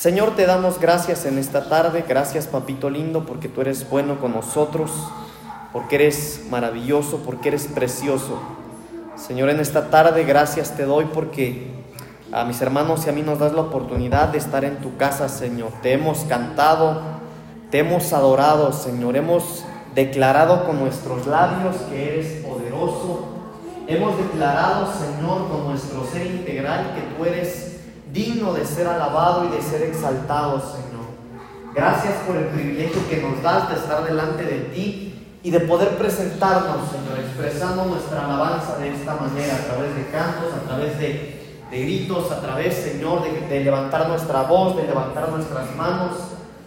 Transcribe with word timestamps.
Señor, 0.00 0.34
te 0.34 0.46
damos 0.46 0.80
gracias 0.80 1.26
en 1.26 1.36
esta 1.36 1.68
tarde, 1.68 2.06
gracias 2.08 2.46
papito 2.46 2.88
lindo, 2.88 3.26
porque 3.26 3.50
tú 3.50 3.60
eres 3.60 3.90
bueno 3.90 4.18
con 4.18 4.32
nosotros, 4.32 4.90
porque 5.74 5.96
eres 5.96 6.46
maravilloso, 6.48 7.18
porque 7.18 7.48
eres 7.48 7.66
precioso. 7.66 8.40
Señor, 9.14 9.50
en 9.50 9.60
esta 9.60 9.90
tarde 9.90 10.24
gracias 10.24 10.74
te 10.74 10.86
doy 10.86 11.04
porque 11.12 11.66
a 12.32 12.46
mis 12.46 12.62
hermanos 12.62 13.04
y 13.04 13.10
a 13.10 13.12
mí 13.12 13.20
nos 13.20 13.40
das 13.40 13.52
la 13.52 13.60
oportunidad 13.60 14.28
de 14.28 14.38
estar 14.38 14.64
en 14.64 14.78
tu 14.78 14.96
casa, 14.96 15.28
Señor. 15.28 15.70
Te 15.82 15.92
hemos 15.92 16.20
cantado, 16.20 17.02
te 17.70 17.80
hemos 17.80 18.14
adorado, 18.14 18.72
Señor. 18.72 19.18
Hemos 19.18 19.66
declarado 19.94 20.64
con 20.64 20.80
nuestros 20.80 21.26
labios 21.26 21.76
que 21.90 22.14
eres 22.14 22.42
poderoso. 22.42 23.28
Hemos 23.86 24.16
declarado, 24.16 24.88
Señor, 24.94 25.50
con 25.50 25.68
nuestro 25.68 26.06
ser 26.06 26.24
integral 26.24 26.94
que 26.94 27.02
tú 27.14 27.26
eres 27.26 27.69
digno 28.12 28.52
de 28.52 28.64
ser 28.64 28.86
alabado 28.86 29.44
y 29.44 29.48
de 29.48 29.62
ser 29.62 29.82
exaltado, 29.82 30.60
Señor. 30.60 30.90
Gracias 31.74 32.14
por 32.26 32.36
el 32.36 32.46
privilegio 32.46 33.00
que 33.08 33.22
nos 33.22 33.42
das 33.42 33.68
de 33.68 33.76
estar 33.76 34.04
delante 34.04 34.44
de 34.44 34.58
ti 34.74 35.38
y 35.42 35.50
de 35.50 35.60
poder 35.60 35.90
presentarnos, 35.96 36.90
Señor, 36.90 37.18
expresando 37.18 37.84
nuestra 37.84 38.24
alabanza 38.24 38.76
de 38.78 38.90
esta 38.90 39.14
manera, 39.14 39.54
a 39.54 39.66
través 39.66 39.94
de 39.94 40.06
cantos, 40.08 40.52
a 40.52 40.68
través 40.68 40.98
de, 40.98 41.40
gritos, 41.70 42.32
a 42.32 42.40
través, 42.40 42.74
Señor, 42.74 43.22
de, 43.22 43.46
de 43.46 43.64
levantar 43.64 44.08
nuestra 44.08 44.42
voz, 44.42 44.76
de 44.76 44.82
levantar 44.82 45.28
nuestras 45.28 45.74
manos. 45.76 46.16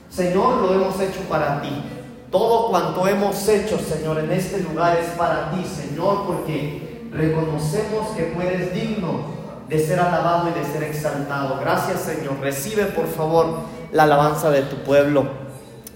Señor, 0.09 0.61
lo 0.61 0.73
hemos 0.73 0.97
hecho 1.01 1.19
para 1.27 1.61
ti. 1.61 1.83
Todo 2.31 2.69
cuanto 2.69 3.05
hemos 3.07 3.47
hecho, 3.47 3.77
Señor, 3.77 4.19
en 4.19 4.31
este 4.31 4.61
lugar 4.61 4.97
es 4.97 5.09
para 5.09 5.51
ti, 5.51 5.63
Señor, 5.65 6.25
porque 6.25 7.09
reconocemos 7.11 8.07
que 8.15 8.23
tú 8.23 8.41
eres 8.41 8.73
digno 8.73 9.42
de 9.73 9.79
ser 9.79 9.99
alabado 9.99 10.49
y 10.49 10.59
de 10.59 10.65
ser 10.71 10.83
exaltado. 10.83 11.57
Gracias, 11.59 12.01
Señor. 12.01 12.39
Recibe, 12.39 12.85
por 12.85 13.07
favor, 13.07 13.61
la 13.91 14.03
alabanza 14.03 14.51
de 14.51 14.61
tu 14.61 14.75
pueblo. 14.83 15.25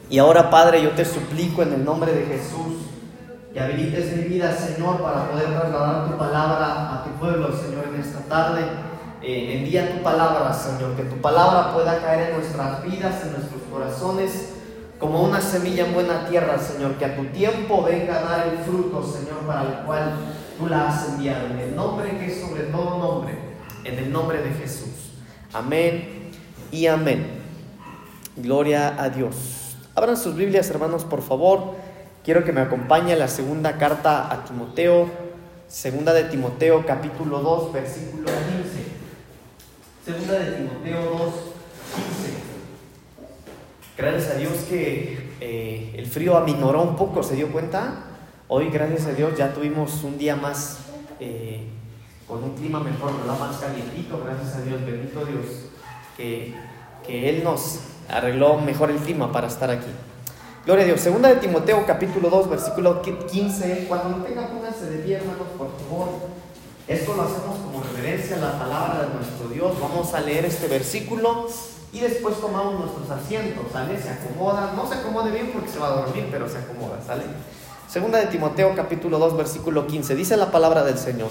Y 0.09 0.18
ahora, 0.18 0.49
Padre, 0.49 0.81
yo 0.81 0.91
te 0.91 1.05
suplico 1.05 1.62
en 1.62 1.74
el 1.74 1.85
nombre 1.85 2.12
de 2.12 2.26
Jesús 2.26 2.74
que 3.54 3.60
habilites 3.60 4.18
mi 4.18 4.24
vida, 4.24 4.52
Señor, 4.52 4.99
para 4.99 5.29
poder 5.29 5.46
trasladar 5.46 6.10
tu 6.10 6.18
palabra 6.18 6.93
a 6.93 7.04
tu 7.04 7.12
pueblo, 7.20 7.49
Señor, 7.55 7.85
en 7.93 8.02
esta 8.02 8.20
tarde. 8.21 8.62
Eh, 9.21 9.60
envía 9.60 9.96
tu 9.96 10.02
palabra, 10.02 10.52
Señor, 10.54 10.96
que 10.96 11.04
tu 11.04 11.21
palabra 11.21 11.71
pueda 11.74 12.02
caer 12.02 12.30
en 12.30 12.37
nuestras 12.37 12.84
vidas, 12.84 13.24
en 13.24 13.34
nuestros 13.34 13.62
corazones, 13.71 14.54
como 14.99 15.21
una 15.21 15.40
semilla 15.40 15.85
en 15.85 15.93
buena 15.93 16.26
tierra, 16.27 16.57
Señor, 16.57 16.96
que 16.96 17.05
a 17.05 17.15
tu 17.15 17.26
tiempo 17.26 17.84
venga 17.84 18.18
a 18.18 18.21
dar 18.21 18.48
el 18.48 18.57
fruto, 18.59 19.04
Señor, 19.04 19.41
para 19.46 19.62
el 19.62 19.85
cual 19.85 20.13
tú 20.57 20.65
la 20.65 20.87
has 20.87 21.09
enviado. 21.09 21.46
En 21.48 21.59
el 21.59 21.76
nombre 21.76 22.18
que 22.18 22.26
es 22.26 22.41
sobre 22.41 22.63
todo 22.63 22.98
nombre, 22.98 23.46
en 23.88 23.98
el 23.99 24.12
nombre 24.12 24.41
de 24.41 24.52
Jesús. 24.52 25.13
Amén 25.54 26.32
y 26.71 26.88
amén. 26.88 27.26
Gloria 28.35 29.02
a 29.02 29.10
Dios. 29.10 29.77
Abran 29.96 30.18
sus 30.18 30.35
Biblias, 30.35 30.70
hermanos, 30.70 31.05
por 31.05 31.21
favor. 31.21 31.76
Quiero 32.24 32.43
que 32.43 32.52
me 32.52 32.62
acompañe 32.62 33.15
la 33.15 33.30
segunda 33.30 33.77
carta 33.77 34.32
a 34.32 34.43
Timoteo, 34.43 35.10
segunda 35.68 36.13
de 36.13 36.26
Timoteo, 36.26 36.85
capítulo 36.85 37.40
2, 37.40 37.74
versículo 37.74 38.26
15. 38.26 38.98
Segunda 40.05 40.34
de 40.34 40.52
Timoteo 40.52 41.02
2, 41.02 41.20
15. 41.20 42.38
Gracias 43.98 44.35
a 44.35 44.38
Dios 44.38 44.54
que 44.70 45.32
eh, 45.40 45.96
el 45.98 46.05
frío 46.05 46.38
aminoró 46.38 46.84
un 46.84 46.96
poco, 46.98 47.24
¿se 47.24 47.35
dio 47.35 47.52
cuenta? 47.52 48.04
Hoy, 48.49 48.70
gracias 48.70 49.08
a 49.08 49.13
Dios, 49.13 49.38
ya 49.38 49.54
tuvimos 49.54 50.04
un 50.04 50.18
día 50.18 50.35
más 50.35 50.80
eh, 51.20 51.68
con 52.28 52.44
un 52.44 52.56
clima 52.56 52.80
mejor, 52.80 53.12
Más 53.26 53.58
calientito, 53.58 54.22
gracias 54.24 54.58
a 54.58 54.62
Dios, 54.62 54.86
bendito 54.86 55.26
Dios, 55.26 55.46
que, 56.18 56.54
que 57.06 57.30
Él 57.30 57.44
nos 57.44 57.80
arregló 58.10 58.58
mejor 58.60 58.92
el 58.92 58.98
clima 58.98 59.32
para 59.32 59.48
estar 59.48 59.70
aquí. 59.70 59.90
Gloria 60.66 60.84
a 60.84 60.88
Dios. 60.88 61.00
Segunda 61.00 61.30
de 61.30 61.38
Timoteo, 61.38 61.86
capítulo 61.86 62.30
2, 62.30 62.50
versículo 62.50 63.02
15. 63.02 63.86
Cuando 63.88 64.18
lo 64.18 64.24
tengan, 64.25 64.50
pónganse 64.50 64.90
de 64.90 64.98
pie, 64.98 65.16
hermanos, 65.16 65.48
por 65.58 65.70
favor. 65.78 66.10
Esto 66.88 67.16
lo 67.16 67.22
hacemos 67.22 67.58
como 67.60 67.84
reverencia 67.84 68.36
a 68.36 68.40
la 68.40 68.60
palabra 68.60 69.06
de 69.06 69.14
nuestro 69.14 69.48
Dios. 69.48 69.80
Vamos 69.80 70.14
a 70.14 70.20
leer 70.20 70.44
este 70.44 70.68
versículo 70.68 71.48
y 71.94 72.00
después 72.02 72.40
tomamos 72.42 72.80
nuestros 72.80 73.10
asientos, 73.10 73.66
¿sale? 73.72 74.02
Se 74.02 74.10
acomoda, 74.10 74.74
no 74.76 74.88
se 74.88 74.96
acomode 74.96 75.32
bien 75.32 75.52
porque 75.54 75.70
se 75.70 75.80
va 75.80 75.88
a 75.88 76.02
dormir, 76.02 76.28
pero 76.30 76.50
se 76.50 76.58
acomoda, 76.58 77.00
¿sale? 77.06 77.24
Segunda 77.88 78.20
de 78.20 78.26
Timoteo, 78.26 78.76
capítulo 78.76 79.20
2, 79.20 79.38
versículo 79.38 79.88
15. 79.88 80.16
Dice 80.16 80.36
la 80.36 80.52
palabra 80.52 80.84
del 80.84 80.98
Señor. 80.98 81.30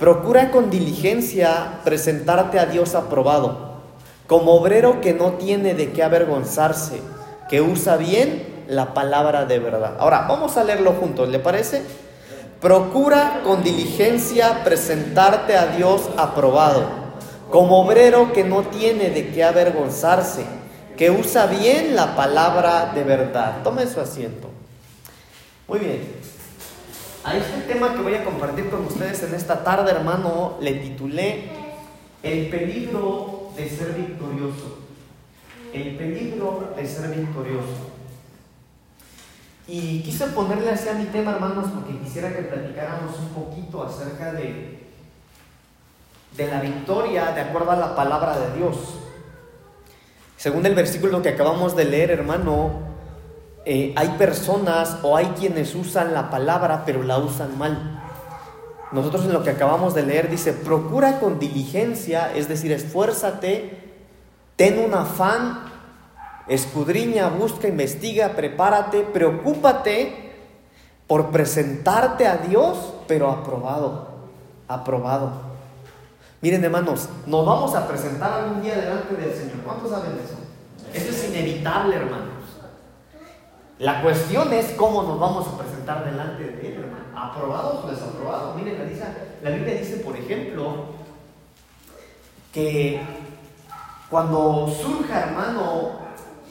Procura 0.00 0.50
con 0.50 0.70
diligencia 0.70 1.80
presentarte 1.84 2.58
a 2.58 2.64
Dios 2.64 2.94
aprobado, 2.94 3.82
como 4.26 4.54
obrero 4.54 5.02
que 5.02 5.12
no 5.12 5.34
tiene 5.34 5.74
de 5.74 5.92
qué 5.92 6.02
avergonzarse, 6.02 7.02
que 7.50 7.60
usa 7.60 7.98
bien 7.98 8.64
la 8.66 8.94
palabra 8.94 9.44
de 9.44 9.58
verdad. 9.58 9.96
Ahora, 9.98 10.24
vamos 10.26 10.56
a 10.56 10.64
leerlo 10.64 10.92
juntos, 10.92 11.28
¿le 11.28 11.38
parece? 11.38 11.82
Procura 12.62 13.42
con 13.44 13.62
diligencia 13.62 14.64
presentarte 14.64 15.58
a 15.58 15.66
Dios 15.66 16.08
aprobado, 16.16 16.86
como 17.50 17.82
obrero 17.82 18.32
que 18.32 18.42
no 18.42 18.62
tiene 18.62 19.10
de 19.10 19.28
qué 19.28 19.44
avergonzarse, 19.44 20.46
que 20.96 21.10
usa 21.10 21.44
bien 21.44 21.94
la 21.94 22.16
palabra 22.16 22.92
de 22.94 23.04
verdad. 23.04 23.62
Tome 23.62 23.86
su 23.86 24.00
asiento. 24.00 24.48
Muy 25.68 25.78
bien. 25.78 26.19
A 27.22 27.36
este 27.36 27.60
tema 27.72 27.92
que 27.92 28.00
voy 28.00 28.14
a 28.14 28.24
compartir 28.24 28.70
con 28.70 28.86
ustedes 28.86 29.22
en 29.24 29.34
esta 29.34 29.62
tarde, 29.62 29.90
hermano, 29.90 30.56
le 30.60 30.72
titulé 30.72 31.50
El 32.22 32.48
peligro 32.48 33.50
de 33.54 33.68
ser 33.68 33.92
victorioso. 33.92 34.78
El 35.74 35.96
peligro 35.96 36.72
de 36.74 36.88
ser 36.88 37.10
victorioso. 37.14 37.90
Y 39.68 40.00
quise 40.02 40.28
ponerle 40.28 40.70
así 40.70 40.88
a 40.88 40.94
mi 40.94 41.04
tema, 41.04 41.32
hermanos, 41.32 41.66
porque 41.74 41.98
quisiera 41.98 42.34
que 42.34 42.42
platicáramos 42.42 43.18
un 43.18 43.28
poquito 43.28 43.84
acerca 43.84 44.32
de, 44.32 44.88
de 46.36 46.46
la 46.46 46.60
victoria 46.62 47.32
de 47.32 47.42
acuerdo 47.42 47.72
a 47.72 47.76
la 47.76 47.94
palabra 47.94 48.38
de 48.38 48.56
Dios. 48.56 48.76
Según 50.38 50.64
el 50.64 50.74
versículo 50.74 51.20
que 51.20 51.28
acabamos 51.28 51.76
de 51.76 51.84
leer, 51.84 52.10
hermano, 52.10 52.89
eh, 53.64 53.92
hay 53.96 54.08
personas 54.10 54.98
o 55.02 55.16
hay 55.16 55.26
quienes 55.38 55.74
usan 55.74 56.14
la 56.14 56.30
palabra 56.30 56.84
pero 56.86 57.02
la 57.02 57.18
usan 57.18 57.58
mal. 57.58 58.00
Nosotros 58.92 59.24
en 59.24 59.32
lo 59.32 59.42
que 59.42 59.50
acabamos 59.50 59.94
de 59.94 60.02
leer 60.02 60.28
dice, 60.28 60.52
procura 60.52 61.20
con 61.20 61.38
diligencia, 61.38 62.34
es 62.34 62.48
decir, 62.48 62.72
esfuérzate, 62.72 63.92
ten 64.56 64.78
un 64.78 64.94
afán, 64.94 65.60
escudriña, 66.48 67.28
busca, 67.28 67.68
investiga, 67.68 68.30
prepárate, 68.30 69.02
preocúpate 69.02 70.32
por 71.06 71.30
presentarte 71.30 72.26
a 72.26 72.38
Dios, 72.38 72.94
pero 73.06 73.30
aprobado, 73.30 74.08
aprobado. 74.66 75.50
Miren 76.40 76.64
hermanos, 76.64 77.08
nos 77.26 77.46
vamos 77.46 77.74
a 77.74 77.86
presentar 77.86 78.32
algún 78.32 78.62
día 78.62 78.74
delante 78.74 79.14
del 79.14 79.32
Señor. 79.32 79.58
¿Cuántos 79.64 79.90
saben 79.90 80.12
eso? 80.12 80.34
Eso 80.92 81.10
es 81.10 81.28
inevitable, 81.28 81.96
hermano. 81.96 82.39
La 83.80 84.02
cuestión 84.02 84.52
es 84.52 84.72
cómo 84.72 85.02
nos 85.04 85.18
vamos 85.18 85.48
a 85.48 85.56
presentar 85.56 86.04
delante 86.04 86.44
de 86.44 86.68
Él, 86.68 86.84
hermano. 86.84 87.04
¿Aprobados 87.16 87.82
o 87.82 87.88
desaprobados? 87.88 88.54
Miren, 88.54 88.76
la, 88.78 89.50
la 89.50 89.56
Biblia 89.56 89.80
dice, 89.80 89.96
por 90.04 90.14
ejemplo, 90.14 90.84
que 92.52 93.00
cuando 94.10 94.68
surja, 94.68 95.20
hermano, 95.20 95.92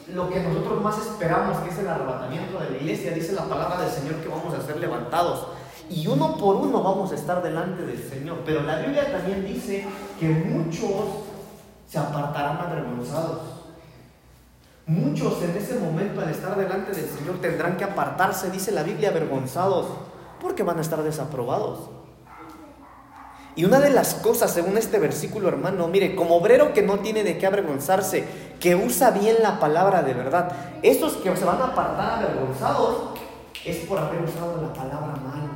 lo 0.08 0.28
que 0.28 0.40
nosotros 0.40 0.82
más 0.82 0.98
esperamos, 0.98 1.60
que 1.60 1.70
es 1.70 1.78
el 1.78 1.88
arrebatamiento 1.88 2.60
de 2.62 2.72
la 2.72 2.78
iglesia, 2.78 3.12
dice 3.12 3.34
la 3.34 3.44
palabra 3.44 3.82
del 3.82 3.92
Señor 3.92 4.16
que 4.16 4.28
vamos 4.28 4.52
a 4.56 4.66
ser 4.66 4.78
levantados. 4.78 5.50
Y 5.88 6.08
uno 6.08 6.36
por 6.36 6.56
uno 6.56 6.82
vamos 6.82 7.12
a 7.12 7.16
estar 7.16 7.44
delante 7.44 7.86
del 7.86 8.10
Señor. 8.10 8.40
Pero 8.44 8.64
la 8.64 8.78
Biblia 8.78 9.12
también 9.12 9.46
dice 9.46 9.86
que 10.20 10.30
muchos 10.30 11.06
se 11.88 12.00
apartarán 12.00 12.58
avergonzados. 12.58 13.59
Muchos 14.90 15.44
en 15.44 15.56
ese 15.56 15.78
momento 15.78 16.20
al 16.20 16.32
estar 16.32 16.58
delante 16.58 16.94
del 16.94 17.08
Señor 17.08 17.40
tendrán 17.40 17.78
que 17.78 17.84
apartarse, 17.84 18.50
dice 18.50 18.72
la 18.72 18.82
Biblia, 18.82 19.10
avergonzados, 19.10 19.86
porque 20.42 20.64
van 20.64 20.80
a 20.80 20.82
estar 20.82 21.04
desaprobados. 21.04 21.92
Y 23.56 23.66
una 23.66 23.80
de 23.80 23.92
las 23.92 24.16
cosas, 24.16 24.52
según 24.52 24.80
este 24.80 24.98
versículo, 24.98 25.48
hermano, 25.48 25.88
mire, 25.90 26.16
como 26.16 26.38
obrero 26.38 26.74
que 26.74 26.82
no 26.82 27.02
tiene 27.02 27.24
de 27.24 27.38
qué 27.38 27.46
avergonzarse, 27.46 28.24
que 28.60 28.76
usa 28.76 29.12
bien 29.12 29.36
la 29.44 29.60
palabra 29.60 30.02
de 30.02 30.16
verdad, 30.16 30.52
esos 30.82 31.18
que 31.18 31.38
se 31.38 31.46
van 31.46 31.62
a 31.62 31.66
apartar 31.66 32.24
avergonzados 32.24 33.20
es 33.64 33.78
por 33.86 34.00
haber 34.00 34.24
usado 34.24 34.60
la 34.60 34.74
palabra 34.74 35.14
mal. 35.18 35.50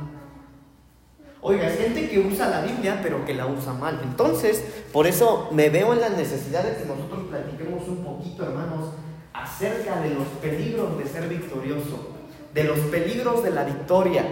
Oiga, 1.40 1.66
es 1.66 1.76
gente 1.76 2.08
que 2.08 2.20
usa 2.20 2.50
la 2.50 2.60
Biblia, 2.60 3.00
pero 3.02 3.24
que 3.24 3.34
la 3.34 3.46
usa 3.46 3.72
mal. 3.72 3.98
Entonces, 4.04 4.64
por 4.92 5.08
eso 5.08 5.48
me 5.50 5.70
veo 5.70 5.92
en 5.92 6.00
la 6.00 6.10
necesidad 6.10 6.62
de 6.62 6.76
que 6.76 6.84
nosotros 6.84 7.24
platiquemos 7.28 7.88
un 7.88 8.04
poquito, 8.04 8.44
hermanos, 8.44 8.90
acerca 9.34 10.00
de 10.00 10.14
los 10.14 10.26
peligros 10.40 10.96
de 10.96 11.06
ser 11.06 11.28
victorioso, 11.28 12.14
de 12.54 12.64
los 12.64 12.78
peligros 12.78 13.42
de 13.42 13.50
la 13.50 13.64
victoria. 13.64 14.24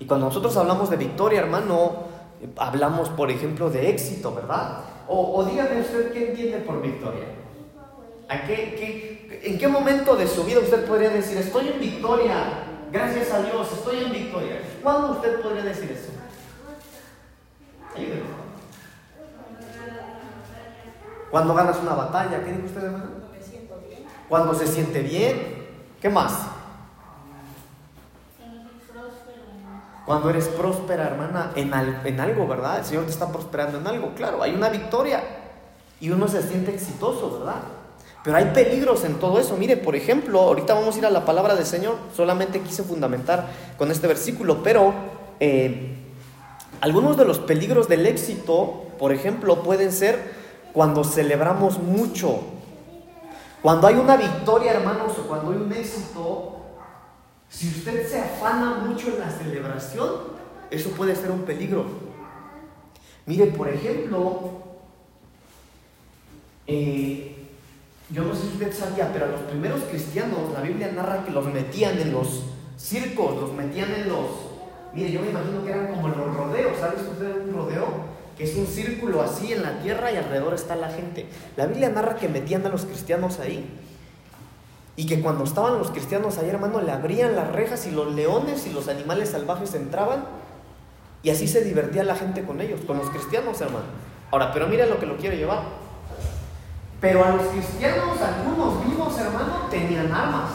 Y 0.00 0.06
cuando 0.06 0.26
nosotros 0.26 0.56
hablamos 0.56 0.90
de 0.90 0.96
victoria, 0.96 1.40
hermano, 1.40 2.04
hablamos, 2.56 3.08
por 3.10 3.30
ejemplo, 3.30 3.70
de 3.70 3.88
éxito, 3.88 4.34
¿verdad? 4.34 4.80
O, 5.06 5.44
dígame 5.44 5.80
usted 5.80 6.12
qué 6.12 6.30
entiende 6.30 6.58
por 6.58 6.82
victoria. 6.82 7.26
¿A 8.28 8.42
qué, 8.42 9.40
¿En 9.44 9.58
qué 9.58 9.68
momento 9.68 10.16
de 10.16 10.26
su 10.26 10.44
vida 10.44 10.60
usted 10.60 10.86
podría 10.86 11.10
decir, 11.10 11.38
estoy 11.38 11.68
en 11.68 11.80
victoria, 11.80 12.34
gracias 12.92 13.32
a 13.32 13.42
Dios, 13.42 13.72
estoy 13.72 14.04
en 14.04 14.12
victoria? 14.12 14.60
¿Cuándo 14.82 15.12
usted 15.12 15.40
podría 15.40 15.62
decir 15.62 15.90
eso? 15.92 16.10
Cuando 21.30 21.54
ganas 21.54 21.78
una 21.80 21.94
batalla, 21.94 22.42
¿qué 22.44 22.52
dijo 22.52 22.66
usted, 22.66 22.84
hermano? 22.84 23.19
Cuando 24.30 24.54
se 24.54 24.68
siente 24.68 25.02
bien. 25.02 25.58
¿Qué 26.00 26.08
más? 26.08 26.32
Cuando 30.06 30.30
eres 30.30 30.48
próspera, 30.48 31.04
hermana, 31.08 31.50
en, 31.56 31.72
en 32.04 32.20
algo, 32.20 32.46
¿verdad? 32.46 32.78
El 32.78 32.84
Señor 32.84 33.04
te 33.04 33.10
está 33.10 33.30
prosperando 33.30 33.78
en 33.78 33.86
algo. 33.86 34.14
Claro, 34.14 34.42
hay 34.42 34.54
una 34.54 34.68
victoria 34.68 35.22
y 36.00 36.10
uno 36.10 36.28
se 36.28 36.42
siente 36.42 36.72
exitoso, 36.72 37.40
¿verdad? 37.40 37.62
Pero 38.22 38.36
hay 38.36 38.46
peligros 38.46 39.04
en 39.04 39.14
todo 39.14 39.40
eso. 39.40 39.56
Mire, 39.56 39.76
por 39.76 39.96
ejemplo, 39.96 40.40
ahorita 40.40 40.74
vamos 40.74 40.94
a 40.94 40.98
ir 40.98 41.06
a 41.06 41.10
la 41.10 41.24
palabra 41.24 41.56
del 41.56 41.66
Señor. 41.66 41.96
Solamente 42.16 42.60
quise 42.60 42.84
fundamentar 42.84 43.48
con 43.76 43.90
este 43.90 44.06
versículo, 44.06 44.62
pero 44.62 44.94
eh, 45.40 45.96
algunos 46.80 47.16
de 47.16 47.24
los 47.24 47.40
peligros 47.40 47.88
del 47.88 48.06
éxito, 48.06 48.84
por 48.96 49.12
ejemplo, 49.12 49.64
pueden 49.64 49.90
ser 49.90 50.18
cuando 50.72 51.02
celebramos 51.02 51.78
mucho. 51.78 52.59
Cuando 53.62 53.86
hay 53.86 53.96
una 53.96 54.16
victoria, 54.16 54.72
hermanos, 54.72 55.18
o 55.18 55.28
cuando 55.28 55.52
hay 55.52 55.58
un 55.58 55.72
éxito, 55.72 56.60
si 57.48 57.68
usted 57.68 58.08
se 58.08 58.20
afana 58.20 58.78
mucho 58.86 59.08
en 59.08 59.20
la 59.20 59.30
celebración, 59.30 60.10
eso 60.70 60.90
puede 60.90 61.14
ser 61.14 61.30
un 61.30 61.42
peligro. 61.42 61.84
Mire, 63.26 63.46
por 63.46 63.68
ejemplo, 63.68 64.52
eh, 66.66 67.48
yo 68.08 68.24
no 68.24 68.34
sé 68.34 68.42
si 68.42 68.48
usted 68.54 68.72
sabía, 68.72 69.12
pero 69.12 69.26
a 69.26 69.28
los 69.28 69.42
primeros 69.42 69.82
cristianos 69.84 70.52
la 70.54 70.62
Biblia 70.62 70.92
narra 70.92 71.24
que 71.24 71.30
los 71.30 71.46
metían 71.46 71.98
en 71.98 72.12
los 72.12 72.44
circos, 72.78 73.40
los 73.40 73.52
metían 73.52 73.92
en 73.92 74.08
los... 74.08 74.26
Mire, 74.94 75.12
yo 75.12 75.20
me 75.20 75.30
imagino 75.30 75.62
que 75.64 75.70
eran 75.70 75.94
como 75.94 76.08
los 76.08 76.34
rodeos, 76.34 76.78
¿sabes 76.78 77.02
usted 77.02 77.46
un 77.46 77.54
rodeo? 77.54 78.09
Es 78.40 78.56
un 78.56 78.66
círculo 78.66 79.20
así 79.20 79.52
en 79.52 79.62
la 79.62 79.80
tierra 79.80 80.10
y 80.10 80.16
alrededor 80.16 80.54
está 80.54 80.74
la 80.74 80.88
gente. 80.88 81.26
La 81.58 81.66
Biblia 81.66 81.90
narra 81.90 82.16
que 82.16 82.26
metían 82.26 82.64
a 82.64 82.70
los 82.70 82.86
cristianos 82.86 83.38
ahí. 83.38 83.68
Y 84.96 85.06
que 85.06 85.20
cuando 85.20 85.44
estaban 85.44 85.78
los 85.78 85.90
cristianos 85.90 86.38
ahí, 86.38 86.48
hermano, 86.48 86.80
le 86.80 86.90
abrían 86.90 87.36
las 87.36 87.52
rejas 87.52 87.86
y 87.86 87.90
los 87.90 88.14
leones 88.14 88.66
y 88.66 88.72
los 88.72 88.88
animales 88.88 89.28
salvajes 89.28 89.74
entraban. 89.74 90.24
Y 91.22 91.28
así 91.28 91.46
se 91.46 91.62
divertía 91.62 92.02
la 92.02 92.16
gente 92.16 92.42
con 92.42 92.62
ellos, 92.62 92.80
con 92.86 92.96
los 92.96 93.10
cristianos, 93.10 93.60
hermano. 93.60 93.84
Ahora, 94.30 94.52
pero 94.52 94.68
mira 94.68 94.86
lo 94.86 94.98
que 94.98 95.04
lo 95.04 95.18
quiere 95.18 95.36
llevar. 95.36 95.60
Pero 96.98 97.22
a 97.22 97.32
los 97.32 97.46
cristianos, 97.48 98.18
algunos 98.22 98.86
vivos, 98.86 99.18
hermano, 99.18 99.68
tenían 99.70 100.10
armas. 100.10 100.50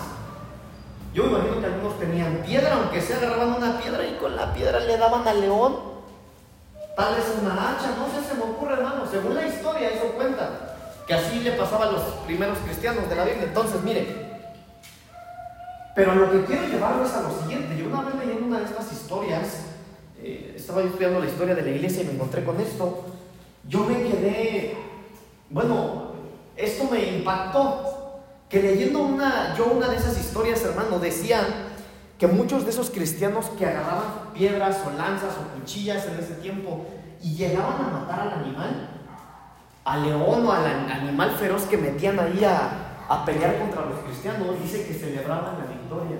Yo 1.13 1.25
me 1.25 1.29
imagino 1.29 1.59
que 1.59 1.65
algunos 1.67 1.99
tenían 1.99 2.37
piedra, 2.43 2.73
aunque 2.73 2.99
se 2.99 3.13
agarraban 3.13 3.53
una 3.53 3.79
piedra 3.79 4.03
y 4.05 4.17
con 4.17 4.35
la 4.35 4.53
piedra 4.55 4.79
le 4.79 4.97
daban 4.97 5.27
al 5.27 5.39
león. 5.39 5.94
Tal 6.95 7.15
vez 7.15 7.25
una 7.41 7.53
hacha, 7.53 7.95
no 7.97 8.07
sé, 8.07 8.27
se 8.27 8.35
me 8.35 8.43
ocurre, 8.43 8.73
hermano. 8.73 9.05
Según 9.09 9.35
la 9.35 9.45
historia, 9.45 9.89
eso 9.89 10.13
cuenta. 10.15 10.49
Que 11.05 11.13
así 11.13 11.41
le 11.41 11.51
pasaba 11.51 11.87
a 11.87 11.91
los 11.91 12.01
primeros 12.25 12.57
cristianos 12.59 13.09
de 13.09 13.15
la 13.15 13.25
Biblia. 13.25 13.43
Entonces, 13.43 13.83
mire, 13.83 14.25
pero 15.95 16.15
lo 16.15 16.31
que 16.31 16.45
quiero 16.45 16.67
llevarlo 16.67 17.05
es 17.05 17.13
a 17.13 17.21
lo 17.21 17.39
siguiente. 17.41 17.77
Yo 17.77 17.87
una 17.87 18.01
vez 18.01 18.15
leyendo 18.15 18.45
una 18.45 18.59
de 18.59 18.65
estas 18.65 18.91
historias, 18.91 19.65
eh, 20.21 20.53
estaba 20.55 20.83
estudiando 20.83 21.19
la 21.19 21.25
historia 21.25 21.53
de 21.55 21.61
la 21.61 21.69
iglesia 21.69 22.03
y 22.03 22.05
me 22.05 22.13
encontré 22.13 22.43
con 22.43 22.59
esto. 22.59 23.05
Yo 23.67 23.79
me 23.85 24.01
quedé, 24.01 24.77
bueno, 25.49 26.11
esto 26.55 26.89
me 26.89 27.17
impactó. 27.17 28.21
Que 28.49 28.61
leyendo 28.61 28.99
una, 28.99 29.55
yo 29.57 29.65
una 29.65 29.89
de 29.89 29.97
esas 29.97 30.17
historias, 30.17 30.63
hermano, 30.63 30.99
decían 30.99 31.45
que 32.17 32.27
muchos 32.27 32.63
de 32.63 32.71
esos 32.71 32.89
cristianos 32.89 33.47
que 33.57 33.65
agarraban 33.65 34.33
piedras 34.33 34.77
o 34.85 34.97
lanzas 34.97 35.33
o 35.37 35.59
cuchillas 35.59 36.05
en 36.07 36.19
ese 36.19 36.35
tiempo 36.35 36.85
y 37.21 37.35
llegaban 37.35 37.85
a 37.85 37.99
matar 37.99 38.19
al 38.21 38.33
animal, 38.39 38.89
al 39.83 40.03
león 40.03 40.45
o 40.45 40.51
al 40.51 40.65
animal 40.65 41.31
feroz 41.31 41.63
que 41.63 41.77
metían 41.77 42.19
ahí 42.19 42.43
a, 42.43 42.85
a 43.09 43.25
pelear 43.25 43.59
contra 43.59 43.85
los 43.85 43.99
cristianos, 43.99 44.59
dice 44.61 44.85
que 44.87 44.93
celebraban 44.93 45.59
la 45.59 45.65
victoria. 45.65 46.17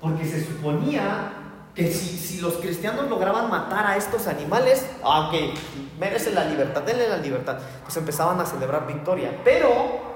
Porque 0.00 0.24
se 0.24 0.44
suponía 0.44 1.32
que 1.74 1.90
si, 1.92 2.40
los 2.40 2.54
cristianos 2.54 3.08
lograban 3.08 3.50
matar 3.50 3.86
a 3.86 3.96
estos 3.96 4.26
animales, 4.26 4.86
aunque 5.02 5.52
ah, 5.54 5.80
merece 5.98 6.32
la 6.32 6.44
libertad, 6.46 6.82
denle 6.82 7.08
la 7.08 7.18
libertad, 7.18 7.58
pues 7.82 7.96
empezaban 7.96 8.40
a 8.40 8.46
celebrar 8.46 8.86
victoria. 8.86 9.40
Pero 9.44 10.09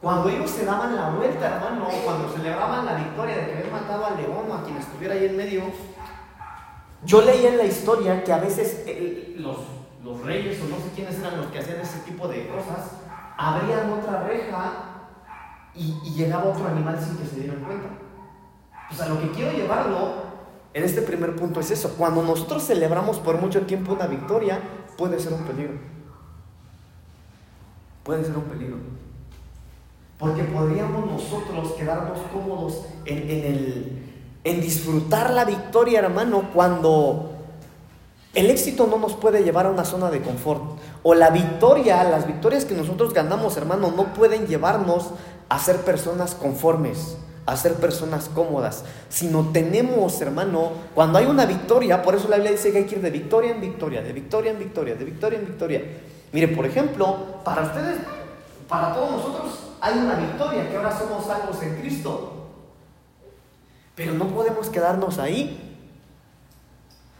cuando 0.00 0.30
ellos 0.30 0.50
se 0.50 0.64
daban 0.64 0.96
la 0.96 1.10
vuelta, 1.10 1.56
hermano, 1.56 1.88
cuando 2.04 2.32
celebraban 2.32 2.86
la 2.86 2.94
victoria 2.94 3.36
de 3.36 3.46
que 3.46 3.52
haber 3.52 3.70
matado 3.70 4.06
al 4.06 4.16
león 4.16 4.50
o 4.50 4.54
a 4.54 4.64
quien 4.64 4.78
estuviera 4.78 5.14
ahí 5.14 5.26
en 5.26 5.36
medio, 5.36 5.62
yo 7.04 7.22
leía 7.22 7.50
en 7.50 7.58
la 7.58 7.64
historia 7.64 8.24
que 8.24 8.32
a 8.32 8.38
veces 8.38 8.84
los, 9.36 9.58
los 10.02 10.20
reyes 10.22 10.58
o 10.62 10.68
no 10.68 10.76
sé 10.76 10.90
quiénes 10.94 11.18
eran 11.18 11.36
los 11.36 11.46
que 11.46 11.58
hacían 11.58 11.80
ese 11.80 11.98
tipo 12.00 12.28
de 12.28 12.48
cosas, 12.48 12.92
abrían 13.36 13.92
otra 13.92 14.22
reja 14.24 14.90
y, 15.74 15.92
llegaba 16.14 16.50
otro 16.50 16.66
animal 16.66 16.98
sin 16.98 17.16
que 17.16 17.26
se 17.26 17.40
dieran 17.40 17.62
cuenta. 17.62 17.88
O 18.90 18.94
sea, 18.94 19.08
lo 19.08 19.20
que 19.20 19.30
quiero 19.30 19.52
llevarlo 19.52 20.14
en 20.72 20.84
este 20.84 21.02
primer 21.02 21.36
punto 21.36 21.60
es 21.60 21.70
eso. 21.70 21.94
Cuando 21.96 22.22
nosotros 22.22 22.66
celebramos 22.66 23.18
por 23.18 23.38
mucho 23.38 23.62
tiempo 23.62 23.92
una 23.92 24.06
victoria, 24.06 24.60
puede 24.96 25.18
ser 25.20 25.32
un 25.32 25.44
peligro. 25.44 25.78
Puede 28.02 28.24
ser 28.24 28.36
un 28.36 28.44
peligro. 28.44 28.76
Porque 30.20 30.44
podríamos 30.44 31.10
nosotros 31.10 31.72
quedarnos 31.72 32.18
cómodos 32.32 32.82
en, 33.06 33.18
en, 33.18 33.44
el, 33.44 34.02
en 34.44 34.60
disfrutar 34.60 35.30
la 35.30 35.44
victoria, 35.44 35.98
hermano, 36.00 36.50
cuando 36.54 37.30
el 38.34 38.48
éxito 38.48 38.86
no 38.86 38.98
nos 38.98 39.14
puede 39.14 39.42
llevar 39.42 39.66
a 39.66 39.70
una 39.70 39.84
zona 39.84 40.10
de 40.10 40.20
confort. 40.20 40.62
O 41.02 41.14
la 41.14 41.30
victoria, 41.30 42.04
las 42.04 42.26
victorias 42.26 42.64
que 42.64 42.74
nosotros 42.74 43.12
ganamos, 43.12 43.56
hermano, 43.56 43.92
no 43.96 44.14
pueden 44.14 44.46
llevarnos 44.46 45.10
a 45.48 45.58
ser 45.58 45.78
personas 45.78 46.36
conformes, 46.36 47.16
a 47.46 47.56
ser 47.56 47.74
personas 47.74 48.28
cómodas, 48.32 48.84
sino 49.08 49.48
tenemos, 49.52 50.20
hermano, 50.20 50.70
cuando 50.94 51.18
hay 51.18 51.26
una 51.26 51.44
victoria, 51.44 52.02
por 52.02 52.14
eso 52.14 52.28
la 52.28 52.36
Biblia 52.36 52.52
dice 52.52 52.70
que 52.70 52.78
hay 52.78 52.84
que 52.84 52.96
ir 52.96 53.02
de 53.02 53.10
victoria 53.10 53.50
en 53.50 53.60
victoria, 53.60 54.02
de 54.02 54.12
victoria 54.12 54.52
en 54.52 54.58
victoria, 54.60 54.94
de 54.94 55.04
victoria 55.04 55.38
en 55.38 55.46
victoria. 55.46 55.82
Mire, 56.32 56.48
por 56.48 56.66
ejemplo, 56.66 57.16
para 57.42 57.62
ustedes, 57.62 57.96
para 58.70 58.94
todos 58.94 59.10
nosotros, 59.10 59.50
hay 59.80 59.98
una 59.98 60.14
victoria, 60.14 60.70
que 60.70 60.76
ahora 60.76 60.96
somos 60.96 61.26
salvos 61.26 61.60
en 61.60 61.80
Cristo. 61.80 62.46
Pero 63.96 64.14
no 64.14 64.28
podemos 64.28 64.68
quedarnos 64.68 65.18
ahí. 65.18 65.76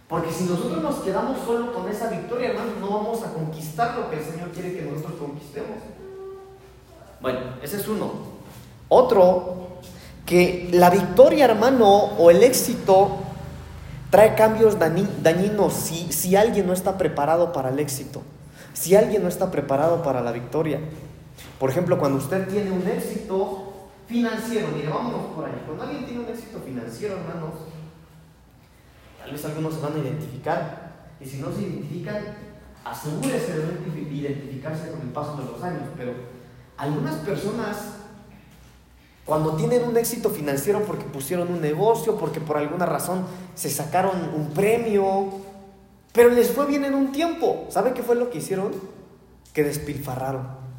Porque 0.08 0.30
si 0.30 0.44
nosotros 0.44 0.80
nos 0.80 0.96
quedamos 1.00 1.38
solo 1.44 1.72
con 1.72 1.88
esa 1.88 2.08
victoria, 2.08 2.50
hermano, 2.50 2.70
no 2.80 2.90
vamos 2.90 3.24
a 3.24 3.32
conquistar 3.32 3.96
lo 3.98 4.08
que 4.08 4.18
el 4.18 4.24
Señor 4.24 4.50
quiere 4.50 4.74
que 4.74 4.82
nosotros 4.82 5.14
conquistemos. 5.18 5.78
Bueno, 7.20 7.40
ese 7.62 7.78
es 7.78 7.88
uno. 7.88 8.12
Otro, 8.88 9.80
que 10.24 10.68
la 10.72 10.90
victoria, 10.90 11.46
hermano, 11.46 11.88
o 12.16 12.30
el 12.30 12.44
éxito 12.44 13.18
trae 14.10 14.36
cambios 14.36 14.76
dañinos 14.78 15.72
si, 15.72 16.12
si 16.12 16.36
alguien 16.36 16.68
no 16.68 16.72
está 16.72 16.96
preparado 16.96 17.52
para 17.52 17.70
el 17.70 17.80
éxito, 17.80 18.22
si 18.72 18.94
alguien 18.94 19.22
no 19.22 19.28
está 19.28 19.50
preparado 19.50 20.02
para 20.02 20.20
la 20.20 20.30
victoria. 20.30 20.78
Por 21.60 21.68
ejemplo, 21.68 21.98
cuando 21.98 22.16
usted 22.16 22.48
tiene 22.48 22.70
un 22.70 22.88
éxito 22.88 23.74
financiero, 24.08 24.68
mire, 24.74 24.88
vámonos 24.88 25.26
por 25.34 25.44
ahí. 25.44 25.62
Cuando 25.66 25.84
alguien 25.84 26.06
tiene 26.06 26.20
un 26.22 26.28
éxito 26.30 26.58
financiero, 26.58 27.18
hermanos, 27.18 27.50
tal 29.20 29.30
vez 29.30 29.44
algunos 29.44 29.74
se 29.74 29.80
van 29.82 29.92
a 29.92 29.98
identificar. 29.98 30.92
Y 31.20 31.26
si 31.26 31.36
no 31.36 31.52
se 31.52 31.60
identifican, 31.60 32.24
asegúrese 32.82 33.58
de 33.58 34.00
identificarse 34.10 34.90
con 34.90 35.02
el 35.02 35.08
paso 35.08 35.36
de 35.36 35.52
los 35.52 35.62
años. 35.62 35.82
Pero 35.98 36.14
algunas 36.78 37.16
personas, 37.16 37.76
cuando 39.26 39.54
tienen 39.56 39.84
un 39.86 39.98
éxito 39.98 40.30
financiero 40.30 40.82
porque 40.84 41.04
pusieron 41.04 41.52
un 41.52 41.60
negocio, 41.60 42.16
porque 42.16 42.40
por 42.40 42.56
alguna 42.56 42.86
razón 42.86 43.26
se 43.54 43.68
sacaron 43.68 44.30
un 44.34 44.54
premio, 44.54 45.28
pero 46.14 46.30
les 46.30 46.52
fue 46.52 46.64
bien 46.64 46.86
en 46.86 46.94
un 46.94 47.12
tiempo, 47.12 47.66
¿sabe 47.68 47.92
qué 47.92 48.02
fue 48.02 48.16
lo 48.16 48.30
que 48.30 48.38
hicieron? 48.38 48.72
Que 49.52 49.62
despilfarraron. 49.62 50.69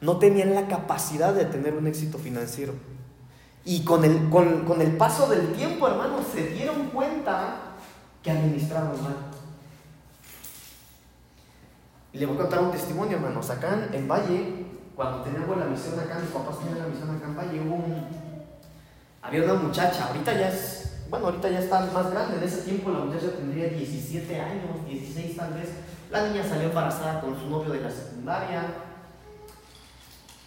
No 0.00 0.18
tenían 0.18 0.54
la 0.54 0.68
capacidad 0.68 1.32
de 1.32 1.44
tener 1.44 1.74
un 1.74 1.86
éxito 1.86 2.18
financiero. 2.18 2.74
Y 3.64 3.82
con 3.82 4.04
el, 4.04 4.28
con, 4.30 4.64
con 4.64 4.80
el 4.80 4.96
paso 4.96 5.28
del 5.28 5.52
tiempo, 5.54 5.88
hermanos, 5.88 6.26
se 6.32 6.48
dieron 6.48 6.88
cuenta 6.90 7.74
que 8.22 8.30
administraron 8.30 9.02
mal 9.02 9.16
le 12.18 12.26
voy 12.26 12.36
a 12.36 12.40
contar 12.40 12.62
un 12.62 12.70
testimonio, 12.70 13.16
hermanos. 13.16 13.50
Acá 13.50 13.88
en, 13.92 14.08
Valle, 14.08 14.66
cuando 14.94 15.22
teníamos 15.22 15.56
la 15.58 15.66
misión 15.66 15.98
acá, 15.98 16.18
mis 16.18 16.30
papás 16.30 16.58
tenían 16.60 16.78
la 16.78 16.86
misión 16.86 17.10
acá 17.10 17.26
en 17.26 17.36
Valle, 17.36 17.60
hubo 17.60 17.74
un, 17.74 18.06
había 19.22 19.44
una 19.44 19.54
muchacha, 19.54 20.06
ahorita 20.06 20.32
ya 20.32 20.48
es, 20.48 21.04
bueno, 21.10 21.26
ahorita 21.26 21.50
ya 21.50 21.58
está 21.58 21.80
más 21.92 22.10
grande, 22.10 22.38
en 22.38 22.42
ese 22.42 22.62
tiempo 22.62 22.90
la 22.90 23.00
muchacha 23.00 23.32
tendría 23.36 23.68
17 23.68 24.40
años, 24.40 24.86
16 24.88 25.36
tal 25.36 25.52
vez. 25.54 25.68
La 26.10 26.28
niña 26.28 26.42
salió 26.48 26.68
embarazada 26.68 27.20
con 27.20 27.38
su 27.38 27.50
novio 27.50 27.72
de 27.72 27.80
la 27.80 27.90
secundaria. 27.90 28.62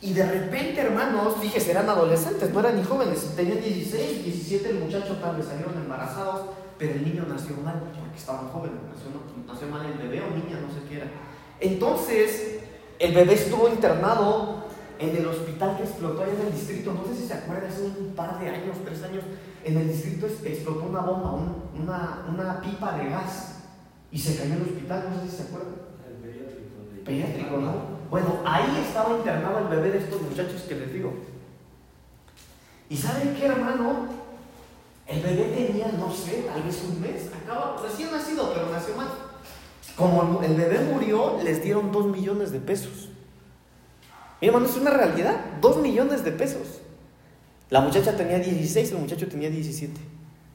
Y 0.02 0.14
de 0.14 0.26
repente, 0.26 0.80
hermanos, 0.80 1.36
fíjese, 1.42 1.72
eran 1.72 1.90
adolescentes, 1.90 2.54
no 2.54 2.60
eran 2.62 2.78
ni 2.78 2.84
jóvenes, 2.84 3.34
tenían 3.36 3.62
16, 3.62 4.24
17, 4.24 4.70
el 4.70 4.80
muchacho 4.80 5.18
tal 5.18 5.36
vez 5.36 5.46
salieron 5.46 5.76
embarazados, 5.76 6.52
pero 6.78 6.94
el 6.94 7.04
niño 7.04 7.26
nació 7.28 7.58
mal, 7.58 7.80
porque 7.80 8.18
estaban 8.18 8.48
jóvenes, 8.48 8.78
nació, 8.88 9.10
nació 9.46 9.68
mal 9.68 9.86
el 9.86 9.98
bebé 9.98 10.22
o 10.22 10.30
niña, 10.30 10.62
no 10.62 10.74
sé 10.74 10.88
qué 10.88 10.98
era. 10.98 11.08
Entonces, 11.60 12.60
el 12.98 13.14
bebé 13.14 13.34
estuvo 13.34 13.68
internado 13.68 14.70
en 15.00 15.18
el 15.18 15.28
hospital 15.28 15.76
que 15.76 15.84
explotó 15.84 16.24
allá 16.24 16.34
en 16.34 16.48
el 16.48 16.54
distrito, 16.54 16.94
no 16.94 17.04
sé 17.06 17.22
si 17.22 17.28
se 17.28 17.34
acuerdan, 17.34 17.70
hace 17.70 17.84
un 17.84 18.14
par 18.16 18.40
de 18.40 18.48
años, 18.48 18.78
tres 18.86 19.04
años, 19.04 19.24
en 19.66 19.78
el 19.78 19.88
distrito 19.90 20.28
explotó 20.28 20.86
una 20.86 21.02
bomba, 21.02 21.34
una, 21.78 22.26
una 22.30 22.62
pipa 22.62 22.98
de 22.98 23.10
gas 23.10 23.64
y 24.12 24.18
se 24.18 24.38
cayó 24.38 24.56
el 24.56 24.62
hospital, 24.62 25.10
no 25.10 25.22
sé 25.22 25.30
si 25.30 25.38
se 25.38 25.44
acuerdan. 25.44 25.76
El 26.96 27.02
pediátrico. 27.02 27.58
¿no? 27.58 27.99
Bueno, 28.10 28.40
ahí 28.46 28.84
estaba 28.88 29.18
internado 29.18 29.60
el 29.60 29.68
bebé 29.68 29.92
de 29.92 29.98
estos 30.00 30.22
muchachos 30.22 30.62
que 30.64 30.76
les 30.76 30.92
digo. 30.92 31.14
¿Y 32.90 32.98
saben 32.98 33.36
qué, 33.36 33.46
hermano? 33.46 34.08
El 35.06 35.22
bebé 35.22 35.68
tenía, 35.68 35.92
no 35.92 36.12
sé, 36.12 36.46
tal 36.52 36.64
vez 36.64 36.84
un 36.88 37.02
mes, 37.02 37.30
acaba, 37.34 37.82
recién 37.82 38.12
nacido, 38.12 38.52
pero 38.54 38.70
nació 38.72 38.96
mal. 38.96 39.10
Como 39.96 40.42
el 40.42 40.56
bebé 40.56 40.80
murió, 40.92 41.40
les 41.44 41.64
dieron 41.64 41.92
dos 41.92 42.06
millones 42.06 42.52
de 42.52 42.60
pesos. 42.60 43.10
Mi 44.42 44.48
hermano, 44.48 44.66
es 44.66 44.78
una 44.78 44.92
realidad, 44.92 45.36
dos 45.62 45.78
millones 45.78 46.24
de 46.24 46.32
pesos. 46.32 46.82
La 47.70 47.82
muchacha 47.82 48.16
tenía 48.16 48.40
16, 48.40 48.92
el 48.92 48.98
muchacho 49.00 49.28
tenía 49.28 49.50
17. 49.50 50.00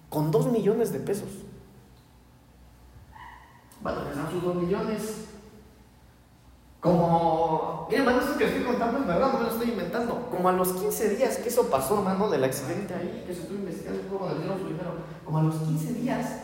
Con 0.08 0.30
dos 0.30 0.50
millones 0.50 0.92
de 0.92 1.00
pesos. 1.00 1.28
Bueno, 3.80 3.99
dan 4.14 4.30
sus 4.30 4.42
dos 4.42 4.56
millones. 4.56 5.34
Como, 6.85 7.87
mira, 7.88 8.03
hermano, 8.03 8.21
esto 8.21 8.37
que 8.37 8.45
estoy 8.45 8.62
contando 8.62 8.99
es 8.99 9.07
verdad, 9.07 9.33
no 9.33 9.38
me 9.38 9.45
lo 9.47 9.50
estoy 9.50 9.71
inventando. 9.71 10.29
Como 10.31 10.50
a 10.50 10.53
los 10.53 10.71
15 10.71 11.17
días 11.17 11.38
que 11.38 11.49
eso 11.49 11.71
pasó, 11.71 11.97
hermano, 11.97 12.29
del 12.29 12.45
accidente 12.45 12.93
ahí, 12.93 13.25
que 13.26 13.33
se 13.33 13.41
estuvo 13.41 13.57
investigando 13.57 14.03
del 14.03 14.61
su 14.61 14.69
dinero, 14.69 14.93
como 15.25 15.38
a 15.38 15.43
los 15.45 15.55
15 15.55 15.95
días, 15.95 16.41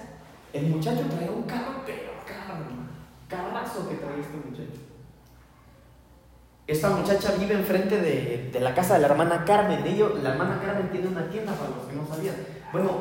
el 0.54 0.68
muchacho 0.68 1.02
traía 1.10 1.30
un 1.30 1.42
carro, 1.42 1.82
pero 1.84 2.12
carro, 2.24 2.56
carrazo 3.28 3.86
que 3.86 3.96
traía 3.96 4.22
este 4.22 4.38
muchacho. 4.38 4.80
Esta 6.66 6.88
muchacha 6.88 7.32
vive 7.38 7.52
enfrente 7.52 8.00
de, 8.00 8.48
de 8.50 8.60
la 8.60 8.74
casa 8.74 8.94
de 8.94 9.00
la 9.00 9.08
hermana 9.08 9.44
Carmen. 9.44 9.86
Ellos, 9.86 10.22
la 10.22 10.30
hermana 10.30 10.58
Carmen 10.64 10.90
tiene 10.90 11.08
una 11.08 11.28
tienda 11.28 11.52
para 11.52 11.68
los 11.68 11.84
que 11.84 11.96
no 11.96 12.06
sabían. 12.06 12.36
Bueno, 12.72 12.92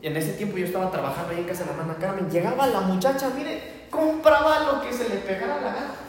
en 0.00 0.16
ese 0.16 0.34
tiempo 0.34 0.56
yo 0.56 0.66
estaba 0.66 0.92
trabajando 0.92 1.32
ahí 1.32 1.40
en 1.40 1.48
casa 1.48 1.64
de 1.64 1.70
la 1.70 1.76
hermana 1.78 1.98
Carmen, 1.98 2.30
llegaba 2.30 2.68
la 2.68 2.82
muchacha, 2.82 3.30
mire, 3.34 3.88
compraba 3.90 4.60
lo 4.60 4.80
que 4.80 4.92
se 4.92 5.08
le 5.08 5.16
pegara 5.16 5.56
la 5.56 5.72
gana. 5.74 6.07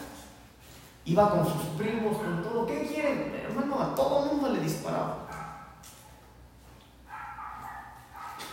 Iba 1.06 1.30
con 1.32 1.46
sus 1.46 1.64
primos, 1.78 2.18
con 2.18 2.44
todo. 2.44 2.66
¿Qué 2.66 2.86
quieren? 2.86 3.34
Hermano, 3.48 3.82
a 3.82 3.96
todo 3.96 4.26
mundo 4.26 4.50
le 4.50 4.62
disparaba. 4.62 5.28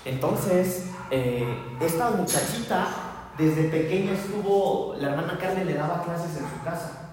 Entonces, 0.04 0.86
eh, 1.10 1.76
esta 1.80 2.10
muchachita 2.10 2.86
desde 3.36 3.64
pequeña 3.64 4.12
estuvo, 4.12 4.94
la 4.98 5.10
hermana 5.10 5.36
Carmen 5.38 5.66
le 5.66 5.74
daba 5.74 6.02
clases 6.04 6.36
en 6.36 6.48
su 6.48 6.64
casa. 6.64 7.10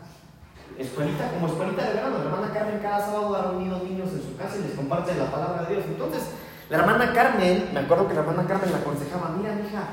Escuelita, 0.77 1.31
como 1.31 1.47
escuelita 1.47 1.83
de 1.83 1.93
verano, 1.95 2.19
la 2.19 2.25
hermana 2.25 2.53
Carmen 2.53 2.79
cada 2.81 2.99
sábado 2.99 3.35
ha 3.35 3.41
reunido 3.49 3.79
niños 3.79 4.09
en 4.13 4.21
su 4.21 4.37
casa 4.37 4.57
y 4.57 4.67
les 4.67 4.75
comparte 4.75 5.15
la 5.15 5.31
palabra 5.31 5.63
de 5.63 5.73
Dios. 5.73 5.85
Entonces, 5.87 6.21
la 6.69 6.77
hermana 6.77 7.11
Carmen, 7.13 7.71
me 7.73 7.79
acuerdo 7.79 8.07
que 8.07 8.13
la 8.13 8.21
hermana 8.21 8.47
Carmen 8.47 8.71
la 8.71 8.77
aconsejaba, 8.77 9.35
mira 9.37 9.53
hija, 9.59 9.83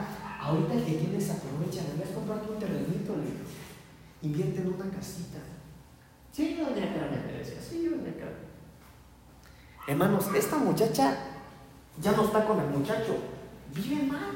ahorita 0.41 0.75
el 0.75 0.85
que 0.85 0.93
tienes 0.93 1.31
aprovecha, 1.31 1.83
debes 1.97 2.15
comprarte 2.15 2.53
un 2.53 2.59
terrenito, 2.59 3.00
invierte 4.23 4.61
en 4.61 4.75
una 4.75 4.91
casita. 4.91 5.39
Sí, 6.33 6.57
doña 6.57 6.95
Carmen, 6.95 7.27
me 7.27 7.33
decía, 7.33 7.61
sí, 7.61 7.87
doña 7.87 8.13
Carmen. 8.15 8.51
Hermanos, 9.87 10.27
esta 10.35 10.57
muchacha 10.57 11.17
ya 12.01 12.13
no 12.13 12.25
está 12.25 12.45
con 12.47 12.61
el 12.61 12.69
muchacho, 12.69 13.17
vive 13.75 14.05
mal, 14.05 14.31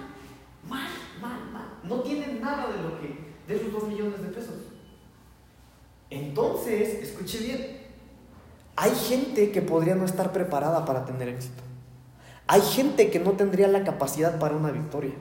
mal, 0.69 0.89
mal, 1.21 1.51
mal. 1.53 1.69
No 1.85 2.01
tiene 2.01 2.41
nada 2.41 2.69
de 2.69 2.83
lo 2.83 3.01
que, 3.01 3.35
de 3.47 3.57
esos 3.57 3.73
dos 3.73 3.89
millones 3.89 4.21
de 4.23 4.29
pesos. 4.29 4.57
Entonces, 6.11 7.03
escuche 7.03 7.39
bien, 7.39 7.85
hay 8.77 8.95
gente 8.95 9.53
que 9.53 9.63
podría 9.63 9.95
no 9.95 10.05
estar 10.05 10.33
preparada 10.33 10.85
para 10.85 11.05
tener 11.05 11.29
éxito. 11.29 11.63
Hay 12.47 12.61
gente 12.61 13.11
que 13.11 13.21
no 13.21 13.33
tendría 13.33 13.69
la 13.69 13.85
capacidad 13.85 14.39
para 14.39 14.57
una 14.57 14.71
victoria. 14.71 15.15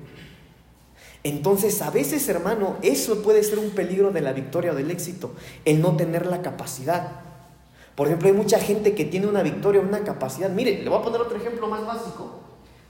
Entonces, 1.23 1.81
a 1.81 1.89
veces, 1.89 2.27
hermano, 2.27 2.77
eso 2.81 3.21
puede 3.21 3.43
ser 3.43 3.59
un 3.59 3.69
peligro 3.69 4.11
de 4.11 4.19
la 4.19 4.33
victoria 4.33 4.73
o 4.73 4.75
del 4.75 4.91
éxito, 4.91 5.31
el 5.63 5.81
no 5.81 5.95
tener 5.95 6.25
la 6.25 6.41
capacidad. 6.41 7.21
Por 7.95 8.07
ejemplo, 8.07 8.27
hay 8.27 8.33
mucha 8.33 8.59
gente 8.59 8.93
que 8.93 9.05
tiene 9.05 9.27
una 9.27 9.41
victoria 9.41 9.79
una 9.79 10.03
capacidad. 10.03 10.49
Mire, 10.49 10.83
le 10.83 10.89
voy 10.89 10.99
a 10.99 11.01
poner 11.01 11.21
otro 11.21 11.37
ejemplo 11.37 11.67
más 11.67 11.85
básico. 11.85 12.41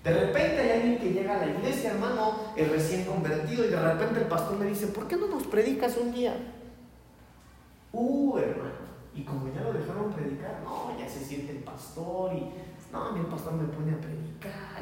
De 0.03 0.11
repente 0.11 0.59
hay 0.59 0.71
alguien 0.71 0.97
que 0.99 1.11
llega 1.11 1.35
a 1.35 1.45
la 1.45 1.51
iglesia, 1.51 1.91
hermano, 1.91 2.53
el 2.57 2.69
recién 2.69 3.05
convertido, 3.05 3.65
y 3.65 3.69
de 3.69 3.79
repente 3.79 4.19
el 4.19 4.25
pastor 4.25 4.59
le 4.59 4.65
dice, 4.65 4.87
¿por 4.87 5.07
qué 5.07 5.15
no 5.15 5.27
nos 5.27 5.43
predicas 5.43 5.95
un 5.97 6.11
día? 6.11 6.35
Uh, 7.91 8.37
hermano. 8.37 8.83
Y 9.15 9.23
como 9.23 9.53
ya 9.53 9.61
lo 9.61 9.73
dejaron 9.73 10.11
predicar, 10.11 10.61
no, 10.63 10.97
ya 10.99 11.07
se 11.07 11.23
siente 11.23 11.51
el 11.51 11.59
pastor 11.59 12.33
y 12.33 12.49
no, 12.91 13.03
a 13.03 13.11
mí 13.11 13.19
el 13.19 13.27
pastor 13.27 13.53
me 13.53 13.65
pone 13.65 13.93
a 13.93 14.01
predicar 14.01 14.81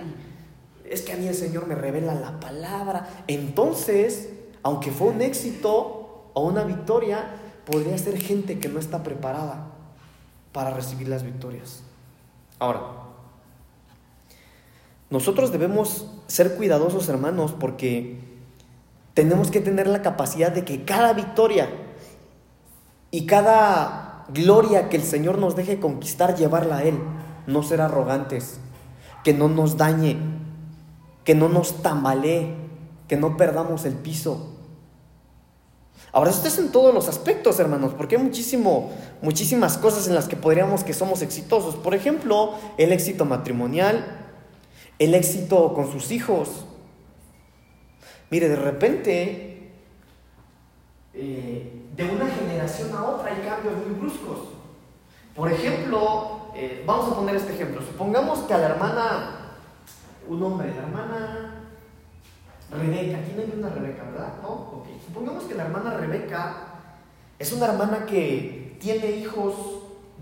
es 0.90 1.02
que 1.02 1.14
a 1.14 1.18
mí 1.18 1.28
el 1.28 1.36
Señor 1.36 1.68
me 1.68 1.76
revela 1.76 2.14
la 2.16 2.40
palabra. 2.40 3.24
Entonces, 3.28 4.30
aunque 4.64 4.92
fue 4.92 5.10
un 5.10 5.22
éxito 5.22 6.30
o 6.34 6.42
una 6.46 6.64
victoria, 6.64 7.26
podría 7.66 7.98
ser 7.98 8.20
gente 8.20 8.60
que 8.60 8.70
no 8.70 8.80
está 8.80 9.04
preparada 9.04 9.68
para 10.52 10.72
recibir 10.72 11.08
las 11.08 11.24
victorias. 11.24 11.84
Ahora, 12.60 12.82
nosotros 15.10 15.52
debemos 15.52 16.08
ser 16.28 16.56
cuidadosos, 16.56 17.10
hermanos, 17.10 17.54
porque 17.60 18.20
tenemos 19.14 19.52
que 19.52 19.62
tener 19.62 19.88
la 19.88 20.02
capacidad 20.02 20.52
de 20.52 20.64
que 20.64 20.86
cada 20.86 21.14
victoria 21.14 21.70
y 23.12 23.26
cada 23.26 24.26
gloria 24.34 24.90
que 24.90 24.98
el 24.98 25.04
Señor 25.04 25.38
nos 25.38 25.56
deje 25.56 25.80
conquistar, 25.80 26.36
llevarla 26.36 26.78
a 26.78 26.84
Él 26.84 26.98
no 27.48 27.64
ser 27.64 27.82
arrogantes, 27.82 28.60
que 29.24 29.34
no 29.34 29.50
nos 29.50 29.78
dañe, 29.78 30.18
que 31.24 31.36
no 31.36 31.50
nos 31.50 31.82
tambalee, 31.82 32.56
que 33.08 33.18
no 33.18 33.38
perdamos 33.38 33.86
el 33.86 33.94
piso. 33.94 34.52
Ahora, 36.14 36.30
esto 36.30 36.48
es 36.48 36.58
en 36.58 36.72
todos 36.72 36.94
los 36.94 37.08
aspectos, 37.08 37.60
hermanos, 37.60 37.94
porque 37.96 38.18
hay 38.18 38.24
muchísimo, 38.24 38.92
muchísimas 39.22 39.78
cosas 39.78 40.08
en 40.08 40.16
las 40.16 40.28
que 40.28 40.36
podríamos 40.36 40.84
que 40.84 40.94
somos 40.94 41.22
exitosos. 41.22 41.76
Por 41.76 41.96
ejemplo, 41.96 42.56
el 42.78 42.92
éxito 42.92 43.24
matrimonial, 43.24 44.06
el 45.00 45.14
éxito 45.14 45.74
con 45.74 45.90
sus 45.90 46.12
hijos. 46.12 46.66
Mire, 48.30 48.50
de 48.50 48.58
repente, 48.58 49.72
eh, 51.14 51.82
de 51.96 52.04
una 52.04 52.28
generación 52.28 52.94
a 52.94 53.06
otra 53.06 53.32
hay 53.32 53.42
cambios 53.48 53.76
muy 53.86 53.98
bruscos. 53.98 54.50
Por 55.36 55.50
ejemplo, 55.50 56.52
eh, 56.56 56.84
vamos 56.86 57.12
a 57.12 57.16
poner 57.16 57.36
este 57.36 57.54
ejemplo. 57.54 57.82
Supongamos 57.82 58.40
que 58.40 58.54
a 58.54 58.58
la 58.58 58.68
hermana, 58.68 59.41
un 60.32 60.44
hombre, 60.44 60.74
la 60.74 60.84
hermana 60.84 61.52
Rebeca, 62.72 63.18
no 63.36 63.42
hay 63.42 63.54
una 63.58 63.70
Rebeca, 63.70 64.04
¿verdad? 64.04 64.34
¿No? 64.42 64.50
Ok. 64.50 64.88
Supongamos 65.06 65.44
que 65.44 65.56
la 65.56 65.64
hermana 65.64 65.98
Rebeca 65.98 66.56
es 67.38 67.52
una 67.52 67.66
hermana 67.66 68.06
que 68.06 68.78
tiene 68.80 69.12
hijos 69.12 69.56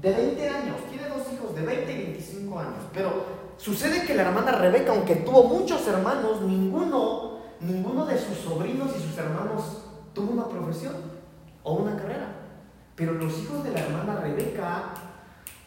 de 0.02 0.12
20 0.12 0.50
años, 0.50 0.78
tiene 0.90 1.10
dos 1.10 1.32
hijos 1.32 1.56
de 1.56 1.62
20 1.62 1.92
y 1.92 1.96
25 1.96 2.60
años, 2.60 2.84
pero 2.92 3.26
sucede 3.58 4.04
que 4.04 4.16
la 4.16 4.24
hermana 4.24 4.54
Rebeca, 4.54 4.94
aunque 4.94 5.18
tuvo 5.18 5.44
muchos 5.44 5.86
hermanos, 5.88 6.42
ninguno, 6.42 7.38
ninguno 7.60 8.06
de 8.08 8.18
sus 8.18 8.38
sobrinos 8.38 8.90
y 8.98 9.02
sus 9.02 9.16
hermanos 9.16 9.84
tuvo 10.14 10.32
una 10.32 10.48
profesión 10.48 10.96
o 11.62 11.74
una 11.74 11.96
carrera. 11.96 12.36
Pero 12.96 13.14
los 13.14 13.38
hijos 13.40 13.64
de 13.64 13.72
la 13.72 13.82
hermana 13.82 14.22
Rebeca 14.22 14.94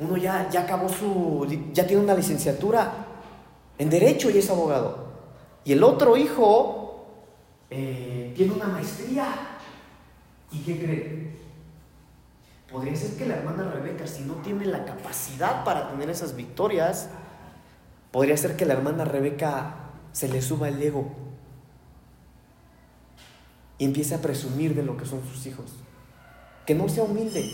uno 0.00 0.16
ya, 0.16 0.50
ya 0.50 0.62
acabó 0.62 0.88
su, 0.88 1.46
ya 1.72 1.86
tiene 1.86 2.02
una 2.02 2.14
licenciatura 2.14 3.11
en 3.78 3.90
Derecho 3.90 4.30
y 4.30 4.38
es 4.38 4.50
abogado. 4.50 5.12
Y 5.64 5.72
el 5.72 5.82
otro 5.84 6.16
hijo 6.16 7.06
eh, 7.70 8.32
tiene 8.36 8.52
una 8.54 8.66
maestría. 8.66 9.26
¿Y 10.50 10.58
qué 10.60 10.78
cree? 10.78 11.32
Podría 12.70 12.96
ser 12.96 13.16
que 13.16 13.26
la 13.26 13.36
hermana 13.36 13.70
Rebeca, 13.70 14.06
si 14.06 14.22
no 14.22 14.34
tiene 14.36 14.66
la 14.66 14.84
capacidad 14.84 15.64
para 15.64 15.90
tener 15.90 16.08
esas 16.10 16.36
victorias, 16.36 17.08
podría 18.10 18.36
ser 18.36 18.56
que 18.56 18.64
la 18.64 18.74
hermana 18.74 19.04
Rebeca 19.04 19.76
se 20.12 20.28
le 20.28 20.42
suba 20.42 20.68
el 20.68 20.82
ego 20.82 21.10
y 23.78 23.84
empiece 23.84 24.14
a 24.14 24.22
presumir 24.22 24.74
de 24.74 24.82
lo 24.82 24.96
que 24.96 25.06
son 25.06 25.22
sus 25.24 25.46
hijos. 25.46 25.72
Que 26.66 26.74
no 26.74 26.88
sea 26.88 27.04
humilde 27.04 27.50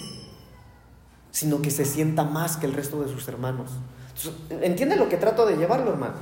sino 1.30 1.62
que 1.62 1.70
se 1.70 1.84
sienta 1.84 2.25
más 2.25 2.56
que 2.56 2.66
el 2.66 2.72
resto 2.72 3.02
de 3.02 3.08
sus 3.08 3.28
hermanos. 3.28 3.70
¿Entiende 4.50 4.96
lo 4.96 5.08
que 5.08 5.16
trato 5.16 5.46
de 5.46 5.56
llevarlo, 5.56 5.90
hermano? 5.90 6.14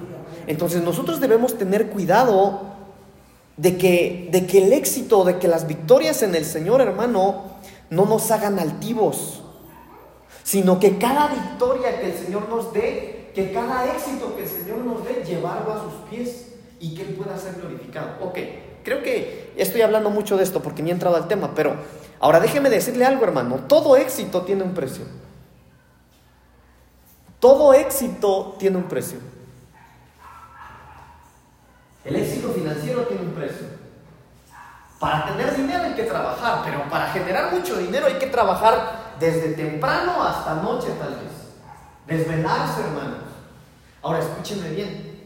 Entonces 0.47 0.83
nosotros 0.83 1.21
debemos 1.21 1.57
tener 1.57 1.89
cuidado 1.89 2.61
de 3.57 3.77
que, 3.77 4.29
de 4.31 4.47
que 4.47 4.65
el 4.65 4.73
éxito, 4.73 5.25
de 5.25 5.39
que 5.39 5.49
las 5.49 5.67
victorias 5.67 6.23
en 6.23 6.35
el 6.35 6.45
Señor, 6.45 6.81
hermano, 6.81 7.57
no 7.89 8.05
nos 8.05 8.31
hagan 8.31 8.59
altivos, 8.59 9.43
sino 10.43 10.79
que 10.79 10.99
cada 10.99 11.29
victoria 11.29 11.99
que 12.01 12.11
el 12.11 12.19
Señor 12.19 12.49
nos 12.49 12.73
dé, 12.73 13.31
que 13.35 13.53
cada 13.53 13.87
éxito 13.87 14.37
que 14.37 14.43
el 14.43 14.49
Señor 14.49 14.79
nos 14.79 15.05
dé, 15.05 15.25
llevarlo 15.27 15.73
a 15.73 15.83
sus 15.83 16.09
pies 16.11 16.53
y 16.81 16.95
que 16.95 17.03
Él 17.03 17.15
pueda 17.15 17.37
ser 17.39 17.55
glorificado. 17.55 18.09
Ok, 18.21 18.39
creo 18.85 19.03
que 19.03 19.53
estoy 19.57 19.81
hablando 19.81 20.11
mucho 20.11 20.37
de 20.37 20.45
esto 20.45 20.63
porque 20.63 20.83
ni 20.83 20.91
he 20.91 20.93
entrado 20.93 21.17
al 21.17 21.29
tema, 21.29 21.53
pero 21.55 21.75
ahora 22.21 22.41
déjeme 22.41 22.69
decirle 22.69 23.05
algo, 23.05 23.25
hermano, 23.25 23.61
todo 23.67 23.97
éxito 23.97 24.43
tiene 24.43 24.63
un 24.63 24.75
precio. 24.75 25.05
Todo 27.41 27.75
éxito 27.75 28.57
tiene 28.59 28.79
un 28.79 28.85
precio. 28.85 29.19
El 32.05 32.17
éxito 32.17 32.53
financiero 32.53 33.03
tiene 33.03 33.23
un 33.23 33.33
precio. 33.33 33.67
Para 34.99 35.27
tener 35.27 35.55
dinero 35.57 35.85
hay 35.85 35.95
que 35.95 36.05
trabajar, 36.05 36.63
pero 36.65 36.89
para 36.89 37.09
generar 37.09 37.53
mucho 37.53 37.77
dinero 37.77 38.07
hay 38.07 38.15
que 38.15 38.29
trabajar 38.29 39.15
desde 39.21 39.53
temprano 39.55 40.23
hasta 40.23 40.55
noche 40.55 40.89
tal 40.99 41.17
vez. 41.17 41.33
Desvelarse, 42.07 42.81
hermanos. 42.81 43.25
Ahora 44.03 44.21
escúchenme 44.21 44.71
bien. 44.71 45.17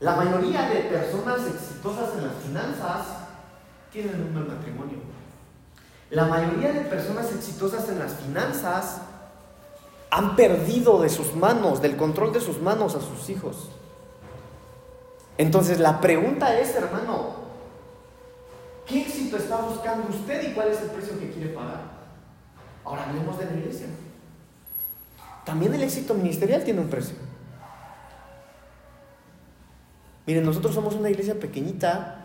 La 0.00 0.16
mayoría 0.16 0.68
de 0.68 0.80
personas 0.82 1.46
exitosas 1.46 2.16
en 2.16 2.26
las 2.26 2.36
finanzas 2.36 3.06
tienen 3.92 4.20
un 4.20 4.32
buen 4.32 4.48
matrimonio. 4.48 4.98
La 6.10 6.24
mayoría 6.26 6.72
de 6.72 6.80
personas 6.82 7.30
exitosas 7.32 7.88
en 7.88 7.98
las 7.98 8.14
finanzas 8.14 9.00
han 10.12 10.36
perdido 10.36 11.00
de 11.00 11.08
sus 11.08 11.34
manos, 11.34 11.80
del 11.80 11.96
control 11.96 12.34
de 12.34 12.40
sus 12.40 12.60
manos 12.60 12.94
a 12.94 13.00
sus 13.00 13.30
hijos. 13.30 13.70
Entonces 15.38 15.80
la 15.80 16.02
pregunta 16.02 16.58
es, 16.60 16.76
hermano, 16.76 17.30
¿qué 18.86 19.00
éxito 19.00 19.38
está 19.38 19.56
buscando 19.62 20.08
usted 20.10 20.50
y 20.50 20.52
cuál 20.52 20.68
es 20.68 20.82
el 20.82 20.90
precio 20.90 21.18
que 21.18 21.30
quiere 21.30 21.54
pagar? 21.54 21.80
Ahora 22.84 23.08
hablemos 23.08 23.38
de 23.38 23.46
la 23.46 23.52
iglesia. 23.52 23.86
También 25.46 25.72
el 25.72 25.82
éxito 25.82 26.12
ministerial 26.12 26.62
tiene 26.62 26.82
un 26.82 26.90
precio. 26.90 27.16
Miren, 30.26 30.44
nosotros 30.44 30.74
somos 30.74 30.94
una 30.94 31.08
iglesia 31.08 31.40
pequeñita 31.40 32.18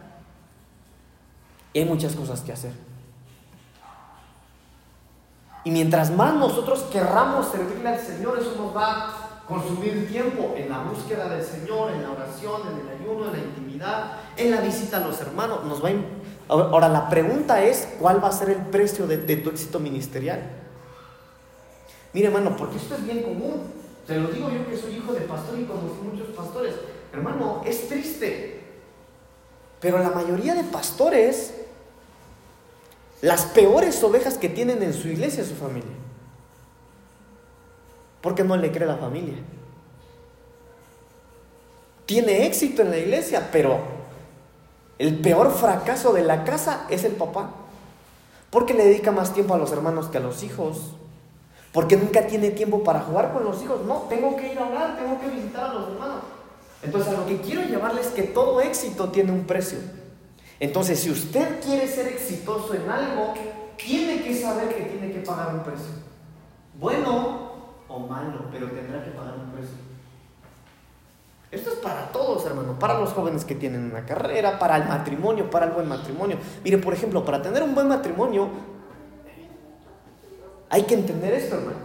y 1.71 1.79
hay 1.79 1.85
muchas 1.85 2.17
cosas 2.17 2.41
que 2.41 2.51
hacer. 2.51 2.86
Y 5.63 5.71
mientras 5.71 6.11
más 6.11 6.33
nosotros 6.35 6.85
querramos 6.91 7.47
servirle 7.47 7.89
al 7.89 7.99
Señor, 7.99 8.37
eso 8.39 8.55
nos 8.57 8.75
va 8.75 9.09
a 9.09 9.27
consumir 9.47 10.07
tiempo 10.07 10.53
en 10.57 10.69
la 10.69 10.79
búsqueda 10.79 11.29
del 11.29 11.43
Señor, 11.43 11.91
en 11.91 12.03
la 12.03 12.11
oración, 12.11 12.61
en 12.71 12.87
el 12.87 12.99
ayuno, 12.99 13.25
en 13.25 13.31
la 13.33 13.39
intimidad, 13.39 14.11
en 14.35 14.51
la 14.51 14.61
visita 14.61 14.97
a 14.97 14.99
los 15.01 15.19
hermanos. 15.21 15.63
Nos 15.65 15.83
va 15.83 15.89
Ahora, 16.49 16.87
la 16.87 17.09
pregunta 17.09 17.61
es, 17.61 17.89
¿cuál 17.99 18.23
va 18.23 18.29
a 18.29 18.31
ser 18.31 18.49
el 18.49 18.61
precio 18.67 19.05
de, 19.05 19.17
de 19.17 19.35
tu 19.37 19.49
éxito 19.49 19.79
ministerial? 19.79 20.41
Mire, 22.13 22.27
hermano, 22.27 22.55
porque 22.55 22.77
esto 22.77 22.95
es 22.95 23.03
bien 23.03 23.23
común. 23.23 23.63
Se 24.07 24.17
lo 24.17 24.29
digo 24.29 24.49
yo 24.49 24.65
que 24.65 24.77
soy 24.77 24.95
hijo 24.95 25.11
de 25.11 25.21
pastor 25.21 25.59
y 25.59 25.65
conocí 25.65 26.01
muchos 26.01 26.29
pastores. 26.29 26.75
Hermano, 27.11 27.61
es 27.65 27.89
triste. 27.89 28.63
Pero 29.81 29.99
la 29.99 30.09
mayoría 30.09 30.55
de 30.55 30.63
pastores 30.63 31.53
las 33.21 33.45
peores 33.45 34.03
ovejas 34.03 34.37
que 34.37 34.49
tienen 34.49 34.83
en 34.83 34.93
su 34.93 35.07
iglesia 35.07 35.41
es 35.41 35.49
su 35.49 35.55
familia. 35.55 35.91
Porque 38.21 38.43
no 38.43 38.55
le 38.57 38.71
cree 38.71 38.87
la 38.87 38.97
familia. 38.97 39.37
Tiene 42.05 42.45
éxito 42.45 42.81
en 42.81 42.91
la 42.91 42.97
iglesia, 42.97 43.49
pero 43.51 43.79
el 44.99 45.19
peor 45.19 45.51
fracaso 45.51 46.13
de 46.13 46.23
la 46.23 46.43
casa 46.43 46.85
es 46.89 47.03
el 47.03 47.13
papá. 47.13 47.51
Porque 48.49 48.73
le 48.73 48.85
dedica 48.85 49.11
más 49.11 49.33
tiempo 49.33 49.53
a 49.53 49.57
los 49.57 49.71
hermanos 49.71 50.07
que 50.07 50.17
a 50.17 50.21
los 50.21 50.43
hijos. 50.43 50.93
Porque 51.73 51.97
nunca 51.97 52.27
tiene 52.27 52.51
tiempo 52.51 52.83
para 52.83 53.01
jugar 53.01 53.33
con 53.33 53.43
los 53.43 53.61
hijos. 53.61 53.81
No, 53.85 54.05
tengo 54.09 54.35
que 54.35 54.53
ir 54.53 54.59
a 54.59 54.67
orar, 54.67 54.97
tengo 54.97 55.19
que 55.19 55.27
visitar 55.27 55.65
a 55.65 55.73
los 55.73 55.89
hermanos. 55.89 56.21
Entonces, 56.81 57.13
a 57.13 57.17
lo 57.17 57.25
que 57.25 57.41
quiero 57.41 57.63
llevarles 57.63 58.07
es 58.07 58.13
que 58.13 58.23
todo 58.23 58.61
éxito 58.61 59.09
tiene 59.09 59.31
un 59.31 59.45
precio. 59.45 59.79
Entonces, 60.59 60.99
si 60.99 61.11
usted 61.11 61.61
quiere 61.61 61.87
ser 61.87 62.07
exitoso 62.07 62.73
en 62.73 62.89
algo, 62.89 63.33
tiene 63.77 64.23
que 64.23 64.35
saber 64.35 64.75
que 64.75 64.83
tiene 64.85 65.11
que 65.11 65.19
pagar 65.19 65.53
un 65.53 65.63
precio. 65.63 65.91
Bueno 66.79 67.51
o 67.87 67.99
malo, 67.99 68.45
pero 68.51 68.67
tendrá 68.71 69.03
que 69.03 69.11
pagar 69.11 69.35
un 69.35 69.51
precio. 69.51 69.75
Esto 71.49 71.69
es 71.69 71.75
para 71.77 72.11
todos, 72.11 72.45
hermano, 72.45 72.77
para 72.77 72.99
los 72.99 73.13
jóvenes 73.13 73.45
que 73.45 73.55
tienen 73.55 73.85
una 73.85 74.05
carrera, 74.05 74.59
para 74.59 74.75
el 74.77 74.85
matrimonio, 74.85 75.49
para 75.49 75.67
el 75.67 75.71
buen 75.71 75.87
matrimonio. 75.87 76.37
Mire, 76.63 76.77
por 76.77 76.93
ejemplo, 76.93 77.23
para 77.23 77.41
tener 77.41 77.63
un 77.63 77.73
buen 77.73 77.87
matrimonio, 77.87 78.49
hay 80.69 80.83
que 80.83 80.95
entender 80.95 81.33
esto, 81.33 81.55
hermano. 81.55 81.77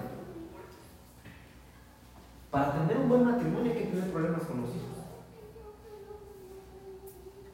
Para 2.50 2.72
tener 2.72 2.96
un 2.96 3.08
buen 3.08 3.24
matrimonio 3.24 3.72
hay 3.72 3.78
que 3.78 3.86
tener 3.86 4.10
problemas 4.10 4.42
con 4.42 4.62
los 4.62 4.70
hijos. 4.70 4.82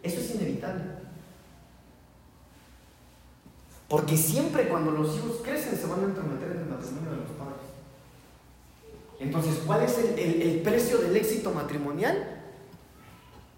Eso 0.03 0.21
es 0.21 0.35
inevitable. 0.35 0.85
Porque 4.09 4.23
siempre 4.23 4.69
cuando 4.69 4.91
los 4.91 5.15
hijos 5.17 5.37
crecen 5.45 5.77
se 5.77 5.87
van 5.87 6.01
a 6.01 6.05
entrometer 6.05 6.53
en 6.53 6.61
el 6.61 6.65
matrimonio 6.65 7.11
de 7.11 7.17
los 7.17 7.29
padres. 7.37 7.61
Entonces, 9.21 9.61
¿cuál 9.67 9.83
es 9.83 9.99
el, 9.99 10.63
precio 10.63 10.97
del 10.97 11.15
éxito 11.15 11.51
matrimonial? 11.51 12.41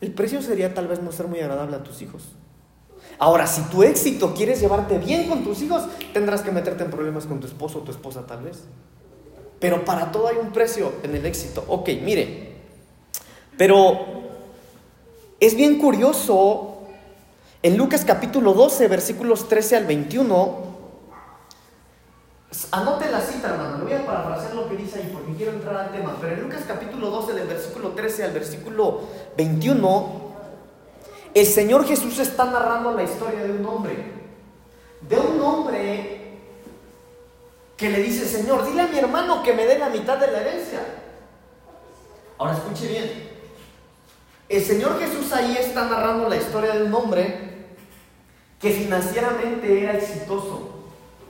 El 0.01 0.13
precio 0.13 0.43
sería 0.43 0.75
tal 0.75 0.89
vez 0.89 1.01
no 1.01 1.13
ser 1.13 1.29
muy 1.29 1.39
agradable 1.39 1.77
a 1.77 1.85
tus 1.85 2.03
hijos. 2.03 2.25
Ahora, 3.21 3.47
si 3.47 3.63
tu 3.71 3.85
éxito 3.85 4.35
quieres 4.35 4.61
llevarte 4.61 4.99
bien 4.99 5.29
con 5.29 5.45
tus 5.45 5.63
hijos, 5.63 5.85
tendrás 6.13 6.41
que 6.41 6.51
meterte 6.51 6.83
en 6.83 6.91
problemas 6.91 7.27
con 7.27 7.39
tu 7.39 7.47
esposo 7.47 7.79
o 7.79 7.83
tu 7.83 7.93
esposa 7.93 8.27
tal 8.27 8.43
vez. 8.43 8.65
Pero 9.61 9.85
para 9.85 10.11
todo 10.11 10.27
hay 10.27 10.37
un 10.39 10.51
precio 10.51 10.95
en 11.05 11.15
el 11.15 11.27
éxito. 11.27 11.65
Ok, 11.69 11.91
mire. 12.03 12.57
Pero 13.57 14.01
es 15.39 15.55
bien 15.55 15.79
curioso 15.79 16.80
en 17.63 17.77
Lucas 17.77 18.05
capítulo 18.07 18.55
12, 18.55 18.89
versículos 18.89 19.49
13 19.49 19.77
al 19.77 19.85
21, 19.85 20.71
anote 22.71 23.11
la 23.11 23.21
cita, 23.21 23.51
hermano, 23.51 23.79
le 23.79 23.85
voy 23.85 23.93
a 23.93 24.07
parafrasear 24.07 24.55
lo 24.55 24.69
que 24.69 24.77
dice 24.77 25.01
ahí 25.01 25.11
porque 25.13 25.35
quiero 25.35 25.53
entrar 25.53 25.77
al 25.77 25.93
tema, 25.93 26.17
pero 26.21 26.35
en 26.35 26.43
Lucas 26.43 26.63
capítulo 26.67 27.11
12, 27.11 27.35
del 27.35 27.47
versículo 27.47 27.91
13 27.91 28.25
al 28.25 28.33
versículo 28.33 29.01
21, 29.37 30.31
el 31.35 31.47
Señor 31.47 31.87
Jesús 31.87 32.19
está 32.19 32.47
narrando 32.47 32.93
la 32.93 33.03
historia 33.03 33.45
de 33.45 33.53
un 33.53 33.67
hombre, 33.67 34.13
de 35.03 35.17
un 35.17 35.41
hombre 35.43 36.39
que 37.77 37.91
le 37.91 38.03
dice, 38.03 38.27
Señor, 38.27 38.65
dile 38.67 38.83
a 38.83 38.87
mi 38.87 38.99
hermano 38.99 39.43
que 39.43 39.53
me 39.53 39.67
dé 39.67 39.79
la 39.79 39.91
mitad 39.91 40.19
de 40.19 40.31
la 40.31 40.41
herencia. 40.41 40.81
Ahora 42.37 42.55
escuche 42.55 42.89
bien, 42.89 43.31
el 44.49 44.65
Señor 44.65 44.99
Jesús 44.99 45.33
ahí 45.33 45.57
está 45.59 45.85
narrando 45.85 46.29
la 46.29 46.37
historia 46.37 46.73
de 46.75 46.85
un 46.85 46.95
hombre 46.95 47.50
que 48.61 48.71
financieramente 48.71 49.83
era 49.83 49.95
exitoso. 49.95 50.69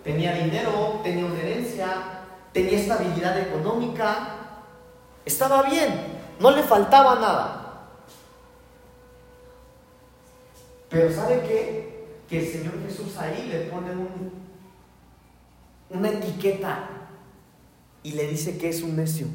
Tenía 0.02 0.34
dinero, 0.34 1.00
tenía 1.04 1.24
una 1.24 1.38
herencia, 1.38 2.22
tenía 2.52 2.78
estabilidad 2.78 3.38
económica, 3.38 4.36
estaba 5.24 5.62
bien, 5.62 5.94
no 6.40 6.50
le 6.50 6.62
faltaba 6.62 7.14
nada. 7.14 7.56
Pero 10.88 11.12
¿sabe 11.14 11.42
qué? 11.46 12.06
Que 12.28 12.40
el 12.40 12.48
Señor 12.48 12.74
Jesús 12.84 13.16
ahí 13.16 13.48
le 13.48 13.60
pone 13.70 13.90
una 15.90 16.08
etiqueta 16.08 16.88
y 18.02 18.12
le 18.12 18.26
dice 18.26 18.58
que 18.58 18.70
es 18.70 18.82
un 18.82 18.96
necio. 18.96 19.28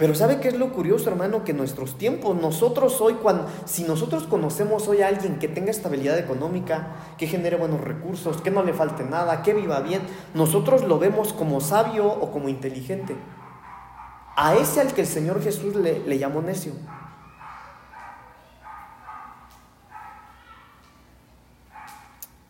Pero 0.00 0.14
¿sabe 0.14 0.40
qué 0.40 0.48
es 0.48 0.54
lo 0.54 0.72
curioso, 0.72 1.10
hermano? 1.10 1.44
Que 1.44 1.52
nuestros 1.52 1.98
tiempos, 1.98 2.34
nosotros 2.34 3.02
hoy, 3.02 3.16
cuando, 3.22 3.46
si 3.66 3.84
nosotros 3.84 4.22
conocemos 4.22 4.88
hoy 4.88 5.02
a 5.02 5.08
alguien 5.08 5.38
que 5.38 5.46
tenga 5.46 5.70
estabilidad 5.70 6.18
económica, 6.18 6.96
que 7.18 7.26
genere 7.26 7.56
buenos 7.56 7.82
recursos, 7.82 8.40
que 8.40 8.50
no 8.50 8.62
le 8.62 8.72
falte 8.72 9.04
nada, 9.04 9.42
que 9.42 9.52
viva 9.52 9.78
bien, 9.80 10.00
nosotros 10.32 10.84
lo 10.84 10.98
vemos 10.98 11.34
como 11.34 11.60
sabio 11.60 12.06
o 12.06 12.32
como 12.32 12.48
inteligente. 12.48 13.14
A 14.36 14.54
ese 14.54 14.80
al 14.80 14.94
que 14.94 15.02
el 15.02 15.06
Señor 15.06 15.42
Jesús 15.42 15.76
le, 15.76 16.18
llamó 16.18 16.40
necio. 16.40 16.72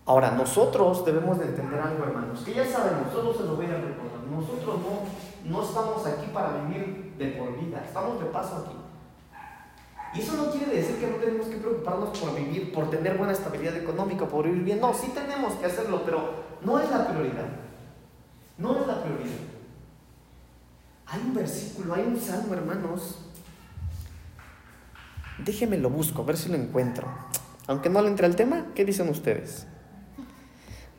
Ahora, 0.07 0.31
nosotros 0.31 1.05
debemos 1.05 1.41
de 1.41 1.47
entender 1.47 1.81
algo, 1.81 2.05
hermanos, 2.05 2.43
que 2.45 2.55
ya 2.55 2.65
sabemos, 2.65 3.13
solo 3.13 3.35
se 3.35 3.43
lo 3.43 3.57
voy 3.57 3.67
a 3.67 3.71
recordar. 3.71 4.21
Nosotros 4.31 4.77
no 4.83 5.31
no 5.45 5.63
estamos 5.63 6.07
aquí 6.07 6.27
para 6.33 6.51
vivir 6.63 7.10
de 7.21 7.29
por 7.33 7.61
vida, 7.61 7.83
estamos 7.85 8.19
de 8.19 8.27
paso 8.27 8.65
aquí. 8.65 8.77
Y 10.15 10.21
eso 10.23 10.37
no 10.37 10.51
quiere 10.51 10.75
decir 10.75 10.97
que 10.97 11.07
no 11.07 11.17
tenemos 11.17 11.47
que 11.47 11.57
preocuparnos 11.57 12.19
por 12.19 12.35
vivir, 12.35 12.73
por 12.73 12.91
tener 12.91 13.17
buena 13.17 13.33
estabilidad 13.33 13.77
económica, 13.77 14.27
por 14.27 14.47
vivir 14.47 14.65
bien. 14.65 14.81
No, 14.81 14.93
sí 14.93 15.13
tenemos 15.15 15.55
que 15.55 15.67
hacerlo, 15.67 16.03
pero 16.05 16.33
no 16.65 16.81
es 16.81 16.91
la 16.91 17.07
prioridad. 17.07 17.47
No 18.59 18.81
es 18.81 18.87
la 18.87 19.03
prioridad. 19.03 19.39
Hay 21.07 21.21
un 21.21 21.35
versículo, 21.35 21.95
hay 21.95 22.03
un 22.03 22.19
salmo, 22.19 22.55
hermanos. 22.55 23.19
Déjenme 25.45 25.79
lo 25.79 25.91
busco, 25.91 26.23
a 26.23 26.25
ver 26.25 26.37
si 26.37 26.49
lo 26.49 26.57
encuentro. 26.57 27.07
Aunque 27.69 27.89
no 27.89 28.03
le 28.03 28.09
entre 28.09 28.27
al 28.27 28.35
tema, 28.35 28.67
¿qué 28.75 28.85
dicen 28.85 29.09
ustedes? 29.09 29.67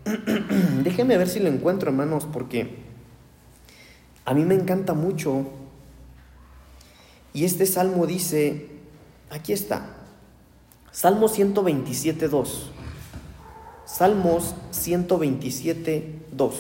Déjenme 0.84 1.18
ver 1.18 1.28
si 1.28 1.40
lo 1.40 1.50
encuentro, 1.50 1.90
hermanos, 1.90 2.28
porque 2.32 2.78
a 4.24 4.34
mí 4.34 4.46
me 4.46 4.56
encanta 4.56 4.94
mucho. 4.94 5.46
Y 7.34 7.46
este 7.46 7.66
salmo 7.66 8.06
dice, 8.06 8.70
aquí 9.30 9.54
está, 9.54 9.98
Salmo 10.92 11.30
127, 11.30 12.28
2. 12.28 12.72
Salmos 13.86 14.56
127, 14.72 16.26
2. 16.32 16.56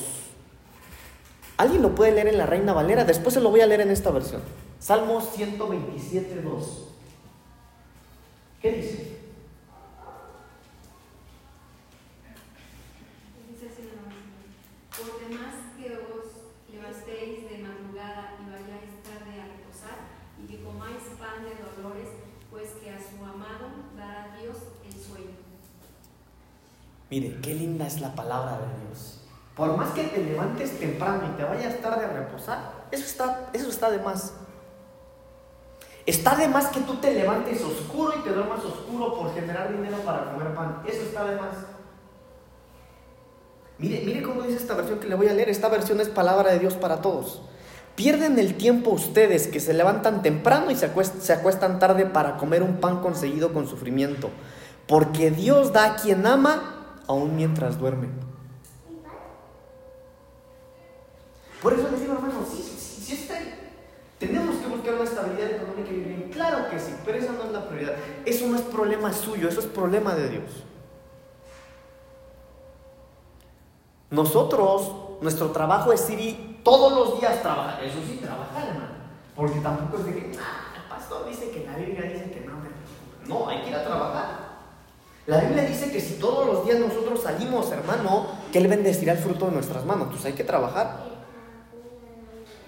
¿Alguien 1.58 1.82
lo 1.82 1.94
puede 1.94 2.14
leer 2.14 2.28
en 2.28 2.38
la 2.38 2.46
Reina 2.46 2.74
Valera? 2.74 3.04
Después 3.04 3.34
se 3.34 3.42
lo 3.42 3.50
voy 3.50 3.62
a 3.62 3.68
leer 3.68 3.82
en 3.82 3.92
esta 3.92 4.10
versión. 4.10 4.42
Salmos 4.80 5.30
127, 5.36 6.42
2. 6.42 6.88
¿Qué 8.62 8.72
dice? 8.72 9.18
Por 14.92 15.30
demás 15.30 15.56
que 15.78 15.88
os 15.98 16.72
levantéis 16.72 17.50
de 17.50 17.58
madrugada 17.58 18.38
y 18.40 18.46
vayáis 18.50 19.02
tarde 19.02 19.42
a 19.42 19.46
reposar, 19.46 19.98
y 20.38 20.48
que 20.48 20.64
comáis 20.64 21.04
pan 21.18 21.44
de 21.44 21.56
dolores, 21.58 22.10
pues 22.52 22.70
que 22.84 22.90
a 22.92 23.00
su 23.00 23.24
amado 23.24 23.70
dará 23.96 24.36
Dios 24.40 24.58
el 24.86 24.92
sueño. 24.92 25.38
Mire, 27.12 27.38
qué 27.42 27.54
linda 27.54 27.86
es 27.86 28.00
la 28.00 28.16
palabra 28.16 28.54
de 28.54 28.88
Dios. 28.88 29.20
Por 29.54 29.76
más 29.76 29.90
que 29.90 30.06
te 30.06 30.24
levantes 30.24 30.80
temprano 30.80 31.24
y 31.28 31.38
te 31.38 31.44
vayas 31.44 31.82
tarde 31.82 32.06
a 32.06 32.08
reposar, 32.08 32.86
eso 32.90 33.04
está, 33.04 33.50
eso 33.52 33.70
está 33.70 33.92
de 33.92 34.00
más. 34.00 34.34
Está 36.06 36.36
de 36.38 36.48
más 36.48 36.68
que 36.68 36.80
tú 36.80 36.96
te 36.96 37.14
levantes 37.14 37.62
oscuro 37.62 38.14
y 38.18 38.22
te 38.22 38.32
duermas 38.32 38.64
oscuro 38.64 39.14
por 39.14 39.34
generar 39.34 39.76
dinero 39.76 39.98
para 39.98 40.32
comer 40.32 40.56
pan. 40.56 40.82
Eso 40.88 41.02
está 41.02 41.26
de 41.26 41.36
más. 41.36 41.58
Mire, 43.78 44.04
mire 44.06 44.24
cómo 44.24 44.44
dice 44.44 44.56
esta 44.56 44.76
versión 44.76 45.00
que 45.00 45.10
le 45.10 45.16
voy 45.16 45.28
a 45.28 45.34
leer. 45.34 45.50
Esta 45.50 45.68
versión 45.68 46.00
es 46.00 46.08
palabra 46.08 46.54
de 46.54 46.60
Dios 46.60 46.76
para 46.76 47.02
todos. 47.02 47.42
Pierden 47.96 48.40
el 48.40 48.56
tiempo 48.56 48.92
ustedes 48.92 49.48
que 49.48 49.60
se 49.60 49.74
levantan 49.74 50.22
temprano 50.22 50.72
y 50.72 50.78
se 50.78 50.90
se 51.20 51.34
acuestan 51.34 51.78
tarde 51.78 52.06
para 52.06 52.38
comer 52.38 52.64
un 52.64 52.78
pan 52.78 53.02
conseguido 53.02 53.52
con 53.52 53.68
sufrimiento. 53.68 54.30
Porque 54.88 55.30
Dios 55.30 55.74
da 55.74 55.86
a 55.86 55.96
quien 55.98 56.26
ama 56.26 56.81
aún 57.12 57.36
mientras 57.36 57.78
duerme. 57.78 58.08
Por 61.62 61.74
eso 61.74 61.90
les 61.92 62.02
digo, 62.02 62.14
hermano, 62.14 62.44
sí, 62.50 62.62
sí, 62.62 63.02
sí 63.02 63.14
está 63.14 63.36
Tenemos 64.18 64.56
que 64.56 64.68
buscar 64.68 64.96
una 64.96 65.04
estabilidad 65.04 65.52
económica 65.52 65.92
y 65.92 66.00
bien. 66.00 66.30
Claro 66.32 66.70
que 66.70 66.80
sí, 66.80 66.94
pero 67.06 67.18
esa 67.18 67.34
no 67.34 67.44
es 67.44 67.52
la 67.52 67.68
prioridad. 67.68 67.96
Eso 68.26 68.48
no 68.48 68.56
es 68.56 68.62
problema 68.64 69.14
suyo, 69.14 69.48
eso 69.48 69.60
es 69.60 69.68
problema 69.68 70.16
de 70.16 70.30
Dios. 70.30 70.64
Nosotros, 74.10 74.92
nuestro 75.22 75.52
trabajo 75.52 75.94
es 75.94 76.10
ir 76.10 76.20
y 76.20 76.62
todos 76.64 76.94
los 76.94 77.20
días 77.20 77.42
trabajar. 77.42 77.84
Eso 77.84 78.00
sí, 78.06 78.20
trabajar, 78.22 78.68
hermano. 78.68 78.92
Porque 79.36 79.60
tampoco 79.60 79.98
es 79.98 80.06
de 80.06 80.16
que, 80.16 80.38
ah, 80.40 80.74
el 80.76 80.90
pastor 80.90 81.28
dice 81.28 81.50
que 81.52 81.66
la 81.66 81.78
Biblia 81.78 82.02
dice 82.04 82.32
que 82.32 82.42
no. 82.42 82.52
No, 83.28 83.48
hay 83.48 83.62
que 83.62 83.70
ir 83.70 83.76
a 83.76 83.86
trabajar. 83.86 84.51
La 85.28 85.40
Biblia 85.40 85.64
dice 85.64 85.92
que 85.92 86.02
si 86.02 86.16
todos 86.16 86.48
los 86.48 86.66
días 86.66 86.80
nosotros 86.80 87.22
salimos, 87.22 87.72
hermano, 87.72 88.28
que 88.52 88.58
Él 88.58 88.68
bendecirá 88.68 89.14
el 89.14 89.20
fruto 89.20 89.46
de 89.48 89.52
nuestras 89.52 89.86
manos. 89.86 90.08
Pues 90.10 90.26
hay 90.26 90.34
que 90.34 90.44
trabajar. 90.44 91.06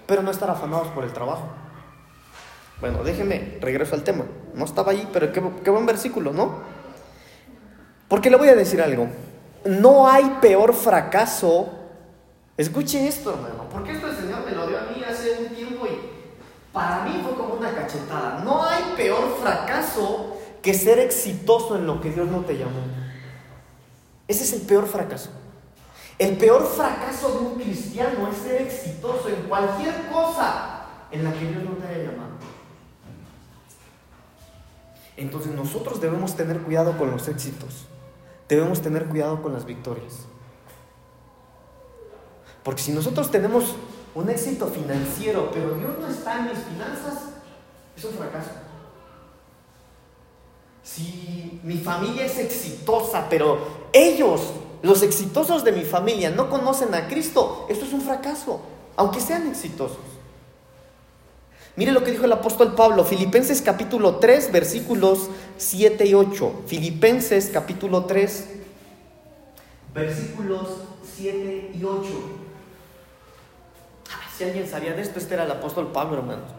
Pero 0.06 0.22
no 0.22 0.30
estar 0.30 0.48
afanados 0.50 0.88
por 0.88 1.04
el 1.04 1.12
trabajo. 1.12 1.48
Bueno, 2.80 3.02
déjeme, 3.02 3.58
regreso 3.60 3.94
al 3.94 4.04
tema. 4.04 4.24
No 4.54 4.64
estaba 4.64 4.92
ahí, 4.92 5.08
pero 5.12 5.32
qué, 5.32 5.42
qué 5.64 5.70
buen 5.70 5.86
versículo, 5.86 6.32
¿no? 6.32 6.60
Porque 8.08 8.30
le 8.30 8.36
voy 8.36 8.48
a 8.48 8.54
decir 8.54 8.80
algo. 8.80 9.08
No 9.64 10.08
hay 10.08 10.36
peor 10.40 10.74
fracaso. 10.74 11.72
Escuche 12.56 13.08
esto, 13.08 13.30
hermano, 13.30 13.68
porque 13.72 13.92
esto 13.92 14.06
el 14.06 14.16
Señor 14.16 14.44
me 14.44 14.52
lo 14.52 14.68
dio 14.68 14.78
a 14.78 14.82
mí 14.82 15.02
hace 15.02 15.38
un 15.40 15.48
tiempo 15.56 15.86
y 15.86 15.98
para 16.72 17.02
mí 17.04 17.20
fue 17.24 17.34
como 17.34 17.54
una 17.54 17.74
cachetada. 17.74 18.42
No 18.44 18.64
hay 18.64 18.92
peor 18.96 19.36
fracaso 19.42 20.36
que 20.64 20.72
ser 20.72 20.98
exitoso 20.98 21.76
en 21.76 21.86
lo 21.86 22.00
que 22.00 22.10
Dios 22.10 22.26
no 22.26 22.40
te 22.40 22.56
llamó. 22.56 22.80
Ese 24.26 24.44
es 24.44 24.52
el 24.54 24.62
peor 24.62 24.86
fracaso. 24.86 25.28
El 26.18 26.38
peor 26.38 26.66
fracaso 26.66 27.32
de 27.32 27.38
un 27.38 27.54
cristiano 27.56 28.26
es 28.28 28.38
ser 28.38 28.62
exitoso 28.62 29.28
en 29.28 29.46
cualquier 29.46 30.06
cosa 30.10 30.86
en 31.10 31.22
la 31.22 31.34
que 31.34 31.48
Dios 31.48 31.62
no 31.62 31.72
te 31.72 31.86
haya 31.86 32.10
llamado. 32.10 32.30
Entonces 35.18 35.52
nosotros 35.52 36.00
debemos 36.00 36.34
tener 36.34 36.58
cuidado 36.62 36.96
con 36.96 37.10
los 37.10 37.28
éxitos. 37.28 37.84
Debemos 38.48 38.80
tener 38.80 39.04
cuidado 39.04 39.42
con 39.42 39.52
las 39.52 39.66
victorias. 39.66 40.20
Porque 42.62 42.80
si 42.80 42.92
nosotros 42.92 43.30
tenemos 43.30 43.74
un 44.14 44.30
éxito 44.30 44.68
financiero, 44.68 45.50
pero 45.52 45.74
Dios 45.74 45.98
no 46.00 46.08
está 46.08 46.38
en 46.38 46.44
mis 46.46 46.58
finanzas, 46.58 47.34
es 47.94 48.04
un 48.04 48.14
fracaso. 48.14 48.63
Si 50.84 51.60
mi 51.62 51.78
familia 51.78 52.26
es 52.26 52.38
exitosa, 52.38 53.26
pero 53.30 53.58
ellos, 53.92 54.42
los 54.82 55.02
exitosos 55.02 55.64
de 55.64 55.72
mi 55.72 55.82
familia, 55.82 56.30
no 56.30 56.50
conocen 56.50 56.94
a 56.94 57.08
Cristo, 57.08 57.66
esto 57.70 57.86
es 57.86 57.92
un 57.94 58.02
fracaso, 58.02 58.60
aunque 58.96 59.20
sean 59.20 59.46
exitosos. 59.46 59.96
Mire 61.76 61.90
lo 61.90 62.04
que 62.04 62.12
dijo 62.12 62.26
el 62.26 62.32
apóstol 62.32 62.74
Pablo, 62.74 63.04
Filipenses 63.04 63.62
capítulo 63.62 64.16
3, 64.16 64.52
versículos 64.52 65.30
7 65.56 66.06
y 66.06 66.14
8. 66.14 66.52
Filipenses 66.66 67.50
capítulo 67.52 68.04
3, 68.04 68.48
versículos 69.94 70.68
7 71.16 71.72
y 71.74 71.82
8. 71.82 72.04
si 74.36 74.44
alguien 74.44 74.68
sabía 74.68 74.92
de 74.92 75.02
esto, 75.02 75.18
este 75.18 75.34
era 75.34 75.44
el 75.44 75.50
apóstol 75.50 75.90
Pablo, 75.92 76.18
hermanos. 76.18 76.50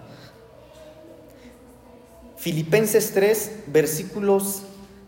Filipenses 2.38 3.13
3, 3.13 3.63
versículos 3.67 4.63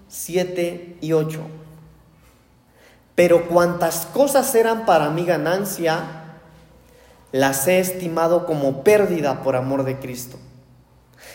7 0.07 0.97
y 1.01 1.13
8. 1.13 1.39
Pero 3.15 3.47
cuantas 3.47 4.05
cosas 4.05 4.53
eran 4.55 4.85
para 4.85 5.09
mi 5.09 5.25
ganancia, 5.25 6.35
las 7.31 7.67
he 7.67 7.79
estimado 7.79 8.45
como 8.45 8.83
pérdida 8.83 9.41
por 9.43 9.55
amor 9.55 9.83
de 9.83 9.97
Cristo. 9.99 10.37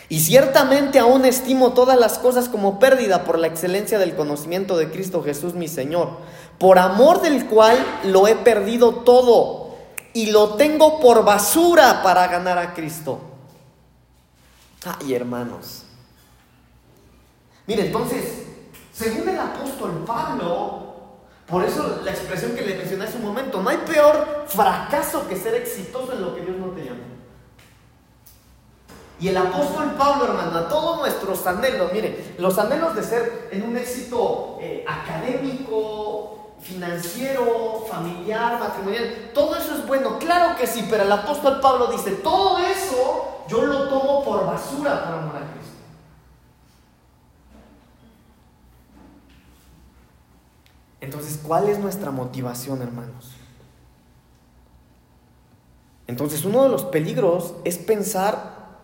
Y 0.09 0.19
ciertamente 0.19 0.99
aún 0.99 1.25
estimo 1.25 1.73
todas 1.73 1.99
las 1.99 2.17
cosas 2.19 2.49
como 2.49 2.79
pérdida 2.79 3.23
por 3.23 3.39
la 3.39 3.47
excelencia 3.47 3.99
del 3.99 4.15
conocimiento 4.15 4.77
de 4.77 4.91
Cristo 4.91 5.23
Jesús 5.23 5.53
mi 5.53 5.67
Señor, 5.67 6.17
por 6.57 6.79
amor 6.79 7.21
del 7.21 7.45
cual 7.47 7.77
lo 8.05 8.27
he 8.27 8.35
perdido 8.35 8.95
todo 8.95 9.75
y 10.13 10.27
lo 10.27 10.55
tengo 10.55 10.99
por 10.99 11.25
basura 11.25 12.01
para 12.03 12.27
ganar 12.27 12.57
a 12.57 12.73
Cristo. 12.73 13.19
Ay, 14.99 15.13
hermanos. 15.13 15.82
Mire, 17.65 17.87
entonces, 17.87 18.43
según 18.93 19.29
el 19.29 19.39
apóstol 19.39 20.03
Pablo, 20.05 20.83
por 21.47 21.63
eso 21.63 22.01
la 22.03 22.11
expresión 22.11 22.55
que 22.55 22.61
le 22.61 22.75
mencioné 22.75 23.05
hace 23.05 23.17
un 23.17 23.25
momento, 23.25 23.61
no 23.61 23.69
hay 23.69 23.77
peor 23.77 24.45
fracaso 24.47 25.27
que 25.27 25.35
ser 25.35 25.55
exitoso 25.55 26.13
en 26.13 26.21
lo 26.21 26.35
que 26.35 26.41
Dios 26.41 26.57
no 26.57 26.67
te 26.67 26.83
llama. 26.83 26.99
Y 29.19 29.29
el 29.29 29.37
apóstol 29.37 29.93
Pablo, 29.97 30.25
hermano, 30.25 30.57
a 30.57 30.67
todos 30.67 30.99
nuestros 30.99 31.45
anhelos, 31.47 31.93
mire, 31.93 32.35
los 32.37 32.57
anhelos 32.57 32.95
de 32.95 33.03
ser 33.03 33.49
en 33.51 33.63
un 33.63 33.77
éxito 33.77 34.57
eh, 34.59 34.83
académico, 34.87 36.55
financiero, 36.61 37.85
familiar, 37.89 38.59
matrimonial, 38.59 39.31
todo 39.33 39.55
eso 39.55 39.75
es 39.75 39.85
bueno, 39.85 40.17
claro 40.17 40.57
que 40.57 40.65
sí, 40.65 40.87
pero 40.89 41.03
el 41.03 41.11
apóstol 41.11 41.59
Pablo 41.61 41.87
dice, 41.87 42.11
todo 42.11 42.57
eso 42.59 43.43
yo 43.47 43.65
lo 43.65 43.89
tomo 43.89 44.23
por 44.23 44.45
basura 44.45 45.03
para 45.03 45.21
amar 45.21 45.35
a 45.37 45.53
Cristo. 45.53 45.73
Entonces, 51.03 51.37
¿cuál 51.43 51.67
es 51.67 51.79
nuestra 51.79 52.11
motivación, 52.11 52.81
hermanos? 52.81 53.33
Entonces, 56.07 56.45
uno 56.45 56.63
de 56.63 56.69
los 56.69 56.85
peligros 56.85 57.55
es 57.65 57.77
pensar 57.77 58.79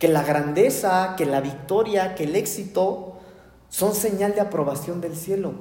que 0.00 0.08
la 0.08 0.24
grandeza, 0.24 1.14
que 1.16 1.24
la 1.24 1.40
victoria, 1.40 2.16
que 2.16 2.24
el 2.24 2.34
éxito 2.34 3.20
son 3.68 3.94
señal 3.94 4.34
de 4.34 4.40
aprobación 4.40 5.00
del 5.00 5.14
cielo. 5.14 5.54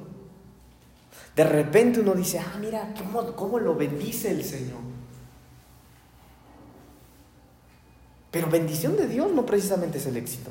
De 1.36 1.44
repente 1.44 2.00
uno 2.00 2.16
dice, 2.16 2.40
ah, 2.40 2.58
mira, 2.60 2.96
¿cómo, 2.98 3.36
cómo 3.36 3.60
lo 3.60 3.76
bendice 3.76 4.32
el 4.32 4.44
Señor? 4.44 4.80
Pero 8.32 8.50
bendición 8.50 8.98
de 8.98 9.08
Dios 9.08 9.32
no 9.32 9.46
precisamente 9.46 10.00
es 10.00 10.08
el 10.08 10.18
éxito. 10.18 10.50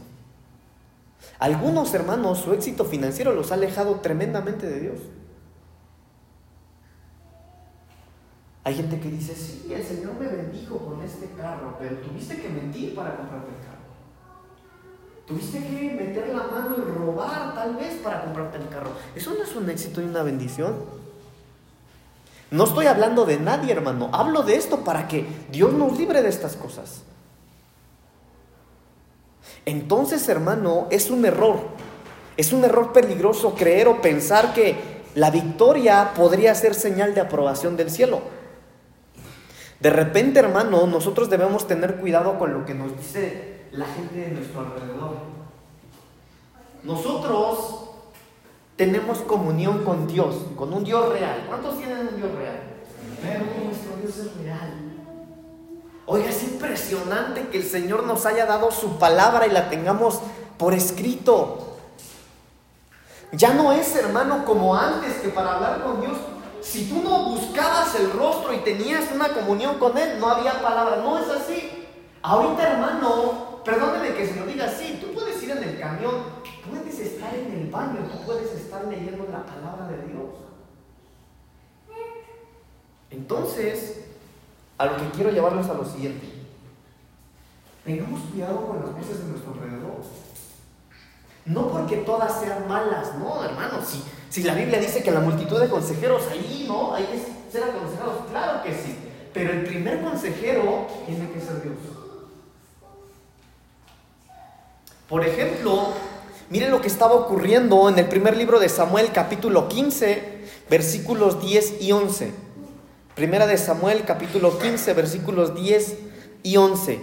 Algunos 1.38 1.92
hermanos, 1.94 2.38
su 2.38 2.52
éxito 2.52 2.84
financiero 2.84 3.32
los 3.32 3.50
ha 3.50 3.54
alejado 3.54 3.96
tremendamente 4.00 4.66
de 4.66 4.80
Dios. 4.80 4.98
Hay 8.64 8.74
gente 8.74 8.98
que 8.98 9.10
dice, 9.10 9.34
sí, 9.34 9.72
el 9.74 9.84
Señor 9.84 10.14
me 10.18 10.26
bendijo 10.26 10.78
con 10.78 11.02
este 11.02 11.28
carro, 11.36 11.76
pero 11.78 11.96
tuviste 11.96 12.40
que 12.40 12.48
mentir 12.48 12.94
para 12.94 13.14
comprarte 13.16 13.50
el 13.50 13.56
carro. 13.56 13.74
Tuviste 15.26 15.58
que 15.58 15.92
meter 15.92 16.28
la 16.28 16.44
mano 16.44 16.74
y 16.78 16.80
robar 16.80 17.54
tal 17.54 17.76
vez 17.76 17.94
para 18.02 18.24
comprarte 18.24 18.58
el 18.58 18.68
carro. 18.68 18.90
Eso 19.14 19.34
no 19.36 19.42
es 19.42 19.54
un 19.54 19.68
éxito 19.68 20.00
y 20.00 20.04
una 20.04 20.22
bendición. 20.22 20.76
No 22.50 22.64
estoy 22.64 22.86
hablando 22.86 23.26
de 23.26 23.38
nadie, 23.38 23.72
hermano. 23.72 24.10
Hablo 24.12 24.42
de 24.42 24.56
esto 24.56 24.84
para 24.84 25.08
que 25.08 25.26
Dios 25.50 25.72
nos 25.72 25.98
libre 25.98 26.22
de 26.22 26.28
estas 26.28 26.56
cosas. 26.56 27.02
Entonces, 29.66 30.28
hermano, 30.28 30.88
es 30.90 31.10
un 31.10 31.24
error. 31.24 31.58
Es 32.36 32.52
un 32.52 32.64
error 32.64 32.92
peligroso 32.92 33.54
creer 33.54 33.88
o 33.88 34.02
pensar 34.02 34.52
que 34.52 34.76
la 35.14 35.30
victoria 35.30 36.12
podría 36.16 36.54
ser 36.54 36.74
señal 36.74 37.14
de 37.14 37.20
aprobación 37.20 37.76
del 37.76 37.90
cielo. 37.90 38.20
De 39.80 39.90
repente, 39.90 40.40
hermano, 40.40 40.86
nosotros 40.86 41.30
debemos 41.30 41.66
tener 41.66 41.96
cuidado 41.96 42.38
con 42.38 42.52
lo 42.52 42.64
que 42.64 42.74
nos 42.74 42.96
dice 42.96 43.66
la 43.72 43.86
gente 43.86 44.18
de 44.18 44.30
nuestro 44.30 44.60
alrededor. 44.60 45.16
Nosotros 46.82 47.90
tenemos 48.76 49.18
comunión 49.18 49.84
con 49.84 50.06
Dios, 50.06 50.36
con 50.56 50.72
un 50.72 50.84
Dios 50.84 51.08
real. 51.12 51.44
¿Cuántos 51.46 51.78
tienen 51.78 52.08
un 52.08 52.16
Dios 52.16 52.34
real? 52.34 52.60
Pero 53.22 53.44
nuestro 53.64 53.96
Dios 54.02 54.18
es 54.18 54.36
real. 54.42 54.93
Oiga, 56.06 56.28
es 56.28 56.42
impresionante 56.42 57.48
que 57.48 57.58
el 57.58 57.64
Señor 57.64 58.04
nos 58.04 58.26
haya 58.26 58.46
dado 58.46 58.70
su 58.70 58.98
palabra 58.98 59.46
y 59.46 59.50
la 59.50 59.70
tengamos 59.70 60.20
por 60.58 60.74
escrito. 60.74 61.78
Ya 63.32 63.54
no 63.54 63.72
es, 63.72 63.96
hermano, 63.96 64.44
como 64.44 64.76
antes, 64.76 65.14
que 65.14 65.28
para 65.30 65.54
hablar 65.54 65.82
con 65.82 66.00
Dios 66.00 66.16
si 66.64 66.88
tú 66.88 67.02
no 67.02 67.28
buscabas 67.28 67.94
el 67.94 68.10
rostro 68.12 68.54
y 68.54 68.58
tenías 68.58 69.04
una 69.14 69.28
comunión 69.28 69.78
con 69.78 69.98
Él, 69.98 70.18
no 70.18 70.30
había 70.30 70.62
palabra. 70.62 70.96
No 70.96 71.18
es 71.18 71.28
así. 71.28 71.86
Ahorita, 72.22 72.72
hermano, 72.72 73.60
perdóneme 73.62 74.14
que 74.14 74.26
se 74.26 74.40
lo 74.40 74.46
diga 74.46 74.64
así. 74.64 74.98
Tú 74.98 75.12
puedes 75.12 75.42
ir 75.42 75.50
en 75.50 75.62
el 75.62 75.78
camión, 75.78 76.14
puedes 76.68 76.98
estar 76.98 77.34
en 77.34 77.52
el 77.52 77.70
baño, 77.70 78.08
tú 78.10 78.24
puedes 78.24 78.50
estar 78.52 78.86
leyendo 78.86 79.26
la 79.30 79.44
palabra 79.44 79.88
de 79.88 80.06
Dios. 80.06 80.30
Entonces, 83.10 84.06
a 84.78 84.86
lo 84.86 84.96
que 84.96 85.10
quiero 85.10 85.30
llevarlos 85.30 85.68
a 85.68 85.74
lo 85.74 85.84
siguiente. 85.84 86.26
Tengamos 87.84 88.20
cuidado 88.30 88.66
con 88.66 88.80
las 88.80 88.92
voces 88.92 89.18
de 89.18 89.30
nuestro 89.30 89.52
alrededor. 89.52 90.02
No 91.44 91.68
porque 91.68 91.98
todas 91.98 92.40
sean 92.40 92.66
malas, 92.66 93.16
no, 93.18 93.44
hermano. 93.44 93.84
Si, 93.84 94.02
si 94.30 94.42
la 94.42 94.54
Biblia 94.54 94.80
dice 94.80 95.02
que 95.02 95.10
la 95.10 95.20
multitud 95.20 95.60
de 95.60 95.68
consejeros 95.68 96.22
ahí, 96.30 96.64
¿no? 96.66 96.94
Hay 96.94 97.04
que 97.04 97.18
ser 97.52 97.64
aconsejados, 97.64 98.24
claro 98.30 98.62
que 98.62 98.72
sí. 98.72 98.96
Pero 99.34 99.52
el 99.52 99.64
primer 99.64 100.02
consejero 100.02 100.86
tiene 101.06 101.30
que 101.30 101.40
ser 101.40 101.62
Dios. 101.62 101.74
Por 105.08 105.24
ejemplo, 105.24 105.88
miren 106.48 106.70
lo 106.70 106.80
que 106.80 106.88
estaba 106.88 107.14
ocurriendo 107.14 107.90
en 107.90 107.98
el 107.98 108.08
primer 108.08 108.36
libro 108.36 108.58
de 108.58 108.70
Samuel, 108.70 109.10
capítulo 109.12 109.68
15, 109.68 110.46
versículos 110.70 111.42
10 111.42 111.82
y 111.82 111.92
11. 111.92 112.43
Primera 113.14 113.46
de 113.46 113.56
Samuel, 113.58 114.04
capítulo 114.04 114.58
15, 114.58 114.92
versículos 114.92 115.54
10 115.54 115.98
y 116.42 116.56
11. 116.56 117.00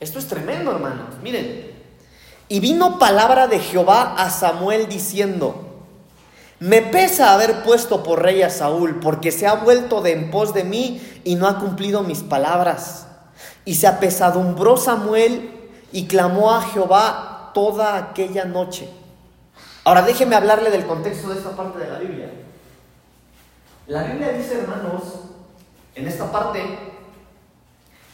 Esto 0.00 0.18
es 0.18 0.26
tremendo, 0.26 0.72
hermanos. 0.72 1.14
Miren, 1.22 1.70
y 2.48 2.58
vino 2.58 2.98
palabra 2.98 3.46
de 3.46 3.60
Jehová 3.60 4.16
a 4.18 4.28
Samuel 4.30 4.88
diciendo, 4.88 5.84
me 6.58 6.82
pesa 6.82 7.32
haber 7.32 7.62
puesto 7.62 8.02
por 8.02 8.24
rey 8.24 8.42
a 8.42 8.50
Saúl, 8.50 8.98
porque 8.98 9.30
se 9.30 9.46
ha 9.46 9.54
vuelto 9.54 10.00
de 10.00 10.12
en 10.12 10.32
pos 10.32 10.52
de 10.52 10.64
mí 10.64 11.00
y 11.22 11.36
no 11.36 11.46
ha 11.46 11.60
cumplido 11.60 12.02
mis 12.02 12.24
palabras. 12.24 13.06
Y 13.64 13.76
se 13.76 13.86
apesadumbró 13.86 14.76
Samuel 14.76 15.70
y 15.92 16.08
clamó 16.08 16.52
a 16.52 16.62
Jehová 16.62 17.52
toda 17.54 17.96
aquella 17.96 18.46
noche. 18.46 18.88
Ahora 19.84 20.02
déjeme 20.02 20.34
hablarle 20.34 20.70
del 20.70 20.86
contexto 20.86 21.28
de 21.28 21.38
esta 21.38 21.50
parte 21.54 21.78
de 21.78 21.88
la 21.88 21.98
Biblia. 22.00 22.47
La 23.88 24.04
Biblia 24.04 24.28
dice, 24.28 24.60
hermanos, 24.60 25.02
en 25.94 26.06
esta 26.06 26.30
parte, 26.30 26.62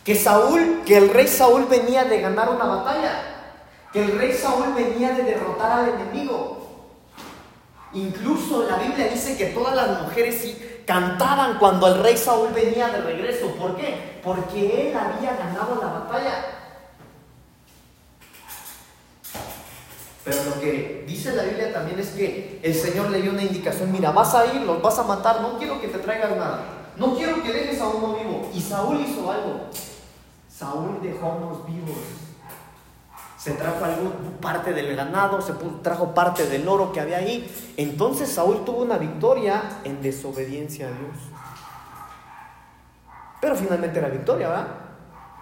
que 0.05 0.15
Saúl, 0.15 0.83
que 0.87 0.97
el 0.97 1.11
rey 1.11 1.29
Saúl 1.29 1.67
venía 1.69 2.05
de 2.05 2.21
ganar 2.21 2.49
una 2.49 2.65
batalla 2.65 3.35
que 3.95 4.05
el 4.05 4.19
rey 4.19 4.33
Saúl 4.33 4.75
venía 4.75 5.13
de 5.13 5.23
derrotar 5.23 5.71
al 5.71 5.89
enemigo. 5.91 6.91
Incluso 7.93 8.69
la 8.69 8.79
Biblia 8.79 9.07
dice 9.07 9.37
que 9.37 9.47
todas 9.47 9.77
las 9.77 10.03
mujeres 10.03 10.57
cantaban 10.85 11.59
cuando 11.59 11.87
el 11.87 12.03
rey 12.03 12.17
Saúl 12.17 12.49
venía 12.53 12.89
de 12.89 13.01
regreso. 13.03 13.53
¿Por 13.55 13.77
qué? 13.77 14.21
Porque 14.25 14.89
él 14.89 14.97
había 14.97 15.37
ganado 15.37 15.81
la 15.81 16.01
batalla. 16.01 16.64
Pero 20.25 20.45
lo 20.45 20.61
que 20.61 21.05
dice 21.07 21.33
la 21.33 21.43
Biblia 21.43 21.73
también 21.73 21.99
es 22.01 22.09
que 22.11 22.61
el 22.63 22.75
Señor 22.75 23.11
le 23.11 23.21
dio 23.21 23.33
una 23.33 23.43
indicación, 23.43 23.93
mira, 23.93 24.11
vas 24.11 24.35
a 24.35 24.47
ir, 24.47 24.63
los 24.63 24.81
vas 24.81 24.99
a 24.99 25.03
matar, 25.03 25.43
no 25.43 25.59
quiero 25.59 25.81
que 25.81 25.89
te 25.89 25.99
traigas 25.99 26.31
nada, 26.37 26.61
no 26.97 27.15
quiero 27.15 27.43
que 27.43 27.53
dejes 27.53 27.81
a 27.81 27.89
uno 27.89 28.17
vivo. 28.17 28.51
Y 28.55 28.61
Saúl 28.61 29.01
hizo 29.01 29.31
algo. 29.31 29.69
Saúl 30.49 31.01
dejó 31.03 31.27
a 31.27 31.35
unos 31.35 31.67
vivos 31.67 31.99
se 33.45 33.51
trajo 33.53 33.85
algo, 33.85 34.11
parte 34.41 34.73
del 34.73 34.97
ganado, 34.97 35.39
se 35.43 35.53
trajo 35.83 36.15
parte 36.15 36.47
del 36.47 36.67
oro 36.67 36.95
que 36.95 37.01
había 37.01 37.19
ahí. 37.19 37.47
Entonces 37.77 38.31
Saúl 38.31 38.65
tuvo 38.65 38.81
una 38.81 38.97
victoria 38.97 39.81
en 39.85 40.01
desobediencia 40.01 40.87
a 40.87 40.91
Dios. 40.91 41.19
Pero 43.43 43.55
finalmente 43.55 43.99
era 43.99 44.09
victoria, 44.09 44.49
¿verdad? 44.49 44.69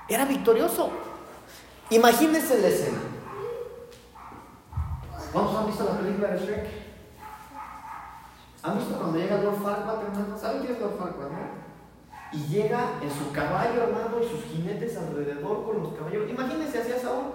Era 0.08 0.24
victorioso. 0.24 0.90
Imagínense 1.90 2.60
la 2.60 2.66
escena. 2.66 2.98
¿Cuántos 5.32 5.56
han 5.56 5.66
visto 5.66 5.84
la 5.84 5.98
película 5.98 6.28
de 6.28 6.38
Shrek? 6.38 6.66
¿Han 8.62 8.78
visto 8.78 8.94
cuando 8.94 9.18
llega 9.18 9.38
Lord 9.38 9.62
Farquaad, 9.62 10.02
hermano? 10.02 10.38
¿Saben 10.38 10.60
quién 10.60 10.74
es 10.74 10.80
Lord 10.80 10.98
Farquaad, 10.98 11.30
no? 11.30 11.62
Y 12.32 12.46
llega 12.48 12.90
en 13.02 13.10
su 13.10 13.32
caballo, 13.32 13.82
hermano, 13.82 14.16
y 14.22 14.28
sus 14.28 14.44
jinetes 14.44 14.96
alrededor 14.96 15.64
con 15.64 15.82
los 15.82 15.94
caballos. 15.94 16.30
Imagínense 16.30 16.80
hacia 16.80 16.98
Saúl. 16.98 17.32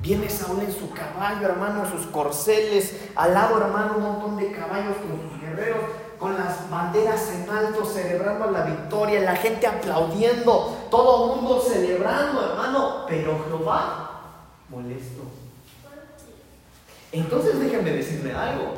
Viene 0.00 0.30
Saúl 0.30 0.60
en 0.60 0.72
su 0.72 0.90
caballo, 0.90 1.46
hermano, 1.46 1.84
sus 1.86 2.06
corceles, 2.06 3.10
al 3.14 3.34
lado, 3.34 3.60
hermano, 3.60 3.96
un 3.98 4.02
montón 4.02 4.36
de 4.36 4.50
caballos 4.52 4.96
con 4.96 5.30
sus 5.30 5.40
guerreros, 5.40 5.82
con 6.18 6.34
las 6.34 6.70
banderas 6.70 7.30
en 7.32 7.50
alto, 7.50 7.84
celebrando 7.84 8.50
la 8.50 8.64
victoria, 8.64 9.20
la 9.20 9.36
gente 9.36 9.66
aplaudiendo, 9.66 10.86
todo 10.90 11.34
el 11.34 11.42
mundo 11.42 11.60
celebrando, 11.60 12.50
hermano, 12.50 13.04
pero 13.06 13.44
Jehová 13.46 14.10
molesto. 14.70 15.19
Entonces 17.12 17.58
déjenme 17.58 17.90
decirle 17.90 18.32
algo. 18.32 18.74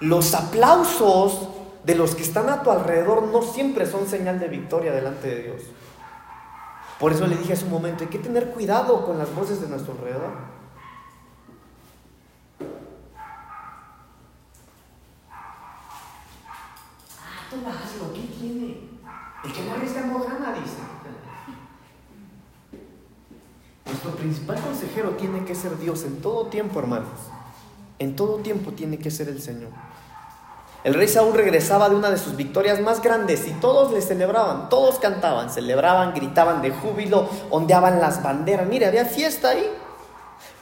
Los 0.00 0.34
aplausos 0.34 1.48
de 1.84 1.94
los 1.94 2.14
que 2.14 2.22
están 2.22 2.48
a 2.48 2.62
tu 2.62 2.70
alrededor 2.70 3.24
no 3.24 3.42
siempre 3.42 3.86
son 3.86 4.06
señal 4.06 4.38
de 4.38 4.48
victoria 4.48 4.92
delante 4.92 5.28
de 5.28 5.42
Dios. 5.42 5.62
Por 6.98 7.12
eso 7.12 7.26
le 7.26 7.36
dije 7.36 7.54
hace 7.54 7.64
un 7.64 7.70
momento, 7.70 8.04
hay 8.04 8.10
que 8.10 8.18
tener 8.18 8.50
cuidado 8.50 9.06
con 9.06 9.18
las 9.18 9.34
voces 9.34 9.60
de 9.62 9.68
nuestro 9.68 9.94
alrededor. 9.94 10.32
Ah, 17.22 17.46
tú 17.48 17.56
hazlo, 17.56 18.12
¿qué 18.12 18.20
tiene? 18.38 18.90
El 19.42 19.52
que 19.52 19.62
no 19.62 20.18
no 20.18 20.24
gana, 20.24 20.52
dice. 20.52 20.90
Nuestro 24.02 24.18
principal 24.18 24.58
consejero 24.62 25.10
tiene 25.10 25.44
que 25.44 25.54
ser 25.54 25.78
Dios 25.78 26.04
en 26.04 26.22
todo 26.22 26.46
tiempo, 26.46 26.78
hermanos. 26.78 27.10
En 27.98 28.16
todo 28.16 28.36
tiempo 28.36 28.72
tiene 28.72 28.96
que 28.96 29.10
ser 29.10 29.28
el 29.28 29.42
Señor. 29.42 29.68
El 30.84 30.94
rey 30.94 31.06
Saúl 31.06 31.34
regresaba 31.34 31.90
de 31.90 31.96
una 31.96 32.08
de 32.08 32.16
sus 32.16 32.34
victorias 32.34 32.80
más 32.80 33.02
grandes 33.02 33.46
y 33.46 33.50
todos 33.50 33.92
le 33.92 34.00
celebraban, 34.00 34.70
todos 34.70 34.98
cantaban, 34.98 35.50
celebraban, 35.50 36.14
gritaban 36.14 36.62
de 36.62 36.70
júbilo, 36.70 37.28
ondeaban 37.50 38.00
las 38.00 38.22
banderas. 38.22 38.66
Mire, 38.66 38.86
había 38.86 39.04
fiesta 39.04 39.50
ahí. 39.50 39.70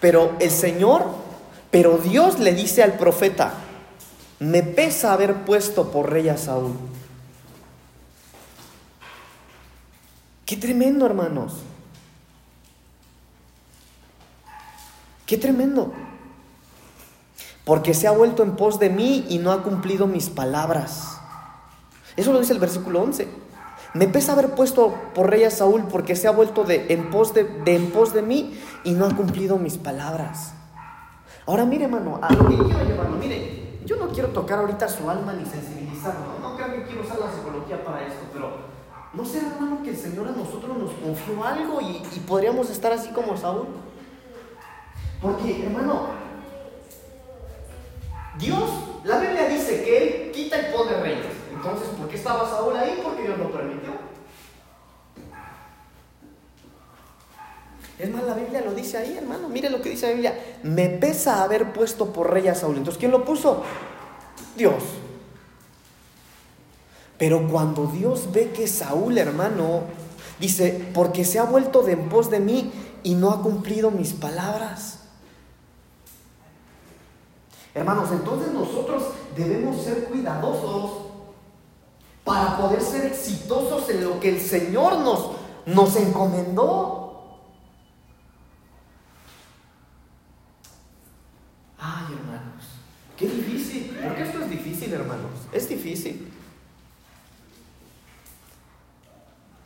Pero 0.00 0.32
el 0.40 0.50
Señor, 0.50 1.04
pero 1.70 1.98
Dios 1.98 2.40
le 2.40 2.52
dice 2.54 2.82
al 2.82 2.94
profeta, 2.94 3.54
me 4.40 4.64
pesa 4.64 5.12
haber 5.12 5.44
puesto 5.44 5.92
por 5.92 6.10
rey 6.10 6.28
a 6.28 6.36
Saúl. 6.36 6.72
Qué 10.44 10.56
tremendo, 10.56 11.06
hermanos. 11.06 11.67
Qué 15.28 15.36
tremendo 15.36 15.92
porque 17.66 17.92
se 17.92 18.08
ha 18.08 18.12
vuelto 18.12 18.42
en 18.42 18.56
pos 18.56 18.78
de 18.78 18.88
mí 18.88 19.26
y 19.28 19.36
no 19.36 19.52
ha 19.52 19.62
cumplido 19.62 20.06
mis 20.06 20.30
palabras. 20.30 21.20
Eso 22.16 22.32
lo 22.32 22.40
dice 22.40 22.54
el 22.54 22.58
versículo 22.58 23.02
11. 23.02 23.28
Me 23.92 24.08
pesa 24.08 24.32
haber 24.32 24.54
puesto 24.54 24.94
por 25.14 25.28
rey 25.28 25.44
a 25.44 25.50
Saúl 25.50 25.84
porque 25.90 26.16
se 26.16 26.28
ha 26.28 26.30
vuelto 26.30 26.64
de 26.64 26.86
en 26.88 27.10
pos 27.10 27.34
de, 27.34 27.46
en 27.66 27.90
pos 27.90 28.14
de 28.14 28.22
mí 28.22 28.58
y 28.84 28.92
no 28.92 29.04
ha 29.04 29.14
cumplido 29.14 29.58
mis 29.58 29.76
palabras. 29.76 30.54
Ahora 31.44 31.66
mire, 31.66 31.84
hermano, 31.84 32.18
a 32.22 32.32
lo 32.32 32.48
que 32.48 32.56
quiero 32.56 32.84
llevarlo, 32.86 33.18
mire, 33.18 33.80
yo 33.84 33.96
no 33.96 34.08
quiero 34.08 34.28
tocar 34.30 34.60
ahorita 34.60 34.88
su 34.88 35.10
alma 35.10 35.34
ni 35.34 35.44
sensibilizar 35.44 36.14
profundizarlo. 36.14 36.40
No 36.40 36.56
creo 36.56 36.72
que 36.72 36.84
quiero 36.84 37.02
usar 37.02 37.18
la 37.18 37.30
psicología 37.30 37.84
para 37.84 38.06
esto, 38.06 38.24
pero 38.32 38.50
¿no 39.12 39.26
será, 39.26 39.48
hermano, 39.48 39.82
que 39.82 39.90
el 39.90 39.96
Señor 39.96 40.28
a 40.28 40.32
nosotros 40.32 40.74
nos 40.78 40.92
confió 40.92 41.44
algo 41.44 41.82
y 41.82 42.18
podríamos 42.20 42.70
estar 42.70 42.92
así 42.92 43.10
como 43.10 43.36
Saúl? 43.36 43.66
Porque, 45.20 45.64
hermano, 45.64 46.10
Dios, 48.38 48.70
la 49.04 49.18
Biblia 49.18 49.48
dice 49.48 49.82
que 49.82 49.98
Él 49.98 50.30
quita 50.32 50.58
y 50.58 50.72
pone 50.72 50.92
reyes. 51.00 51.26
Entonces, 51.52 51.88
¿por 51.98 52.08
qué 52.08 52.16
estaba 52.16 52.48
Saúl 52.48 52.76
ahí? 52.76 53.00
Porque 53.02 53.22
Dios 53.22 53.38
lo 53.38 53.50
permitió. 53.50 53.90
Es 57.98 58.12
más, 58.12 58.22
la 58.22 58.34
Biblia 58.34 58.60
lo 58.60 58.74
dice 58.74 58.96
ahí, 58.96 59.16
hermano. 59.16 59.48
Mire 59.48 59.70
lo 59.70 59.82
que 59.82 59.90
dice 59.90 60.06
la 60.06 60.12
Biblia. 60.12 60.38
Me 60.62 60.88
pesa 60.88 61.42
haber 61.42 61.72
puesto 61.72 62.12
por 62.12 62.32
rey 62.32 62.46
a 62.46 62.54
Saúl. 62.54 62.76
Entonces, 62.76 62.98
¿quién 63.00 63.10
lo 63.10 63.24
puso? 63.24 63.64
Dios. 64.56 64.84
Pero 67.18 67.48
cuando 67.48 67.86
Dios 67.86 68.30
ve 68.32 68.50
que 68.50 68.68
Saúl, 68.68 69.18
hermano, 69.18 69.82
dice, 70.38 70.88
porque 70.94 71.24
se 71.24 71.40
ha 71.40 71.44
vuelto 71.44 71.82
de 71.82 71.92
en 71.94 72.08
pos 72.08 72.30
de 72.30 72.38
mí 72.38 72.70
y 73.02 73.14
no 73.14 73.32
ha 73.32 73.42
cumplido 73.42 73.90
mis 73.90 74.12
palabras. 74.12 74.97
Hermanos, 77.74 78.10
entonces 78.12 78.52
nosotros 78.52 79.04
debemos 79.36 79.82
ser 79.82 80.04
cuidadosos 80.04 81.08
para 82.24 82.56
poder 82.58 82.82
ser 82.82 83.06
exitosos 83.06 83.88
en 83.90 84.04
lo 84.04 84.20
que 84.20 84.30
el 84.30 84.40
Señor 84.40 84.98
nos, 84.98 85.30
nos 85.66 85.96
encomendó. 85.96 87.38
Ay, 91.78 92.14
hermanos, 92.14 92.64
qué 93.16 93.28
difícil. 93.28 93.98
Porque 94.02 94.22
esto 94.22 94.40
es 94.40 94.50
difícil, 94.50 94.92
hermanos. 94.92 95.30
Es 95.52 95.68
difícil. 95.68 96.32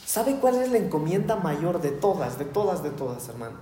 ¿Sabe 0.04 0.36
cuál 0.36 0.56
es 0.56 0.70
la 0.70 0.76
encomienda 0.76 1.36
mayor 1.36 1.80
de 1.80 1.90
todas, 1.90 2.38
de 2.38 2.44
todas, 2.44 2.82
de 2.82 2.90
todas, 2.90 3.28
hermano? 3.28 3.56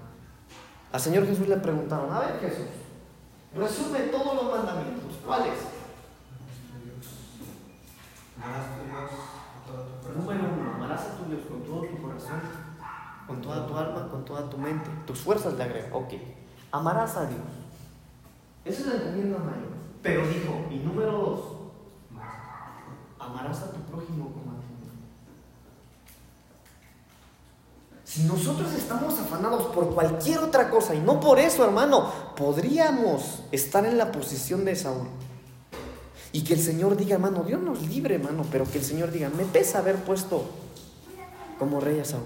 Al 0.92 1.00
Señor 1.00 1.24
Jesús 1.24 1.46
le 1.46 1.56
preguntaron, 1.56 2.12
a 2.12 2.18
ver 2.18 2.40
Jesús, 2.40 2.66
resume 3.54 3.98
todos 4.10 4.34
los 4.34 4.56
mandamientos. 4.56 5.16
¿Cuáles? 5.26 5.58
Número 10.16 10.40
uno, 10.40 10.74
amarás 10.74 11.00
a 11.02 11.16
tu 11.16 11.24
Dios 11.26 11.42
con 11.48 11.62
todo 11.62 11.82
tu 11.82 12.02
corazón, 12.02 12.40
con 13.26 13.40
toda 13.40 13.66
tu 13.66 13.76
alma, 13.76 14.08
con 14.08 14.24
toda 14.24 14.48
tu 14.50 14.58
mente. 14.58 14.90
Tus 15.06 15.20
fuerzas 15.20 15.54
le 15.54 15.62
agrega. 15.64 15.94
Ok, 15.94 16.14
amarás 16.72 17.16
a 17.16 17.26
Dios. 17.26 17.40
Esa 18.64 18.80
es 18.80 18.86
la 18.86 18.94
encomienda 18.94 19.38
mayor. 19.38 19.70
Pero 20.02 20.26
dijo, 20.26 20.66
y 20.70 20.76
número 20.76 21.12
dos, 21.12 21.40
amarás 23.18 23.62
a 23.62 23.72
tu 23.72 23.80
prójimo 23.82 24.32
como 24.32 24.52
a 24.52 24.60
ti 24.60 24.66
mismo. 24.78 24.92
Si 28.10 28.24
nosotros 28.24 28.72
estamos 28.72 29.16
afanados 29.20 29.66
por 29.66 29.94
cualquier 29.94 30.40
otra 30.40 30.68
cosa 30.68 30.96
y 30.96 30.98
no 30.98 31.20
por 31.20 31.38
eso, 31.38 31.64
hermano, 31.64 32.10
podríamos 32.36 33.44
estar 33.52 33.86
en 33.86 33.96
la 33.96 34.10
posición 34.10 34.64
de 34.64 34.74
Saúl. 34.74 35.06
Y 36.32 36.42
que 36.42 36.54
el 36.54 36.60
Señor 36.60 36.96
diga, 36.96 37.14
hermano, 37.14 37.44
Dios 37.44 37.62
nos 37.62 37.82
libre, 37.82 38.16
hermano, 38.16 38.44
pero 38.50 38.64
que 38.64 38.78
el 38.78 38.84
Señor 38.84 39.12
diga, 39.12 39.28
me 39.28 39.44
pesa 39.44 39.78
haber 39.78 39.94
puesto 39.94 40.42
como 41.56 41.78
rey 41.78 42.00
a 42.00 42.04
Saúl. 42.04 42.24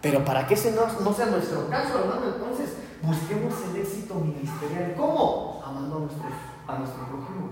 Pero 0.00 0.24
para 0.24 0.46
que 0.46 0.54
ese 0.54 0.72
no, 0.72 1.12
sea 1.12 1.26
nuestro 1.26 1.68
caso, 1.68 1.98
hermano, 1.98 2.36
entonces 2.36 2.70
busquemos 3.02 3.52
el 3.68 3.82
éxito 3.82 4.14
ministerial. 4.14 4.94
¿Cómo? 4.96 5.62
Amando 5.62 5.96
a, 5.96 6.00
nuestros, 6.00 6.32
a 6.66 6.78
nuestro 6.78 7.04
prójimo. 7.04 7.50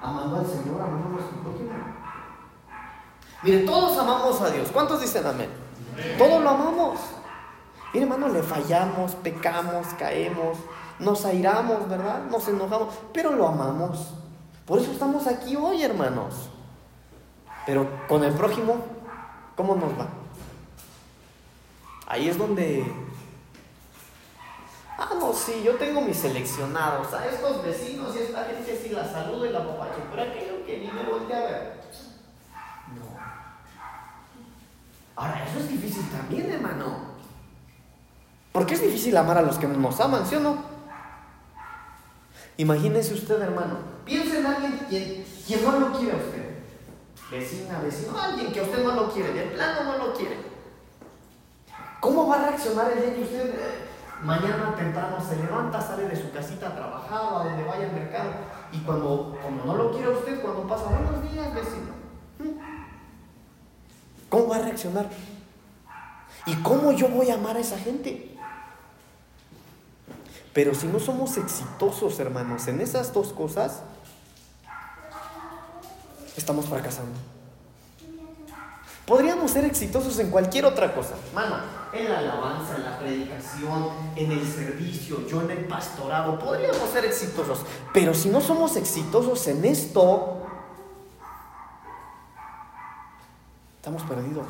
Amando 0.00 0.36
al 0.36 0.46
Señor, 0.46 0.80
amando 0.80 1.08
a 1.08 1.10
nuestro 1.10 1.36
prójimo. 1.42 1.97
Miren, 3.42 3.66
todos 3.66 3.98
amamos 3.98 4.40
a 4.40 4.50
Dios. 4.50 4.68
¿Cuántos 4.72 5.00
dicen 5.00 5.26
amén? 5.26 5.50
Todos 6.16 6.42
lo 6.42 6.50
amamos. 6.50 6.98
Mire, 7.92 8.04
hermano, 8.04 8.28
le 8.28 8.42
fallamos, 8.42 9.14
pecamos, 9.16 9.86
caemos, 9.98 10.58
nos 10.98 11.24
airamos, 11.24 11.88
¿verdad? 11.88 12.24
Nos 12.30 12.46
enojamos, 12.48 12.94
pero 13.12 13.32
lo 13.32 13.48
amamos. 13.48 14.14
Por 14.66 14.78
eso 14.78 14.92
estamos 14.92 15.26
aquí 15.26 15.56
hoy, 15.56 15.82
hermanos. 15.82 16.50
Pero 17.64 17.88
con 18.08 18.24
el 18.24 18.32
prójimo, 18.34 18.76
¿cómo 19.56 19.74
nos 19.74 19.92
va? 19.92 20.08
Ahí 22.06 22.28
es 22.28 22.36
donde... 22.36 22.84
Ah, 24.98 25.10
no, 25.18 25.32
sí, 25.32 25.62
yo 25.64 25.76
tengo 25.76 26.00
mis 26.00 26.16
seleccionados. 26.16 27.12
A 27.14 27.26
estos 27.26 27.62
vecinos 27.62 28.16
y 28.16 28.18
esta 28.20 28.44
gente 28.44 28.78
sí 28.82 28.88
la 28.88 29.04
saludo 29.04 29.46
y 29.46 29.50
la 29.50 29.64
papacho, 29.64 30.00
pero 30.10 30.22
aquello 30.22 30.66
que 30.66 30.78
ni 30.78 30.90
me 30.90 31.02
voltea 31.04 31.36
a 31.36 31.42
ver. 31.42 31.80
No. 32.96 33.04
Ahora, 35.18 35.44
eso 35.44 35.58
es 35.58 35.68
difícil 35.68 36.08
también, 36.10 36.48
hermano. 36.48 37.08
Porque 38.52 38.74
es 38.74 38.82
difícil 38.82 39.16
amar 39.16 39.36
a 39.36 39.42
los 39.42 39.58
que 39.58 39.66
nos 39.66 39.98
aman, 40.00 40.24
¿sí 40.24 40.36
o 40.36 40.40
no? 40.40 40.62
Imagínese 42.56 43.14
usted, 43.14 43.40
hermano. 43.40 43.78
Piense 44.04 44.38
en 44.38 44.46
alguien 44.46 44.78
quien, 44.88 45.64
no 45.64 45.80
lo 45.80 45.98
quiere 45.98 46.12
a 46.12 46.16
usted. 46.16 46.58
Vecina, 47.32 47.80
vecino, 47.80 48.16
alguien 48.16 48.52
que 48.52 48.60
a 48.60 48.62
usted 48.62 48.84
no 48.84 48.94
lo 48.94 49.12
quiere, 49.12 49.32
de 49.32 49.42
plano 49.46 49.82
no 49.82 50.06
lo 50.06 50.14
quiere. 50.14 50.36
¿Cómo 51.98 52.28
va 52.28 52.36
a 52.36 52.50
reaccionar 52.50 52.92
el 52.92 53.02
día 53.02 53.14
que 53.16 53.22
usted 53.22 53.54
eh, 53.54 53.88
mañana 54.22 54.76
temprano 54.76 55.16
se 55.20 55.34
levanta, 55.34 55.80
sale 55.80 56.08
de 56.08 56.14
su 56.14 56.30
casita 56.30 56.68
a 56.68 56.76
trabajar 56.76 57.44
donde 57.44 57.64
vaya 57.64 57.86
al 57.86 57.92
mercado? 57.92 58.30
Y 58.70 58.78
cuando, 58.82 59.36
como 59.42 59.64
no 59.64 59.74
lo 59.74 59.90
quiere 59.90 60.10
usted, 60.10 60.40
cuando 60.40 60.62
pasa 60.68 60.84
buenos 60.84 61.20
días, 61.28 61.52
vecino. 61.52 61.97
¿Cómo 64.28 64.48
va 64.48 64.56
a 64.56 64.62
reaccionar? 64.62 65.08
¿Y 66.46 66.54
cómo 66.56 66.92
yo 66.92 67.08
voy 67.08 67.30
a 67.30 67.34
amar 67.34 67.56
a 67.56 67.60
esa 67.60 67.78
gente? 67.78 68.36
Pero 70.52 70.74
si 70.74 70.86
no 70.86 70.98
somos 70.98 71.36
exitosos, 71.36 72.18
hermanos, 72.18 72.66
en 72.68 72.80
esas 72.80 73.12
dos 73.12 73.32
cosas, 73.32 73.82
estamos 76.36 76.66
fracasando. 76.66 77.18
Podríamos 79.06 79.50
ser 79.52 79.64
exitosos 79.64 80.18
en 80.18 80.30
cualquier 80.30 80.66
otra 80.66 80.94
cosa, 80.94 81.14
hermano, 81.28 81.56
en 81.94 82.10
la 82.10 82.18
alabanza, 82.18 82.76
en 82.76 82.84
la 82.84 82.98
predicación, 82.98 83.88
en 84.16 84.32
el 84.32 84.46
servicio, 84.46 85.26
yo 85.26 85.40
en 85.42 85.50
el 85.50 85.64
pastorado, 85.64 86.38
podríamos 86.38 86.90
ser 86.90 87.06
exitosos. 87.06 87.60
Pero 87.94 88.12
si 88.12 88.28
no 88.28 88.42
somos 88.42 88.76
exitosos 88.76 89.46
en 89.46 89.64
esto, 89.64 90.47
estamos 93.88 94.02
perdidos. 94.02 94.46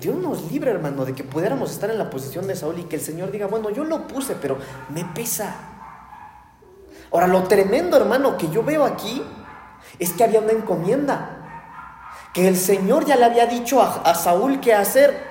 Dios 0.00 0.16
nos 0.16 0.50
libre, 0.50 0.70
hermano, 0.70 1.04
de 1.04 1.14
que 1.14 1.22
pudiéramos 1.22 1.70
estar 1.70 1.90
en 1.90 1.98
la 1.98 2.08
posición 2.08 2.46
de 2.46 2.56
Saúl 2.56 2.78
y 2.78 2.84
que 2.84 2.96
el 2.96 3.02
Señor 3.02 3.30
diga, 3.30 3.46
bueno, 3.46 3.68
yo 3.68 3.84
lo 3.84 4.06
puse, 4.06 4.36
pero 4.36 4.56
me 4.88 5.04
pesa. 5.04 5.54
Ahora, 7.12 7.26
lo 7.26 7.42
tremendo, 7.44 7.96
hermano, 7.96 8.38
que 8.38 8.48
yo 8.50 8.62
veo 8.62 8.84
aquí 8.84 9.22
es 9.98 10.12
que 10.12 10.24
había 10.24 10.40
una 10.40 10.52
encomienda. 10.52 11.42
Que 12.32 12.48
el 12.48 12.56
Señor 12.56 13.04
ya 13.04 13.16
le 13.16 13.26
había 13.26 13.46
dicho 13.46 13.82
a, 13.82 14.14
Saúl 14.14 14.60
qué 14.60 14.72
hacer. 14.72 15.22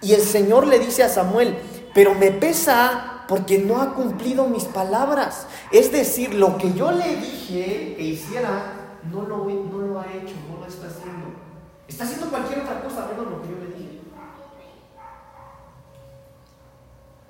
Y 0.00 0.12
el 0.12 0.22
Señor 0.22 0.66
le 0.66 0.80
dice 0.80 1.04
a 1.04 1.08
Samuel, 1.08 1.56
pero 1.94 2.14
me 2.14 2.32
pesa 2.32 3.24
porque 3.28 3.58
no 3.58 3.80
ha 3.80 3.94
cumplido 3.94 4.48
mis 4.48 4.64
palabras. 4.64 5.46
Es 5.70 5.92
decir, 5.92 6.34
lo 6.34 6.56
que 6.56 6.72
yo 6.72 6.90
le 6.90 7.16
dije 7.16 7.94
que 7.96 8.02
hiciera, 8.02 8.77
no 9.04 9.22
lo, 9.22 9.44
no 9.44 9.78
lo 9.78 10.00
ha 10.00 10.12
hecho, 10.12 10.34
no 10.48 10.60
lo 10.60 10.66
está 10.66 10.86
haciendo. 10.86 11.26
Está 11.86 12.04
haciendo 12.04 12.28
cualquier 12.28 12.60
otra 12.60 12.82
cosa 12.82 13.06
menos 13.06 13.30
lo 13.30 13.42
que 13.42 13.48
yo 13.48 13.56
le 13.56 13.74
dije. 13.76 14.00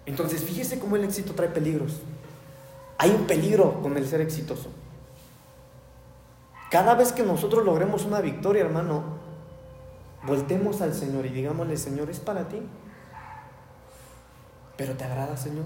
Entonces, 0.06 0.42
fíjese 0.42 0.78
cómo 0.78 0.96
el 0.96 1.04
éxito 1.04 1.34
trae 1.34 1.48
peligros. 1.48 2.00
Hay 2.96 3.10
un 3.10 3.26
peligro 3.26 3.80
con 3.82 3.96
el 3.96 4.08
ser 4.08 4.20
exitoso. 4.20 4.70
Cada 6.70 6.94
vez 6.94 7.12
que 7.12 7.22
nosotros 7.22 7.64
logremos 7.64 8.04
una 8.04 8.20
victoria, 8.20 8.64
hermano, 8.64 9.02
voltemos 10.26 10.80
al 10.80 10.94
Señor 10.94 11.26
y 11.26 11.30
digámosle, 11.30 11.76
Señor, 11.76 12.10
es 12.10 12.18
para 12.20 12.48
ti. 12.48 12.60
Pero 14.76 14.94
te 14.94 15.04
agrada, 15.04 15.36
Señor. 15.36 15.64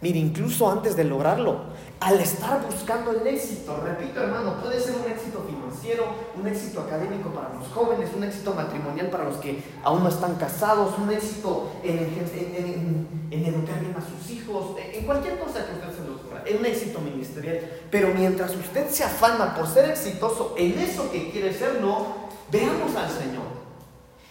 Mire, 0.00 0.18
incluso 0.18 0.70
antes 0.70 0.96
de 0.96 1.04
lograrlo, 1.04 1.60
al 2.00 2.18
estar 2.18 2.60
buscando 2.66 3.12
el 3.12 3.26
éxito, 3.26 3.76
repito 3.84 4.20
hermano, 4.20 4.60
puede 4.60 4.80
ser 4.80 4.96
un 4.96 5.10
éxito 5.10 5.44
financiero, 5.46 6.04
un 6.36 6.46
éxito 6.46 6.80
académico 6.80 7.30
para 7.30 7.54
los 7.54 7.68
jóvenes, 7.68 8.10
un 8.16 8.24
éxito 8.24 8.54
matrimonial 8.54 9.08
para 9.10 9.24
los 9.24 9.36
que 9.36 9.62
aún 9.84 10.02
no 10.02 10.08
están 10.08 10.34
casados, 10.34 10.98
un 10.98 11.10
éxito 11.12 11.70
en, 11.84 11.98
en, 11.98 12.54
en, 12.56 13.28
en 13.30 13.46
educar 13.46 13.78
bien 13.80 13.94
a 13.96 14.00
sus 14.00 14.30
hijos, 14.30 14.76
en 14.78 15.04
cualquier 15.06 15.38
cosa 15.38 15.64
que 15.64 15.72
usted 15.72 15.96
se 15.96 16.04
le 16.04 16.10
ocurra, 16.10 16.44
un 16.58 16.66
éxito 16.66 17.00
ministerial. 17.00 17.60
Pero 17.90 18.08
mientras 18.14 18.54
usted 18.56 18.88
se 18.90 19.04
afana 19.04 19.54
por 19.54 19.68
ser 19.68 19.90
exitoso 19.90 20.54
en 20.56 20.78
eso 20.78 21.10
que 21.10 21.30
quiere 21.30 21.54
ser, 21.54 21.80
no, 21.80 22.30
veamos 22.50 22.94
al 22.96 23.08
Señor 23.08 23.62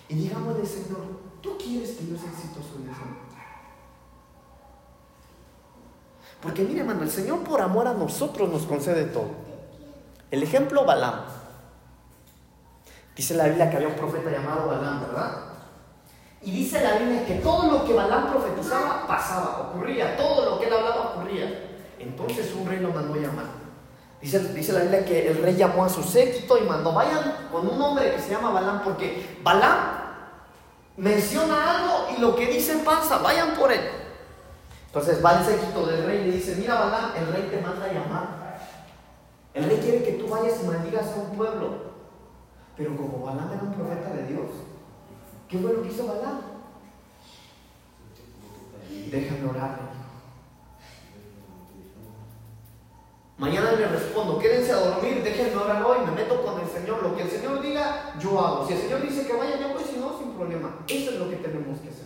y 0.09 0.15
digámosle, 0.15 0.65
Señor, 0.65 0.99
¿tú 1.41 1.57
quieres 1.57 1.91
que 1.91 2.05
yo 2.05 2.17
sea 2.17 2.29
exitoso 2.31 2.75
en 2.83 2.89
eso? 2.89 3.20
Porque 6.41 6.63
mire, 6.63 6.81
hermano, 6.81 7.03
el 7.03 7.11
Señor 7.11 7.43
por 7.43 7.61
amor 7.61 7.87
a 7.87 7.93
nosotros 7.93 8.49
nos 8.49 8.63
concede 8.63 9.05
todo. 9.05 9.29
El 10.31 10.43
ejemplo, 10.43 10.85
Balaam. 10.85 11.21
Dice 13.15 13.35
la 13.35 13.45
Biblia 13.45 13.69
que 13.69 13.75
había 13.75 13.89
un 13.89 13.95
profeta 13.95 14.31
llamado 14.31 14.67
Balaam, 14.67 15.01
¿verdad? 15.01 15.31
Y 16.41 16.51
dice 16.51 16.81
la 16.81 16.97
Biblia 16.97 17.25
que 17.25 17.35
todo 17.35 17.71
lo 17.71 17.85
que 17.85 17.93
Balaam 17.93 18.31
profetizaba 18.31 19.05
pasaba, 19.05 19.69
ocurría, 19.69 20.17
todo 20.17 20.49
lo 20.49 20.59
que 20.59 20.67
él 20.67 20.73
hablaba 20.73 21.11
ocurría. 21.11 21.69
Entonces 21.99 22.51
un 22.55 22.67
rey 22.67 22.79
lo 22.79 22.89
mandó 22.89 23.15
llamar. 23.15 23.45
Dice, 24.21 24.73
la 24.73 24.81
Biblia 24.81 25.05
que 25.05 25.29
el 25.29 25.41
rey 25.41 25.55
llamó 25.55 25.83
a 25.83 25.89
su 25.89 26.03
séquito 26.03 26.57
y 26.57 26.61
mandó, 26.61 26.93
vayan 26.93 27.49
con 27.51 27.67
un 27.67 27.81
hombre 27.81 28.13
que 28.13 28.21
se 28.21 28.31
llama 28.31 28.51
Balaam, 28.51 28.83
porque 28.83 29.39
Balaam 29.43 29.79
menciona 30.97 31.77
algo 31.77 32.07
y 32.15 32.21
lo 32.21 32.35
que 32.35 32.47
dice 32.47 32.77
pasa, 32.85 33.17
vayan 33.17 33.55
por 33.55 33.71
él. 33.71 33.81
Entonces 34.93 35.23
va 35.23 35.39
el 35.39 35.45
séquito 35.45 35.85
del 35.85 36.03
rey 36.03 36.19
y 36.19 36.23
le 36.25 36.31
dice, 36.35 36.57
mira 36.57 36.75
Balaam, 36.75 37.15
el 37.15 37.27
rey 37.31 37.47
te 37.49 37.61
manda 37.61 37.85
a 37.85 37.93
llamar. 37.93 38.59
El 39.53 39.63
rey 39.63 39.77
quiere 39.77 40.03
que 40.03 40.11
tú 40.13 40.27
vayas 40.27 40.61
y 40.61 40.67
maldigas 40.67 41.07
a 41.13 41.21
un 41.21 41.37
pueblo. 41.37 41.69
Pero 42.75 42.97
como 42.97 43.25
Balaam 43.25 43.53
era 43.53 43.63
un 43.63 43.73
profeta 43.73 44.09
de 44.09 44.25
Dios, 44.25 44.49
¿qué 45.47 45.59
fue 45.59 45.71
lo 45.71 45.81
que 45.81 45.87
hizo 45.87 46.07
Balaam? 46.07 46.41
Déjame 49.09 49.49
orar. 49.49 49.79
Mañana 53.37 53.71
le 53.71 53.87
respondo, 53.87 54.39
quédense 54.39 54.73
a 54.73 54.75
dormir, 54.75 55.23
déjenme 55.23 55.55
orar 55.55 55.83
hoy, 55.85 55.99
me 56.05 56.11
meto 56.11 56.43
con 56.43 56.59
el 56.59 56.67
Señor. 56.67 57.01
Lo 57.01 57.15
que 57.15 57.21
el 57.23 57.29
Señor 57.29 57.61
diga, 57.61 58.13
yo 58.19 58.37
hago. 58.37 58.67
Si 58.67 58.73
el 58.73 58.81
Señor 58.81 59.01
dice 59.01 59.25
que 59.25 59.33
vaya, 59.33 59.57
yo 59.57 59.69
voy, 59.69 59.83
si 59.83 59.97
no, 59.97 60.17
sin 60.17 60.33
problema. 60.33 60.79
Eso 60.85 61.11
es 61.11 61.17
lo 61.17 61.29
que 61.29 61.37
tenemos 61.37 61.79
que 61.79 61.87
hacer. 61.87 62.00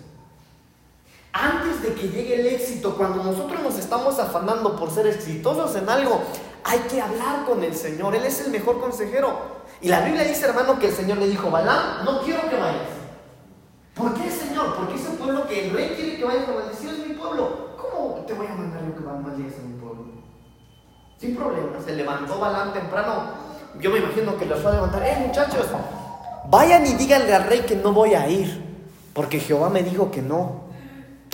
Antes 1.37 1.81
de 1.81 1.93
que 1.93 2.07
llegue 2.07 2.39
el 2.39 2.45
éxito, 2.45 2.95
cuando 2.95 3.21
nosotros 3.21 3.61
nos 3.61 3.77
estamos 3.77 4.17
afanando 4.19 4.77
por 4.77 4.89
ser 4.89 5.05
exitosos 5.07 5.75
en 5.75 5.89
algo, 5.89 6.21
hay 6.63 6.79
que 6.89 7.01
hablar 7.01 7.43
con 7.45 7.61
el 7.61 7.75
Señor. 7.75 8.15
Él 8.15 8.23
es 8.23 8.39
el 8.39 8.51
mejor 8.53 8.79
consejero. 8.79 9.37
Y 9.81 9.89
la 9.89 9.99
Biblia 9.99 10.23
dice, 10.23 10.45
hermano, 10.45 10.79
que 10.79 10.87
el 10.87 10.93
Señor 10.93 11.17
le 11.17 11.27
dijo, 11.27 11.51
Balaam, 11.51 12.05
no 12.05 12.21
quiero 12.21 12.49
que 12.49 12.55
vayas. 12.55 12.87
¿Por 13.93 14.13
qué, 14.13 14.31
Señor? 14.31 14.75
Porque 14.77 14.95
ese 14.95 15.09
pueblo 15.09 15.45
que 15.45 15.67
el 15.67 15.73
rey 15.73 15.89
quiere 15.97 16.15
que 16.15 16.23
vayas 16.23 16.47
a 16.47 16.53
maldecir 16.53 16.89
es 16.91 17.05
mi 17.05 17.15
pueblo. 17.15 17.75
¿Cómo 17.75 18.23
te 18.25 18.33
voy 18.33 18.47
a 18.47 18.55
mandar 18.55 18.85
yo 18.85 18.95
que 18.95 19.01
maldigas 19.01 19.59
a 19.59 19.67
mi 19.67 19.77
pueblo? 19.77 20.05
Sin 21.19 21.35
problema. 21.35 21.81
Se 21.83 21.97
levantó 21.97 22.39
Balaam 22.39 22.71
temprano. 22.71 23.23
Yo 23.81 23.91
me 23.91 23.97
imagino 23.97 24.37
que 24.37 24.45
lo 24.45 24.55
fue 24.55 24.71
a 24.71 24.75
levantar. 24.75 25.03
¡Eh, 25.05 25.25
muchachos! 25.27 25.67
Vayan 26.49 26.87
y 26.87 26.93
díganle 26.93 27.35
al 27.35 27.43
rey 27.43 27.65
que 27.67 27.75
no 27.75 27.91
voy 27.91 28.13
a 28.13 28.25
ir. 28.29 28.63
Porque 29.13 29.41
Jehová 29.41 29.69
me 29.69 29.83
dijo 29.83 30.09
que 30.11 30.21
no. 30.21 30.64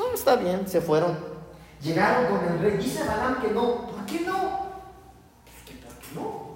No, 0.01 0.15
está 0.15 0.35
bien, 0.35 0.67
se 0.67 0.81
fueron. 0.81 1.15
Llegaron 1.81 2.25
con 2.37 2.51
el 2.51 2.59
rey. 2.59 2.77
Dice 2.77 3.03
Balaam 3.03 3.39
que 3.39 3.49
no. 3.49 3.87
¿Por 3.87 4.05
qué 4.05 4.21
no? 4.21 4.71
Es 5.45 5.63
que 5.63 5.75
¿por 5.75 5.93
qué 5.93 6.07
no? 6.15 6.51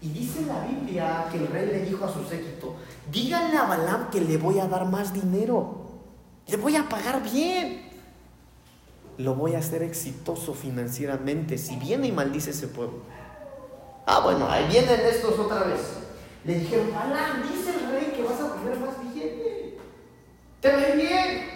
Y 0.00 0.10
dice 0.10 0.42
la 0.42 0.60
Biblia 0.60 1.26
que 1.30 1.38
el 1.38 1.48
rey 1.48 1.66
le 1.66 1.80
dijo 1.80 2.04
a 2.04 2.12
su 2.12 2.24
séquito, 2.24 2.76
díganle 3.10 3.56
a 3.56 3.64
Balaam 3.64 4.10
que 4.10 4.20
le 4.20 4.36
voy 4.36 4.60
a 4.60 4.68
dar 4.68 4.84
más 4.84 5.12
dinero, 5.12 5.88
le 6.46 6.56
voy 6.56 6.76
a 6.76 6.88
pagar 6.88 7.20
bien, 7.20 7.90
lo 9.16 9.34
voy 9.34 9.56
a 9.56 9.58
hacer 9.58 9.82
exitoso 9.82 10.54
financieramente 10.54 11.58
si 11.58 11.74
viene 11.76 12.06
y 12.06 12.12
maldice 12.12 12.50
ese 12.50 12.68
pueblo. 12.68 13.00
Ah, 14.06 14.20
bueno, 14.20 14.48
ahí 14.48 14.68
vienen 14.68 15.00
estos 15.00 15.36
otra 15.36 15.64
vez. 15.64 15.80
Le 16.44 16.60
dijeron, 16.60 16.94
Balaam, 16.94 17.42
dice 17.42 17.70
el 17.70 17.90
rey 17.90 18.12
que 18.14 18.22
vas 18.22 18.40
a 18.40 18.54
tener 18.54 18.78
más 18.78 19.02
billete. 19.02 19.78
Te 20.60 20.76
ve 20.76 20.92
bien. 20.94 21.47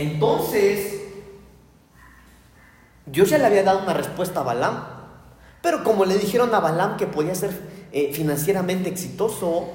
Entonces, 0.00 0.98
Dios 3.04 3.28
ya 3.28 3.36
le 3.36 3.46
había 3.46 3.62
dado 3.62 3.80
una 3.80 3.92
respuesta 3.92 4.40
a 4.40 4.44
Balaam. 4.44 4.84
Pero 5.60 5.84
como 5.84 6.06
le 6.06 6.16
dijeron 6.16 6.54
a 6.54 6.60
Balaam 6.60 6.96
que 6.96 7.06
podía 7.06 7.34
ser 7.34 7.50
eh, 7.92 8.10
financieramente 8.14 8.88
exitoso, 8.88 9.68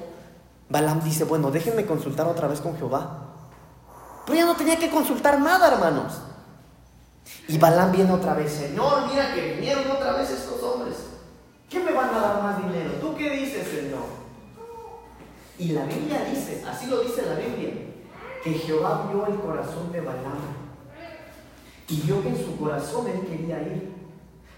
Balaam 0.68 1.00
dice, 1.04 1.22
bueno, 1.24 1.52
déjenme 1.52 1.86
consultar 1.86 2.26
otra 2.26 2.48
vez 2.48 2.60
con 2.60 2.76
Jehová. 2.76 3.22
Pero 4.26 4.36
ya 4.36 4.46
no 4.46 4.56
tenía 4.56 4.76
que 4.76 4.90
consultar 4.90 5.38
nada, 5.38 5.72
hermanos. 5.72 6.14
Y 7.46 7.58
Balaam 7.58 7.92
viene 7.92 8.12
otra 8.12 8.34
vez, 8.34 8.50
Señor, 8.50 9.06
mira 9.08 9.32
que 9.32 9.54
vinieron 9.54 9.88
otra 9.88 10.14
vez 10.14 10.30
estos 10.30 10.60
hombres. 10.60 10.96
¿Qué 11.70 11.78
me 11.78 11.92
van 11.92 12.12
a 12.12 12.20
dar 12.20 12.42
más 12.42 12.66
dinero? 12.66 12.90
¿Tú 13.00 13.14
qué 13.16 13.30
dices, 13.30 13.68
Señor? 13.68 14.06
Y 15.58 15.68
la 15.68 15.84
Biblia 15.84 16.24
dice, 16.28 16.64
así 16.68 16.86
lo 16.86 17.00
dice 17.02 17.22
la 17.26 17.36
Biblia, 17.36 17.70
que 18.46 18.58
Jehová 18.60 19.08
vio 19.10 19.26
el 19.26 19.40
corazón 19.40 19.90
de 19.90 20.00
Balaam 20.00 20.38
y 21.88 22.00
vio 22.02 22.22
que 22.22 22.28
en 22.28 22.36
su 22.36 22.56
corazón 22.56 23.08
él 23.08 23.26
quería 23.26 23.60
ir. 23.60 23.92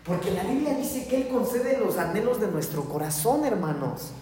Porque 0.04 0.30
la 0.30 0.42
Biblia 0.42 0.74
dice 0.74 1.06
que 1.06 1.22
Él 1.22 1.28
concede 1.28 1.78
los 1.78 1.96
anhelos 1.96 2.40
de 2.40 2.48
nuestro 2.48 2.84
corazón, 2.84 3.44
hermanos. 3.46 4.12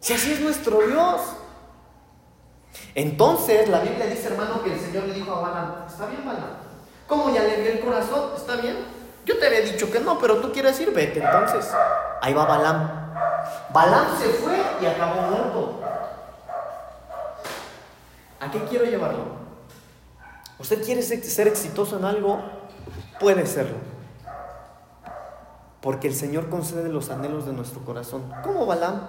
Si 0.00 0.14
así 0.14 0.32
es 0.32 0.40
nuestro 0.40 0.86
Dios. 0.86 1.20
Entonces 2.94 3.68
la 3.68 3.80
Biblia 3.80 4.06
dice, 4.06 4.28
hermano, 4.28 4.62
que 4.62 4.72
el 4.72 4.80
Señor 4.80 5.04
le 5.04 5.14
dijo 5.14 5.32
a 5.32 5.40
Balaam, 5.40 5.86
está 5.86 6.06
bien, 6.06 6.24
Balaam. 6.24 6.56
¿Cómo 7.06 7.34
ya 7.34 7.42
le 7.42 7.62
dio 7.62 7.72
el 7.72 7.80
corazón? 7.80 8.30
¿Está 8.34 8.56
bien? 8.56 8.76
Yo 9.26 9.38
te 9.38 9.46
había 9.46 9.60
dicho 9.60 9.90
que 9.90 10.00
no, 10.00 10.18
pero 10.18 10.36
tú 10.38 10.52
quieres 10.52 10.78
ir, 10.80 10.92
vete. 10.92 11.22
Entonces, 11.22 11.70
ahí 12.22 12.32
va 12.32 12.46
Balaam. 12.46 13.12
Balaam 13.72 14.06
se 14.18 14.28
fue 14.28 14.58
y 14.80 14.86
acabó 14.86 15.20
muerto. 15.22 15.85
¿A 18.46 18.50
qué 18.52 18.62
quiero 18.64 18.84
llevarlo? 18.84 19.24
¿Usted 20.60 20.84
quiere 20.84 21.02
ser 21.02 21.48
exitoso 21.48 21.98
en 21.98 22.04
algo? 22.04 22.40
Puede 23.18 23.44
serlo. 23.44 23.76
Porque 25.80 26.06
el 26.06 26.14
Señor 26.14 26.48
concede 26.48 26.88
los 26.88 27.10
anhelos 27.10 27.44
de 27.44 27.52
nuestro 27.52 27.84
corazón. 27.84 28.22
¿Cómo 28.44 28.64
Balaam? 28.64 29.08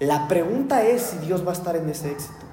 La 0.00 0.26
pregunta 0.26 0.82
es 0.82 1.02
si 1.02 1.18
Dios 1.18 1.46
va 1.46 1.50
a 1.50 1.54
estar 1.54 1.76
en 1.76 1.88
ese 1.88 2.10
éxito. 2.10 2.44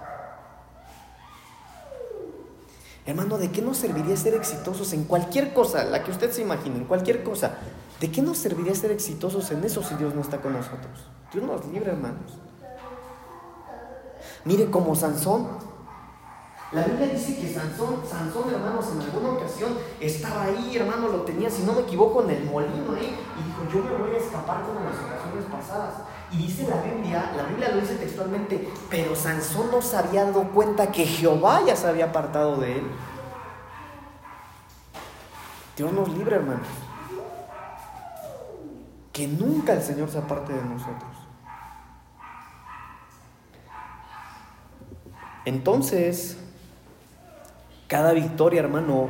Hermano, 3.07 3.39
¿de 3.39 3.51
qué 3.51 3.63
nos 3.63 3.77
serviría 3.77 4.15
ser 4.15 4.35
exitosos 4.35 4.93
en 4.93 5.05
cualquier 5.05 5.51
cosa, 5.51 5.83
la 5.83 6.03
que 6.03 6.11
usted 6.11 6.31
se 6.31 6.43
imagine, 6.43 6.77
en 6.77 6.85
cualquier 6.85 7.23
cosa? 7.23 7.55
¿De 7.99 8.11
qué 8.11 8.21
nos 8.21 8.37
serviría 8.37 8.75
ser 8.75 8.91
exitosos 8.91 9.49
en 9.49 9.63
eso 9.63 9.81
si 9.81 9.95
Dios 9.95 10.13
no 10.13 10.21
está 10.21 10.41
con 10.41 10.53
nosotros? 10.53 11.07
Dios 11.33 11.43
nos 11.43 11.65
libre, 11.65 11.91
hermanos. 11.91 12.33
Mire, 14.45 14.69
como 14.69 14.95
Sansón, 14.95 15.70
la 16.71 16.83
Biblia 16.83 17.07
dice 17.07 17.35
que 17.37 17.53
Sansón, 17.53 18.01
Sansón, 18.09 18.49
hermanos, 18.49 18.85
en 18.93 19.01
alguna 19.01 19.31
ocasión 19.31 19.77
estaba 19.99 20.43
ahí, 20.43 20.77
hermano, 20.77 21.09
lo 21.09 21.21
tenía, 21.23 21.49
si 21.49 21.63
no 21.63 21.73
me 21.73 21.81
equivoco, 21.81 22.23
en 22.23 22.29
el 22.29 22.45
molino 22.45 22.93
ahí, 22.95 23.13
y 23.37 23.43
dijo, 23.43 23.73
yo 23.73 23.83
me 23.83 24.03
voy 24.05 24.15
a 24.15 24.19
escapar 24.19 24.61
como 24.63 24.79
en 24.79 24.85
las 24.85 24.95
ocasiones 24.95 25.45
pasadas. 25.51 25.95
Y 26.31 26.37
dice 26.37 26.65
la 26.69 26.81
Biblia, 26.81 27.33
la 27.35 27.43
Biblia 27.43 27.69
lo 27.75 27.81
dice 27.81 27.95
textualmente, 27.95 28.69
pero 28.89 29.17
Sansón 29.17 29.69
no 29.69 29.81
se 29.81 29.97
había 29.97 30.23
dado 30.23 30.43
cuenta 30.51 30.93
que 30.93 31.05
Jehová 31.05 31.61
ya 31.65 31.75
se 31.75 31.87
había 31.87 32.05
apartado 32.05 32.55
de 32.55 32.79
él. 32.79 32.85
Dios 35.75 35.91
nos 35.91 36.07
libre, 36.07 36.37
hermanos. 36.37 36.67
Que 39.11 39.27
nunca 39.27 39.73
el 39.73 39.81
Señor 39.81 40.09
se 40.09 40.19
aparte 40.19 40.53
de 40.53 40.63
nosotros. 40.63 41.11
Entonces, 45.43 46.37
cada 47.91 48.13
victoria, 48.13 48.61
hermano, 48.61 49.09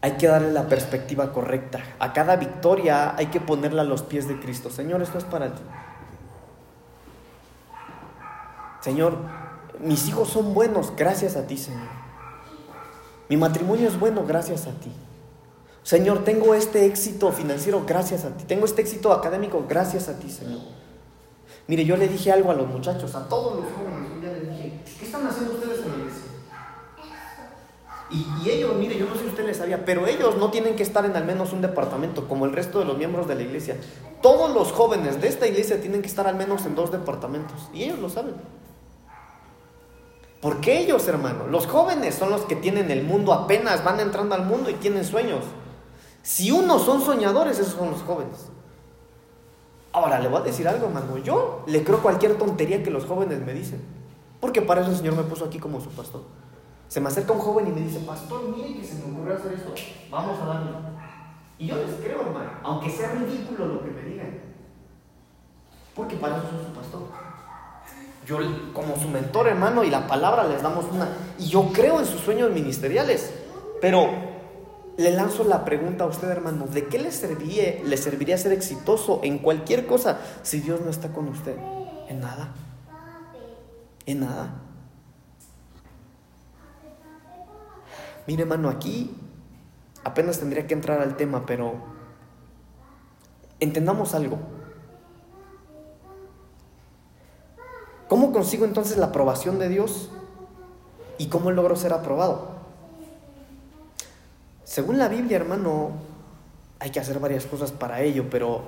hay 0.00 0.16
que 0.16 0.26
darle 0.26 0.50
la 0.50 0.68
perspectiva 0.68 1.32
correcta. 1.32 1.78
A 2.00 2.12
cada 2.12 2.34
victoria 2.34 3.14
hay 3.16 3.26
que 3.26 3.40
ponerla 3.40 3.82
a 3.82 3.84
los 3.84 4.02
pies 4.02 4.26
de 4.26 4.40
Cristo. 4.40 4.70
Señor, 4.70 5.02
esto 5.02 5.18
es 5.18 5.24
para 5.24 5.54
ti. 5.54 5.62
Señor, 8.80 9.18
mis 9.78 10.08
hijos 10.08 10.30
son 10.30 10.52
buenos 10.52 10.96
gracias 10.96 11.36
a 11.36 11.46
ti, 11.46 11.56
Señor. 11.56 11.86
Mi 13.28 13.36
matrimonio 13.36 13.86
es 13.86 14.00
bueno 14.00 14.24
gracias 14.26 14.66
a 14.66 14.72
ti. 14.72 14.90
Señor, 15.84 16.24
tengo 16.24 16.54
este 16.54 16.86
éxito 16.86 17.30
financiero 17.30 17.84
gracias 17.86 18.24
a 18.24 18.30
ti. 18.30 18.46
Tengo 18.48 18.64
este 18.64 18.82
éxito 18.82 19.12
académico 19.12 19.64
gracias 19.68 20.08
a 20.08 20.18
ti, 20.18 20.28
Señor. 20.28 20.62
Mire, 21.68 21.84
yo 21.84 21.96
le 21.96 22.08
dije 22.08 22.32
algo 22.32 22.50
a 22.50 22.54
los 22.54 22.66
muchachos, 22.66 23.14
a 23.14 23.28
todos 23.28 23.62
los 23.62 23.72
jóvenes, 23.74 24.10
un 24.10 24.20
les 24.22 24.56
dije, 24.56 24.80
¿qué 24.98 25.06
están 25.06 25.24
haciendo 25.24 25.54
ustedes 25.54 25.84
en 25.84 25.88
la 25.92 25.98
iglesia? 25.98 26.28
Y, 28.10 28.48
ellos, 28.48 28.74
mire, 28.76 28.96
yo 28.96 29.06
no 29.06 29.14
sé 29.14 29.22
si 29.22 29.26
usted 29.26 29.44
les 29.44 29.58
sabía, 29.58 29.84
pero 29.84 30.06
ellos 30.06 30.36
no 30.38 30.50
tienen 30.50 30.76
que 30.76 30.82
estar 30.82 31.04
en 31.04 31.14
al 31.14 31.26
menos 31.26 31.52
un 31.52 31.60
departamento 31.60 32.26
como 32.26 32.46
el 32.46 32.52
resto 32.52 32.78
de 32.78 32.86
los 32.86 32.96
miembros 32.96 33.28
de 33.28 33.34
la 33.34 33.42
iglesia. 33.42 33.76
Todos 34.22 34.50
los 34.54 34.72
jóvenes 34.72 35.20
de 35.20 35.28
esta 35.28 35.46
iglesia 35.46 35.80
tienen 35.80 36.00
que 36.00 36.08
estar 36.08 36.26
al 36.26 36.36
menos 36.36 36.64
en 36.64 36.74
dos 36.74 36.90
departamentos. 36.90 37.68
Y 37.74 37.82
ellos 37.82 37.98
lo 37.98 38.08
saben. 38.08 38.34
Porque 40.40 40.78
ellos, 40.78 41.06
hermano, 41.08 41.48
los 41.48 41.66
jóvenes 41.66 42.14
son 42.14 42.30
los 42.30 42.42
que 42.42 42.56
tienen 42.56 42.90
el 42.90 43.04
mundo 43.04 43.32
apenas, 43.32 43.84
van 43.84 44.00
entrando 44.00 44.34
al 44.34 44.46
mundo 44.46 44.70
y 44.70 44.74
tienen 44.74 45.04
sueños. 45.04 45.44
Si 46.22 46.50
unos 46.50 46.82
son 46.82 47.02
soñadores, 47.02 47.58
esos 47.58 47.74
son 47.74 47.90
los 47.90 48.02
jóvenes. 48.02 48.46
Ahora 49.92 50.20
le 50.20 50.28
voy 50.28 50.40
a 50.40 50.44
decir 50.44 50.66
algo, 50.68 50.86
hermano. 50.86 51.18
Yo 51.18 51.64
le 51.66 51.82
creo 51.82 52.00
cualquier 52.00 52.38
tontería 52.38 52.82
que 52.82 52.90
los 52.90 53.04
jóvenes 53.04 53.40
me 53.44 53.52
dicen. 53.52 53.82
Porque 54.40 54.62
para 54.62 54.82
eso 54.82 54.90
el 54.90 54.96
Señor 54.96 55.16
me 55.16 55.24
puso 55.24 55.44
aquí 55.44 55.58
como 55.58 55.80
su 55.80 55.90
pastor. 55.90 56.22
Se 56.88 57.00
me 57.00 57.08
acerca 57.08 57.32
un 57.32 57.38
joven 57.38 57.68
y 57.68 57.70
me 57.70 57.82
dice, 57.82 58.00
pastor, 58.00 58.48
mire 58.56 58.80
que 58.80 58.84
se 58.84 58.94
me 58.94 59.12
ocurrió 59.12 59.36
hacer 59.36 59.52
esto, 59.52 59.74
vamos 60.10 60.40
a 60.40 60.46
darle. 60.46 60.70
Y 61.58 61.66
yo 61.66 61.76
les 61.76 61.94
creo, 61.96 62.22
hermano, 62.22 62.50
aunque 62.62 62.88
sea 62.88 63.12
ridículo 63.12 63.66
lo 63.66 63.82
que 63.84 63.90
me 63.90 64.02
digan. 64.02 64.38
Porque 65.94 66.16
para 66.16 66.36
eso 66.36 66.46
soy 66.50 66.64
su 66.64 66.72
pastor. 66.72 67.02
Yo, 68.24 68.38
como 68.72 68.96
su 68.96 69.08
mentor, 69.08 69.48
hermano, 69.48 69.84
y 69.84 69.90
la 69.90 70.06
palabra 70.06 70.46
les 70.46 70.62
damos 70.62 70.84
una. 70.92 71.08
Y 71.38 71.46
yo 71.46 71.70
creo 71.72 71.98
en 71.98 72.06
sus 72.06 72.20
sueños 72.20 72.50
ministeriales. 72.52 73.32
Pero 73.80 74.08
le 74.96 75.10
lanzo 75.10 75.44
la 75.44 75.64
pregunta 75.64 76.04
a 76.04 76.06
usted, 76.06 76.28
hermano: 76.28 76.66
¿de 76.66 76.86
qué 76.86 76.98
le 76.98 77.10
serviría, 77.10 77.82
le 77.82 77.96
serviría 77.96 78.38
ser 78.38 78.52
exitoso 78.52 79.20
en 79.24 79.38
cualquier 79.38 79.86
cosa 79.86 80.20
si 80.42 80.60
Dios 80.60 80.80
no 80.80 80.90
está 80.90 81.08
con 81.08 81.28
usted? 81.28 81.56
En 82.08 82.20
nada. 82.20 82.52
En 84.06 84.20
nada. 84.20 84.67
Mire, 88.28 88.42
hermano, 88.42 88.68
aquí 88.68 89.10
apenas 90.04 90.38
tendría 90.38 90.66
que 90.66 90.74
entrar 90.74 91.00
al 91.00 91.16
tema, 91.16 91.46
pero 91.46 91.76
entendamos 93.58 94.14
algo. 94.14 94.38
¿Cómo 98.06 98.30
consigo 98.30 98.66
entonces 98.66 98.98
la 98.98 99.06
aprobación 99.06 99.58
de 99.58 99.70
Dios? 99.70 100.10
¿Y 101.16 101.28
cómo 101.28 101.50
logro 101.52 101.74
ser 101.74 101.94
aprobado? 101.94 102.50
Según 104.62 104.98
la 104.98 105.08
Biblia, 105.08 105.38
hermano, 105.38 105.92
hay 106.80 106.90
que 106.90 107.00
hacer 107.00 107.20
varias 107.20 107.46
cosas 107.46 107.72
para 107.72 108.02
ello, 108.02 108.26
pero 108.28 108.60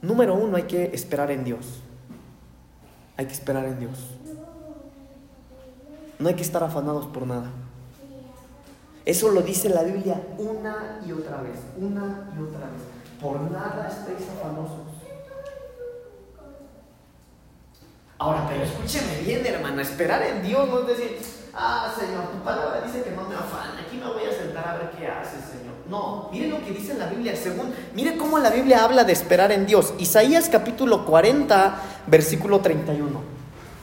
número 0.00 0.36
uno, 0.36 0.58
hay 0.58 0.62
que 0.62 0.94
esperar 0.94 1.32
en 1.32 1.42
Dios. 1.42 1.80
Hay 3.16 3.26
que 3.26 3.32
esperar 3.32 3.64
en 3.64 3.80
Dios. 3.80 3.98
No 6.22 6.28
hay 6.28 6.36
que 6.36 6.42
estar 6.42 6.62
afanados 6.62 7.06
por 7.06 7.26
nada. 7.26 7.50
Eso 9.04 9.32
lo 9.32 9.42
dice 9.42 9.68
la 9.68 9.82
Biblia 9.82 10.22
una 10.38 11.00
y 11.04 11.10
otra 11.10 11.42
vez, 11.42 11.58
una 11.76 12.30
y 12.38 12.40
otra 12.40 12.60
vez. 12.60 12.80
Por 13.20 13.40
nada 13.50 13.88
estéis 13.88 14.28
afanosos. 14.30 14.86
Ahora, 18.18 18.46
pero 18.48 18.62
escúcheme 18.62 19.18
bien, 19.24 19.44
hermana, 19.44 19.82
esperar 19.82 20.22
en 20.22 20.44
Dios 20.44 20.68
no 20.68 20.78
es 20.82 20.86
decir, 20.86 21.18
ah, 21.54 21.92
Señor, 21.98 22.28
tu 22.28 22.38
palabra 22.44 22.82
dice 22.86 23.02
que 23.02 23.10
no 23.10 23.28
me 23.28 23.34
afana, 23.34 23.80
aquí 23.84 23.96
me 23.96 24.06
voy 24.06 24.22
a 24.24 24.32
sentar 24.32 24.68
a 24.68 24.74
ver 24.74 24.92
qué 24.96 25.08
hace, 25.08 25.38
Señor. 25.38 25.74
No, 25.90 26.28
mire 26.30 26.46
lo 26.50 26.64
que 26.64 26.70
dice 26.70 26.94
la 26.94 27.06
Biblia, 27.06 27.34
según, 27.34 27.74
mire 27.96 28.16
cómo 28.16 28.38
la 28.38 28.50
Biblia 28.50 28.84
habla 28.84 29.02
de 29.02 29.12
esperar 29.12 29.50
en 29.50 29.66
Dios. 29.66 29.92
Isaías 29.98 30.48
capítulo 30.48 31.04
40, 31.04 31.74
versículo 32.06 32.60
31. 32.60 33.20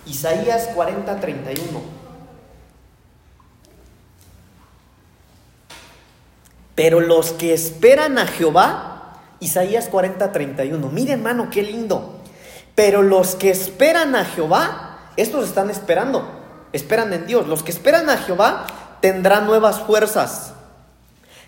Isaías 0.06 0.70
40, 0.74 1.20
31. 1.20 1.99
Pero 6.80 7.02
los 7.02 7.32
que 7.32 7.54
esperan 7.54 8.18
a 8.18 8.26
Jehová, 8.26 9.12
Isaías 9.42 9.90
40, 9.90 10.32
31. 10.32 10.88
Mire, 10.88 11.12
hermano, 11.12 11.50
qué 11.52 11.62
lindo. 11.62 12.22
Pero 12.74 13.02
los 13.02 13.36
que 13.36 13.50
esperan 13.50 14.16
a 14.16 14.24
Jehová, 14.24 15.12
estos 15.18 15.44
están 15.44 15.70
esperando, 15.70 16.26
esperan 16.72 17.12
en 17.12 17.28
Dios. 17.28 17.50
Los 17.50 17.64
que 17.64 17.72
esperan 17.72 18.10
a 18.10 18.16
Jehová 18.16 18.66
tendrán 19.02 19.46
nuevas 19.46 19.82
fuerzas, 19.82 20.54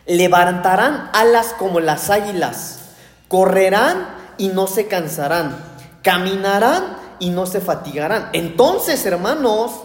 levantarán 0.06 1.10
alas 1.14 1.56
como 1.58 1.80
las 1.80 2.10
águilas, 2.10 2.90
correrán 3.30 4.10
y 4.38 4.50
no 4.50 4.68
se 4.68 4.88
cansarán, 4.88 5.56
caminarán 6.04 6.98
y 7.20 7.30
no 7.30 7.46
se 7.46 7.62
fatigarán. 7.62 8.32
Entonces, 8.34 9.06
hermanos, 9.06 9.80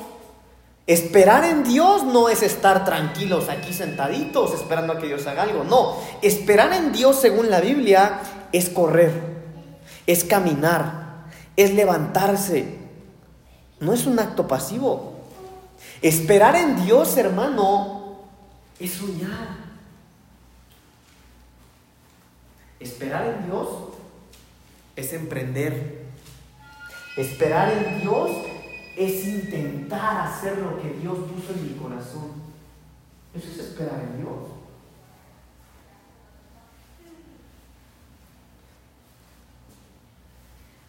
Esperar 0.87 1.45
en 1.45 1.65
Dios 1.65 2.05
no 2.05 2.29
es 2.29 2.43
estar 2.43 2.85
tranquilos 2.85 3.49
aquí 3.49 3.73
sentaditos 3.73 4.55
esperando 4.55 4.93
a 4.93 4.99
que 4.99 5.09
Dios 5.09 5.27
haga 5.27 5.43
algo. 5.43 5.65
No, 5.65 5.97
esperar 6.23 6.73
en 6.73 6.93
Dios 6.93 7.21
según 7.21 7.51
la 7.51 7.61
Biblia 7.61 8.21
es 8.53 8.69
correr, 8.69 9.13
es 10.07 10.23
caminar, 10.23 11.27
es 11.57 11.75
levantarse. 11.75 12.79
No 13.81 13.93
es 13.93 14.07
un 14.07 14.19
acto 14.21 14.47
pasivo. 14.47 15.15
Esperar 16.03 16.55
en 16.55 16.85
Dios, 16.85 17.17
hermano, 17.17 18.21
es 18.79 18.93
soñar. 18.93 19.67
Esperar 22.79 23.27
en 23.27 23.47
Dios 23.47 23.69
es 24.95 25.13
emprender. 25.13 26.07
Esperar 27.17 27.73
en 27.73 28.01
Dios 28.03 28.31
es 28.97 29.27
intentar 29.27 30.27
hacer 30.27 30.59
lo 30.59 30.81
que 30.81 30.95
Dios 31.01 31.19
puso 31.19 31.53
en 31.55 31.65
mi 31.65 31.75
corazón. 31.79 32.33
Eso 33.35 33.49
es 33.51 33.59
esperar 33.59 34.01
en 34.01 34.23
Dios. 34.23 34.57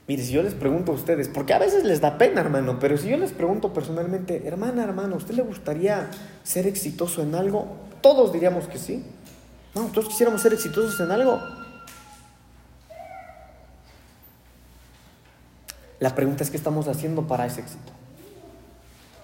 Mire, 0.08 0.24
si 0.24 0.32
yo 0.32 0.41
les 0.41 0.53
pregunto 0.53 0.93
a 0.93 0.95
ustedes, 0.95 1.28
porque 1.28 1.53
a 1.53 1.60
veces 1.60 1.84
les 1.84 1.99
da 1.99 2.18
pena, 2.18 2.39
hermano, 2.39 2.80
pero 2.80 2.97
si 2.97 3.10
yo 3.10 3.18
les 3.18 3.34
pregunto 3.34 3.74
personalmente, 3.74 4.47
hermana, 4.47 4.86
hermano, 4.86 5.16
¿a 5.16 5.18
usted 5.18 5.34
le 5.34 5.41
gustaría 5.41 6.10
ser 6.43 6.66
exitoso 6.66 7.22
en 7.22 7.36
algo? 7.36 7.68
Todos 7.99 8.32
diríamos 8.32 8.70
que 8.70 8.78
sí. 8.78 9.03
No, 9.76 9.88
todos 9.88 10.08
quisiéramos 10.08 10.41
ser 10.41 10.53
exitosos 10.53 10.97
en 11.01 11.12
algo. 11.12 11.41
La 16.00 16.14
pregunta 16.14 16.43
es, 16.43 16.52
¿qué 16.52 16.58
estamos 16.58 16.88
haciendo 16.88 17.24
para 17.24 17.45
ese 17.45 17.62
éxito? 17.62 17.91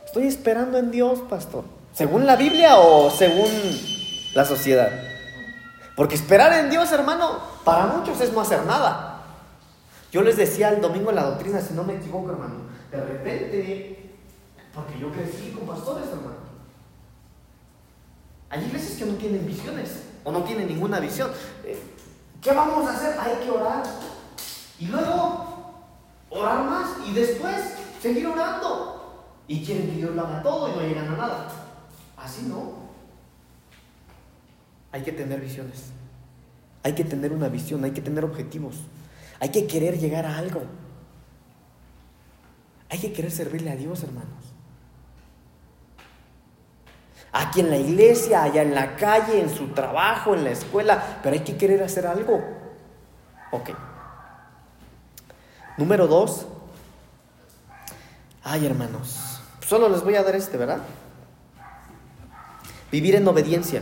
Estoy 0.05 0.27
esperando 0.27 0.77
en 0.77 0.91
Dios, 0.91 1.19
pastor. 1.29 1.63
¿Según 1.93 2.25
la 2.25 2.35
Biblia 2.35 2.77
o 2.77 3.11
según 3.11 3.49
la 4.33 4.45
sociedad? 4.45 4.89
Porque 5.95 6.15
esperar 6.15 6.53
en 6.53 6.69
Dios, 6.71 6.91
hermano, 6.91 7.39
para 7.63 7.85
muchos 7.85 8.19
es 8.21 8.33
no 8.33 8.41
hacer 8.41 8.65
nada. 8.65 9.21
Yo 10.11 10.21
les 10.21 10.37
decía 10.37 10.69
el 10.69 10.81
domingo 10.81 11.09
en 11.09 11.15
la 11.15 11.23
doctrina, 11.23 11.61
si 11.61 11.73
no 11.73 11.83
me 11.83 11.95
equivoco, 11.95 12.31
hermano, 12.31 12.55
de 12.91 13.03
repente, 13.03 14.11
porque 14.73 14.99
yo 14.99 15.11
crecí 15.11 15.51
con 15.51 15.67
pastores, 15.67 16.07
hermano. 16.07 16.43
Hay 18.49 18.65
iglesias 18.65 18.97
que 18.97 19.05
no 19.05 19.13
tienen 19.15 19.45
visiones 19.45 20.03
o 20.23 20.31
no 20.31 20.43
tienen 20.43 20.67
ninguna 20.67 20.99
visión. 20.99 21.31
Eh, 21.63 21.81
¿Qué 22.41 22.51
vamos 22.51 22.87
a 22.87 22.95
hacer? 22.95 23.15
Hay 23.19 23.43
que 23.43 23.49
orar. 23.49 23.83
Y 24.79 24.85
luego 24.85 25.42
orar 26.33 26.65
más 26.65 27.07
y 27.07 27.13
después 27.13 27.75
seguir 28.01 28.27
orando. 28.27 28.91
Y 29.47 29.63
quieren 29.63 29.87
que 29.87 29.97
Dios 29.97 30.15
lo 30.15 30.25
haga 30.25 30.41
todo 30.41 30.69
y 30.69 30.75
no 30.75 30.81
llegan 30.81 31.13
a 31.13 31.17
nada. 31.17 31.47
Así 32.17 32.43
no. 32.43 32.83
Hay 34.91 35.01
que 35.01 35.11
tener 35.11 35.39
visiones. 35.41 35.91
Hay 36.83 36.93
que 36.93 37.03
tener 37.03 37.31
una 37.31 37.49
visión, 37.49 37.83
hay 37.83 37.91
que 37.91 38.01
tener 38.01 38.23
objetivos. 38.23 38.75
Hay 39.39 39.49
que 39.49 39.67
querer 39.67 39.99
llegar 39.99 40.25
a 40.25 40.37
algo. 40.37 40.61
Hay 42.89 42.99
que 42.99 43.11
querer 43.11 43.31
servirle 43.31 43.71
a 43.71 43.75
Dios, 43.75 44.03
hermanos. 44.03 44.53
Aquí 47.31 47.61
en 47.61 47.71
la 47.71 47.77
iglesia, 47.77 48.43
allá 48.43 48.61
en 48.61 48.75
la 48.75 48.95
calle, 48.95 49.41
en 49.41 49.49
su 49.49 49.69
trabajo, 49.69 50.35
en 50.35 50.43
la 50.43 50.51
escuela, 50.51 51.19
pero 51.23 51.33
hay 51.33 51.43
que 51.43 51.57
querer 51.57 51.81
hacer 51.81 52.05
algo. 52.05 52.39
Ok. 53.51 53.71
Número 55.77 56.07
dos. 56.07 56.45
Ay, 58.43 58.65
hermanos. 58.65 59.41
Solo 59.65 59.89
les 59.89 60.03
voy 60.03 60.15
a 60.15 60.23
dar 60.23 60.35
este, 60.35 60.57
¿verdad? 60.57 60.81
Vivir 62.91 63.15
en 63.15 63.27
obediencia. 63.27 63.81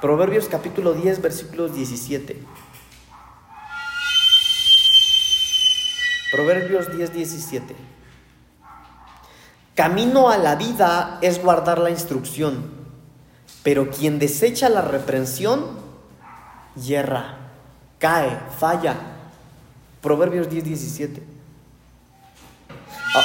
Proverbios 0.00 0.46
capítulo 0.46 0.94
10, 0.94 1.20
versículos 1.20 1.74
17. 1.74 2.42
Proverbios 6.32 6.96
10, 6.96 7.12
17. 7.12 7.76
Camino 9.74 10.30
a 10.30 10.38
la 10.38 10.56
vida 10.56 11.18
es 11.20 11.42
guardar 11.42 11.78
la 11.78 11.90
instrucción, 11.90 12.70
pero 13.62 13.90
quien 13.90 14.18
desecha 14.18 14.70
la 14.70 14.80
reprensión, 14.80 15.66
yerra, 16.74 17.36
cae, 17.98 18.40
falla. 18.58 19.15
Proverbios 20.06 20.48
10, 20.48 20.62
17. 20.62 21.20
Ah, 23.12 23.24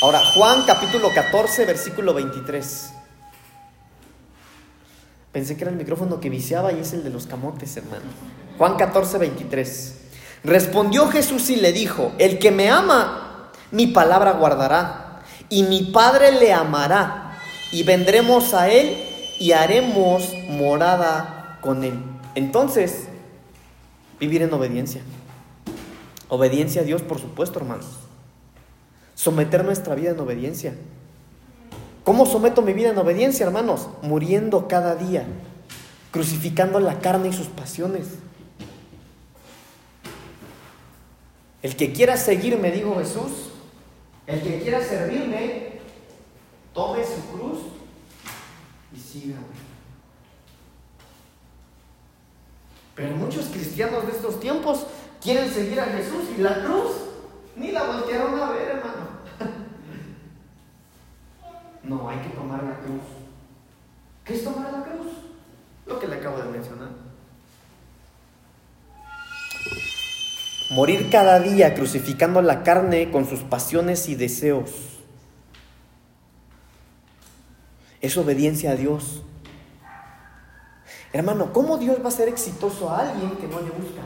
ahora, 0.00 0.24
Juan 0.32 0.62
capítulo 0.66 1.12
14, 1.12 1.66
versículo 1.66 2.14
23. 2.14 2.90
Pensé 5.30 5.58
que 5.58 5.64
era 5.64 5.70
el 5.70 5.76
micrófono 5.76 6.20
que 6.20 6.30
viciaba 6.30 6.72
y 6.72 6.80
es 6.80 6.94
el 6.94 7.04
de 7.04 7.10
los 7.10 7.26
camotes, 7.26 7.76
hermano. 7.76 8.06
Juan 8.56 8.76
14, 8.76 9.18
23. 9.18 9.94
Respondió 10.44 11.06
Jesús 11.08 11.50
y 11.50 11.56
le 11.56 11.74
dijo, 11.74 12.12
el 12.18 12.38
que 12.38 12.50
me 12.50 12.70
ama, 12.70 13.50
mi 13.70 13.88
palabra 13.88 14.32
guardará, 14.32 15.20
y 15.50 15.64
mi 15.64 15.82
Padre 15.82 16.32
le 16.32 16.54
amará, 16.54 17.42
y 17.72 17.82
vendremos 17.82 18.54
a 18.54 18.70
él 18.70 18.96
y 19.38 19.52
haremos 19.52 20.32
morada 20.48 21.58
con 21.60 21.84
él. 21.84 22.02
Entonces, 22.34 23.02
vivir 24.18 24.40
en 24.40 24.54
obediencia. 24.54 25.02
Obediencia 26.28 26.82
a 26.82 26.84
Dios, 26.84 27.02
por 27.02 27.20
supuesto, 27.20 27.58
hermanos. 27.58 27.86
someter 29.14 29.64
nuestra 29.64 29.94
vida 29.94 30.10
en 30.10 30.20
obediencia. 30.20 30.74
¿Cómo 32.04 32.24
someto 32.24 32.62
mi 32.62 32.72
vida 32.72 32.90
en 32.90 32.98
obediencia, 32.98 33.44
hermanos? 33.44 33.88
Muriendo 34.02 34.68
cada 34.68 34.94
día, 34.94 35.26
crucificando 36.12 36.80
la 36.80 37.00
carne 37.00 37.28
y 37.28 37.32
sus 37.32 37.48
pasiones. 37.48 38.06
El 41.62 41.76
que 41.76 41.92
quiera 41.92 42.16
seguirme, 42.16 42.70
dijo 42.70 42.96
Jesús, 42.98 43.50
el 44.26 44.40
que 44.42 44.60
quiera 44.60 44.82
servirme, 44.84 45.80
tome 46.72 47.02
su 47.04 47.36
cruz 47.36 47.58
y 48.94 49.00
sígame. 49.00 49.68
Pero 52.94 53.16
muchos 53.16 53.46
cristianos 53.46 54.06
de 54.06 54.12
estos 54.12 54.38
tiempos 54.40 54.86
quieren 55.22 55.50
seguir 55.50 55.80
a 55.80 55.86
Jesús 55.86 56.24
y 56.36 56.40
la 56.40 56.62
cruz 56.62 56.92
ni 57.56 57.72
la 57.72 57.84
voltearon 57.84 58.40
a 58.40 58.50
ver, 58.50 58.68
hermano. 58.68 59.08
No, 61.82 62.08
hay 62.08 62.18
que 62.18 62.28
tomar 62.30 62.62
la 62.62 62.76
cruz. 62.78 63.02
¿Qué 64.24 64.34
es 64.34 64.44
tomar 64.44 64.72
la 64.72 64.82
cruz? 64.82 65.06
Lo 65.86 65.98
que 65.98 66.06
le 66.06 66.16
acabo 66.16 66.38
de 66.38 66.50
mencionar. 66.50 66.88
Morir 70.70 71.08
cada 71.10 71.40
día 71.40 71.74
crucificando 71.74 72.42
la 72.42 72.62
carne 72.62 73.10
con 73.10 73.26
sus 73.26 73.40
pasiones 73.40 74.06
y 74.08 74.14
deseos. 74.14 74.70
Es 78.02 78.16
obediencia 78.18 78.72
a 78.72 78.74
Dios. 78.74 79.22
Hermano, 81.12 81.52
¿cómo 81.54 81.78
Dios 81.78 81.96
va 82.04 82.08
a 82.08 82.12
ser 82.12 82.28
exitoso 82.28 82.90
a 82.90 83.00
alguien 83.00 83.30
que 83.36 83.46
no 83.48 83.60
le 83.60 83.70
busca? 83.70 84.02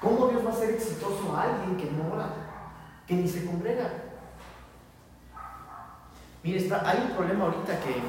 ¿Cómo 0.00 0.28
Dios 0.28 0.46
va 0.46 0.50
a 0.50 0.54
ser 0.54 0.70
exitoso 0.70 1.34
a 1.36 1.42
alguien 1.42 1.76
que 1.76 1.90
no 1.90 2.14
ora, 2.14 2.28
que 3.06 3.14
ni 3.14 3.28
se 3.28 3.44
congrega? 3.44 3.90
Mire, 6.42 6.58
está, 6.58 6.88
hay 6.88 7.08
un 7.10 7.16
problema 7.16 7.46
ahorita 7.46 7.80
que 7.80 8.00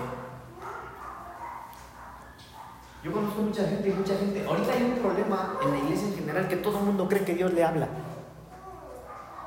yo 3.04 3.14
conozco 3.14 3.42
mucha 3.42 3.66
gente, 3.66 3.92
mucha 3.92 4.16
gente. 4.18 4.46
Ahorita 4.46 4.74
hay 4.74 4.84
un 4.84 5.00
problema 5.00 5.58
en 5.64 5.72
la 5.72 5.78
iglesia 5.78 6.10
en 6.10 6.16
general 6.16 6.48
que 6.48 6.58
todo 6.58 6.80
el 6.80 6.86
mundo 6.86 7.08
cree 7.08 7.24
que 7.24 7.34
Dios 7.34 7.54
le 7.54 7.64
habla. 7.64 7.88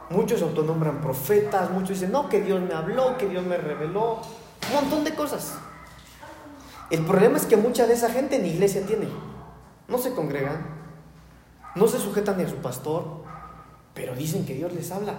Muchos 0.09 0.43
autonombran 0.43 1.01
profetas, 1.01 1.71
muchos 1.71 2.01
dicen, 2.01 2.13
no, 2.13 2.29
que 2.29 2.41
Dios 2.41 2.61
me 2.61 2.75
habló, 2.75 3.17
que 3.19 3.29
Dios 3.29 3.45
me 3.45 3.57
reveló, 3.57 4.21
un 4.69 4.75
montón 4.75 5.05
de 5.05 5.15
cosas. 5.15 5.59
El 6.91 7.05
problema 7.05 7.37
es 7.37 7.47
que 7.47 7.57
mucha 7.57 7.87
de 7.87 7.95
esa 7.95 8.11
gente 8.11 8.37
en 8.37 8.47
iglesia 8.47 8.87
tiene. 8.87 9.09
No 9.89 9.99
se 9.99 10.15
congregan, 10.15 10.72
no 11.75 11.89
se 11.89 11.99
sujetan 11.99 12.39
ni 12.39 12.45
a 12.45 12.49
su 12.49 12.57
pastor, 12.57 13.23
pero 13.95 14.15
dicen 14.15 14.45
que 14.45 14.55
Dios 14.55 14.73
les 14.73 14.91
habla. 14.91 15.15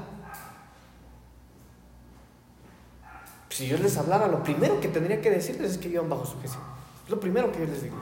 Si 3.49 3.67
Dios 3.67 3.79
les 3.81 3.97
hablara, 3.97 4.27
lo 4.27 4.41
primero 4.41 4.79
que 4.81 4.87
tendría 4.87 5.21
que 5.21 5.29
decirles 5.29 5.73
es 5.73 5.77
que 5.77 5.87
vivan 5.87 6.09
bajo 6.09 6.25
sujeción. 6.25 6.61
Es 7.05 7.09
lo 7.11 7.19
primero 7.19 7.51
que 7.51 7.59
yo 7.59 7.65
les 7.65 7.83
digo. 7.83 7.97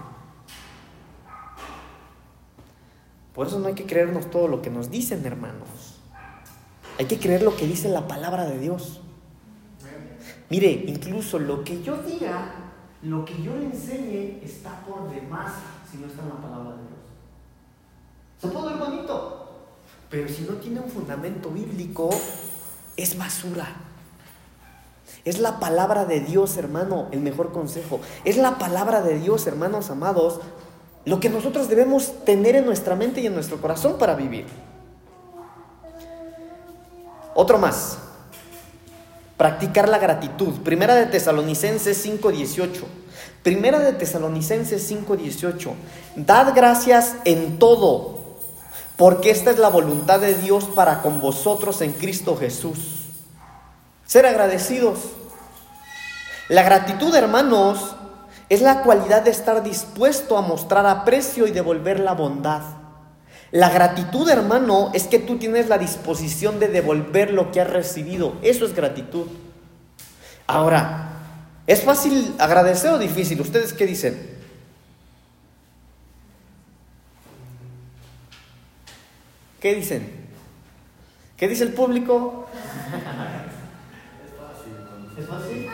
Por 3.34 3.48
eso 3.48 3.60
no 3.60 3.68
hay 3.68 3.74
que 3.74 3.86
creernos 3.86 4.30
todo 4.30 4.48
lo 4.48 4.62
que 4.62 4.70
nos 4.70 4.90
dicen, 4.90 5.26
hermanos. 5.26 6.00
Hay 7.00 7.06
que 7.06 7.20
creer 7.20 7.44
lo 7.44 7.56
que 7.56 7.66
dice 7.66 7.90
la 7.90 8.08
palabra 8.08 8.46
de 8.46 8.60
Dios. 8.60 9.02
Mire, 10.50 10.72
incluso 10.88 11.40
lo 11.40 11.64
que 11.64 11.82
yo 11.82 11.98
diga, 12.04 12.54
lo 13.02 13.26
que 13.26 13.42
yo 13.42 13.56
le 13.56 13.66
enseñe, 13.66 14.42
está 14.44 14.82
por 14.86 15.10
demás 15.10 15.54
si 15.90 15.98
no 15.98 16.08
está 16.08 16.22
en 16.24 16.30
la 16.30 16.36
palabra 16.36 16.76
de 16.76 16.88
Dios. 16.88 17.01
Se 18.42 18.48
puede 18.48 18.70
ver 18.70 18.78
bonito, 18.78 19.50
pero 20.10 20.28
si 20.28 20.42
no 20.42 20.56
tiene 20.56 20.80
un 20.80 20.90
fundamento 20.90 21.50
bíblico, 21.50 22.10
es 22.98 23.16
basura. 23.16 23.68
Es 25.24 25.40
la 25.40 25.60
palabra 25.60 26.06
de 26.06 26.22
Dios, 26.22 26.58
hermano, 26.58 27.08
el 27.12 27.20
mejor 27.20 27.52
consejo. 27.52 28.00
Es 28.26 28.38
la 28.38 28.58
palabra 28.58 29.04
de 29.04 29.20
Dios, 29.20 29.46
hermanos 29.46 29.92
amados, 29.92 30.40
lo 31.06 31.20
que 31.20 31.30
nosotros 31.30 31.70
debemos 31.70 32.26
tener 32.26 32.56
en 32.56 32.66
nuestra 32.66 32.96
mente 32.96 33.22
y 33.22 33.28
en 33.28 33.36
nuestro 33.36 33.62
corazón 33.62 33.98
para 34.00 34.16
vivir. 34.16 34.48
Otro 37.36 37.60
más. 37.60 38.00
Practicar 39.38 39.88
la 39.88 40.00
gratitud. 40.00 40.62
Primera 40.62 40.96
de 40.96 41.06
Tesalonicenses 41.06 42.04
5:18. 42.04 42.86
Primera 43.44 43.80
de 43.80 43.94
Tesalonicenses 43.94 44.88
5:18. 44.88 45.74
Dad 46.16 46.54
gracias 46.56 47.16
en 47.26 47.58
todo, 47.58 48.21
porque 49.02 49.32
esta 49.32 49.50
es 49.50 49.58
la 49.58 49.70
voluntad 49.70 50.20
de 50.20 50.36
Dios 50.36 50.66
para 50.76 51.02
con 51.02 51.22
vosotros 51.22 51.82
en 51.82 51.92
Cristo 51.92 52.38
Jesús. 52.38 52.78
Ser 54.06 54.28
agradecidos. 54.28 55.00
La 56.50 56.62
gratitud, 56.62 57.16
hermanos, 57.16 57.96
es 58.48 58.62
la 58.62 58.84
cualidad 58.84 59.24
de 59.24 59.32
estar 59.32 59.64
dispuesto 59.64 60.38
a 60.38 60.44
mostrar 60.44 60.86
aprecio 60.86 61.48
y 61.48 61.52
devolver 61.52 62.00
la 62.00 62.14
bondad. 62.14 62.62
La 63.50 63.72
gratitud, 63.72 64.30
hermano, 64.30 64.92
es 64.94 65.08
que 65.08 65.18
tú 65.18 65.40
tienes 65.40 65.68
la 65.68 65.80
disposición 65.80 66.60
de 66.60 66.68
devolver 66.68 67.34
lo 67.34 67.52
que 67.52 67.60
has 67.60 67.72
recibido. 67.72 68.36
Eso 68.44 68.66
es 68.66 68.76
gratitud. 68.76 69.26
Ahora, 70.46 71.24
¿es 71.66 71.82
fácil 71.82 72.36
agradecer 72.38 72.92
o 72.92 73.00
difícil? 73.00 73.42
¿Ustedes 73.42 73.74
qué 73.74 73.88
dicen? 73.88 74.31
¿Qué 79.62 79.76
dicen? 79.76 80.12
¿Qué 81.38 81.48
dice 81.48 81.64
el 81.64 81.74
público? 81.74 82.48
¿Es 85.18 85.28
fácil? 85.28 85.70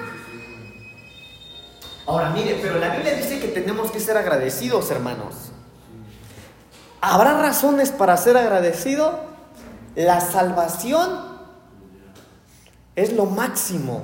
Ahora, 2.06 2.30
mire, 2.32 2.60
pero 2.62 2.80
la 2.80 2.90
Biblia 2.94 3.16
dice 3.16 3.40
que 3.40 3.48
tenemos 3.48 3.90
que 3.90 4.02
ser 4.02 4.18
agradecidos, 4.18 4.92
hermanos. 4.92 5.52
¿Habrá 7.00 7.42
razones 7.42 7.92
para 7.92 8.18
ser 8.18 8.36
agradecido? 8.36 9.22
La 9.96 10.20
salvación 10.20 11.38
es 12.98 13.14
lo 13.14 13.26
máximo, 13.26 14.04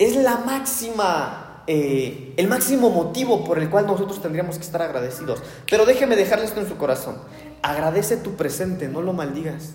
es 0.00 0.16
la 0.16 0.38
máxima, 0.38 1.62
eh, 1.68 2.34
el 2.36 2.48
máximo 2.48 2.90
motivo 2.90 3.44
por 3.44 3.60
el 3.60 3.70
cual 3.70 3.86
nosotros 3.86 4.20
tendríamos 4.20 4.56
que 4.56 4.64
estar 4.64 4.82
agradecidos. 4.82 5.40
Pero 5.70 5.86
déjeme 5.86 6.16
dejarle 6.16 6.46
esto 6.46 6.60
en 6.60 6.68
su 6.68 6.76
corazón. 6.76 7.18
Agradece 7.62 8.16
tu 8.16 8.34
presente, 8.34 8.88
no 8.88 9.02
lo 9.02 9.12
maldigas. 9.12 9.74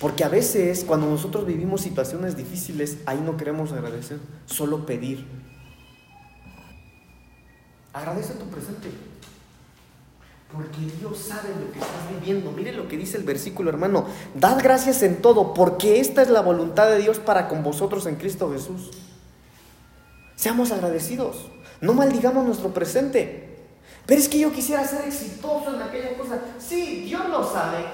Porque 0.00 0.24
a 0.24 0.28
veces 0.28 0.84
cuando 0.84 1.06
nosotros 1.06 1.46
vivimos 1.46 1.80
situaciones 1.82 2.36
difíciles, 2.36 2.98
ahí 3.06 3.20
no 3.24 3.36
queremos 3.36 3.72
agradecer, 3.72 4.18
solo 4.46 4.84
pedir. 4.84 5.26
Agradece 7.92 8.34
tu 8.34 8.46
presente. 8.46 8.90
Porque 10.52 10.78
Dios 11.00 11.18
sabe 11.18 11.48
lo 11.48 11.72
que 11.72 11.78
estás 11.78 12.10
viviendo. 12.10 12.52
Mire 12.52 12.72
lo 12.72 12.88
que 12.88 12.96
dice 12.96 13.16
el 13.16 13.24
versículo, 13.24 13.70
hermano. 13.70 14.06
Dad 14.34 14.58
gracias 14.62 15.02
en 15.02 15.20
todo, 15.22 15.54
porque 15.54 16.00
esta 16.00 16.22
es 16.22 16.28
la 16.28 16.40
voluntad 16.40 16.88
de 16.88 16.98
Dios 16.98 17.18
para 17.18 17.48
con 17.48 17.62
vosotros 17.62 18.06
en 18.06 18.16
Cristo 18.16 18.52
Jesús. 18.52 18.90
Seamos 20.36 20.72
agradecidos. 20.72 21.48
No 21.80 21.94
maldigamos 21.94 22.44
nuestro 22.44 22.72
presente. 22.72 23.45
Pero 24.06 24.20
es 24.20 24.28
que 24.28 24.38
yo 24.38 24.52
quisiera 24.52 24.86
ser 24.86 25.04
exitoso 25.04 25.74
en 25.74 25.82
aquella 25.82 26.16
cosa. 26.16 26.38
Sí, 26.58 27.02
Dios 27.06 27.28
lo 27.28 27.44
sabe. 27.44 27.84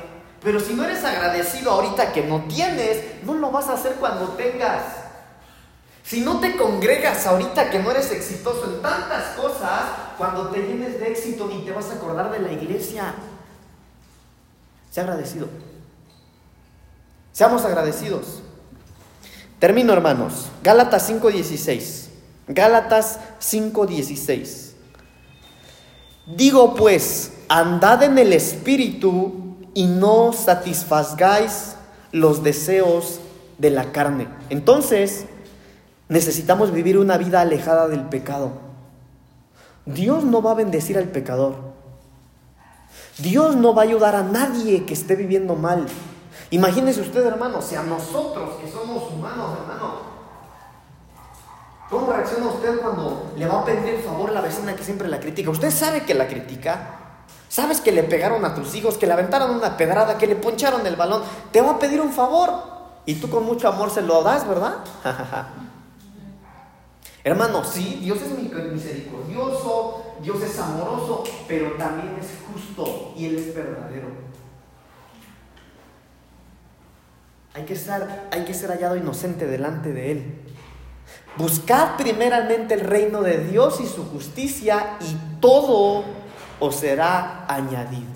Pero 0.43 0.61
si 0.61 0.75
no 0.75 0.85
eres 0.85 1.03
agradecido 1.05 1.71
ahorita 1.71 2.13
que 2.13 2.25
no 2.25 2.45
tienes, 2.45 3.25
no 3.25 3.35
lo 3.35 3.51
vas 3.51 3.69
a 3.69 3.75
hacer 3.75 3.95
cuando 3.95 4.29
tengas. 4.31 4.83
Si 6.05 6.21
no 6.21 6.41
te 6.41 6.57
congregas 6.57 7.27
ahorita 7.27 7.71
que 7.71 7.79
no 7.79 7.91
eres 7.91 8.11
exitoso 8.11 8.65
en 8.75 8.83
tantas 8.83 9.37
cosas, 9.37 9.83
cuando 10.19 10.49
te 10.49 10.59
llenes 10.59 10.99
de 10.99 11.11
éxito 11.11 11.47
ni 11.47 11.65
te 11.65 11.73
vas 11.73 11.91
a 11.91 11.95
acordar 11.95 12.31
de 12.31 12.41
la 12.41 12.53
iglesia. 12.53 13.15
Sea 14.91 15.05
agradecido. 15.05 15.49
Seamos 17.33 17.65
agradecidos. 17.65 18.43
Termino, 19.59 19.93
hermanos. 19.93 20.49
Gálatas 20.63 21.09
5:16. 21.09 22.09
Gálatas 22.49 23.19
5:16. 23.41 24.72
Digo 26.27 26.75
pues, 26.75 27.33
andad 27.49 28.03
en 28.03 28.18
el 28.18 28.33
espíritu 28.33 29.57
y 29.75 29.87
no 29.87 30.33
satisfagáis 30.33 31.77
los 32.12 32.43
deseos 32.43 33.20
de 33.59 33.70
la 33.70 33.93
carne. 33.93 34.29
Entonces, 34.51 35.27
necesitamos 36.09 36.73
vivir 36.73 36.99
una 36.99 37.18
vida 37.18 37.41
alejada 37.41 37.89
del 37.89 38.05
pecado. 38.05 38.53
Dios 39.85 40.25
no 40.25 40.43
va 40.43 40.53
a 40.53 40.55
bendecir 40.55 40.97
al 40.97 41.09
pecador. 41.09 41.73
Dios 43.18 43.57
no 43.57 43.75
va 43.75 43.83
a 43.83 43.85
ayudar 43.85 44.14
a 44.14 44.23
nadie 44.23 44.85
que 44.85 44.95
esté 44.95 45.16
viviendo 45.16 45.57
mal. 45.57 45.87
Imagínese 46.51 47.01
usted, 47.01 47.25
hermano, 47.25 47.62
si 47.62 47.75
a 47.75 47.83
nosotros 47.83 48.61
que 48.61 48.70
somos 48.70 49.11
humanos, 49.11 49.59
hermano, 49.59 50.12
¿cómo 51.93 52.11
reacciona 52.11 52.47
usted 52.47 52.80
cuando 52.80 53.32
le 53.36 53.47
va 53.47 53.61
a 53.61 53.64
pedir 53.66 53.95
el 53.95 54.03
favor 54.03 54.30
a 54.30 54.32
la 54.32 54.40
vecina 54.40 54.74
que 54.74 54.82
siempre 54.82 55.09
la 55.09 55.20
critica? 55.20 55.51
¿Usted 55.51 55.70
sabe 55.70 56.05
que 56.05 56.14
la 56.14 56.26
critica? 56.26 56.99
Sabes 57.51 57.82
que 57.82 57.93
le 57.93 58.03
pegaron 58.03 58.43
a 58.47 58.55
tus 58.55 58.74
hijos, 58.74 58.97
que 58.97 59.07
le 59.07 59.12
aventaron 59.12 59.55
una 59.55 59.76
pedrada, 59.76 60.16
que 60.16 60.26
le 60.26 60.36
poncharon 60.36 60.86
el 60.86 60.97
balón. 60.97 61.22
Te 61.53 61.61
va 61.61 61.72
a 61.72 61.78
pedir 61.78 62.01
un 62.01 62.11
favor. 62.11 62.51
Y 63.05 63.16
tú 63.16 63.28
con 63.28 63.45
mucho 63.45 63.68
amor 63.68 63.90
se 63.90 64.01
lo 64.01 64.22
das, 64.22 64.49
¿verdad? 64.49 64.76
Hermano, 67.24 67.62
sí, 67.62 67.99
Dios 68.03 68.18
es 68.22 68.38
misericordioso, 68.72 70.14
Dios 70.22 70.43
es 70.43 70.59
amoroso, 70.59 71.24
pero 71.47 71.72
también 71.72 72.16
es 72.18 72.28
justo 72.51 73.12
y 73.16 73.26
Él 73.26 73.36
es 73.36 73.55
verdadero. 73.55 74.09
Hay 77.55 77.64
que, 77.64 77.74
estar, 77.74 78.28
hay 78.30 78.45
que 78.47 78.55
ser 78.55 78.70
hallado 78.70 78.97
inocente 78.97 79.47
delante 79.47 79.93
de 79.93 80.12
Él. 80.12 80.41
Buscad 81.37 81.97
primeramente 81.97 82.74
el 82.74 82.80
reino 82.80 83.22
de 83.22 83.45
Dios 83.47 83.80
y 83.80 83.87
su 83.87 84.05
justicia 84.11 84.99
y 85.01 85.41
todo 85.41 86.05
os 86.61 86.76
será 86.76 87.47
añadido. 87.49 88.12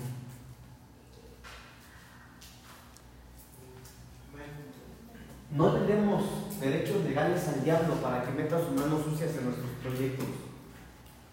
No 5.51 5.73
le 5.73 5.79
demos 5.87 6.23
derechos 6.59 7.03
legales 7.03 7.47
al 7.47 7.63
diablo 7.63 7.95
para 7.95 8.23
que 8.23 8.31
meta 8.31 8.59
sus 8.59 8.71
manos 8.79 9.03
sucias 9.03 9.31
en 9.37 9.45
nuestros 9.45 9.71
proyectos. 9.81 10.27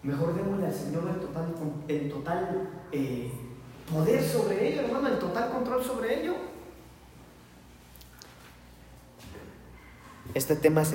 Mejor 0.01 0.35
démosle 0.35 0.67
al 0.67 0.73
Señor 0.73 1.07
el 1.07 1.19
total, 1.19 1.55
el 1.87 2.09
total 2.09 2.69
eh, 2.91 3.31
poder 3.91 4.23
sobre 4.23 4.67
ello, 4.67 4.81
hermano, 4.81 5.07
el 5.09 5.19
total 5.19 5.51
control 5.51 5.83
sobre 5.83 6.21
ello. 6.21 6.33
Este 10.33 10.55
tema 10.55 10.81
es 10.81 10.93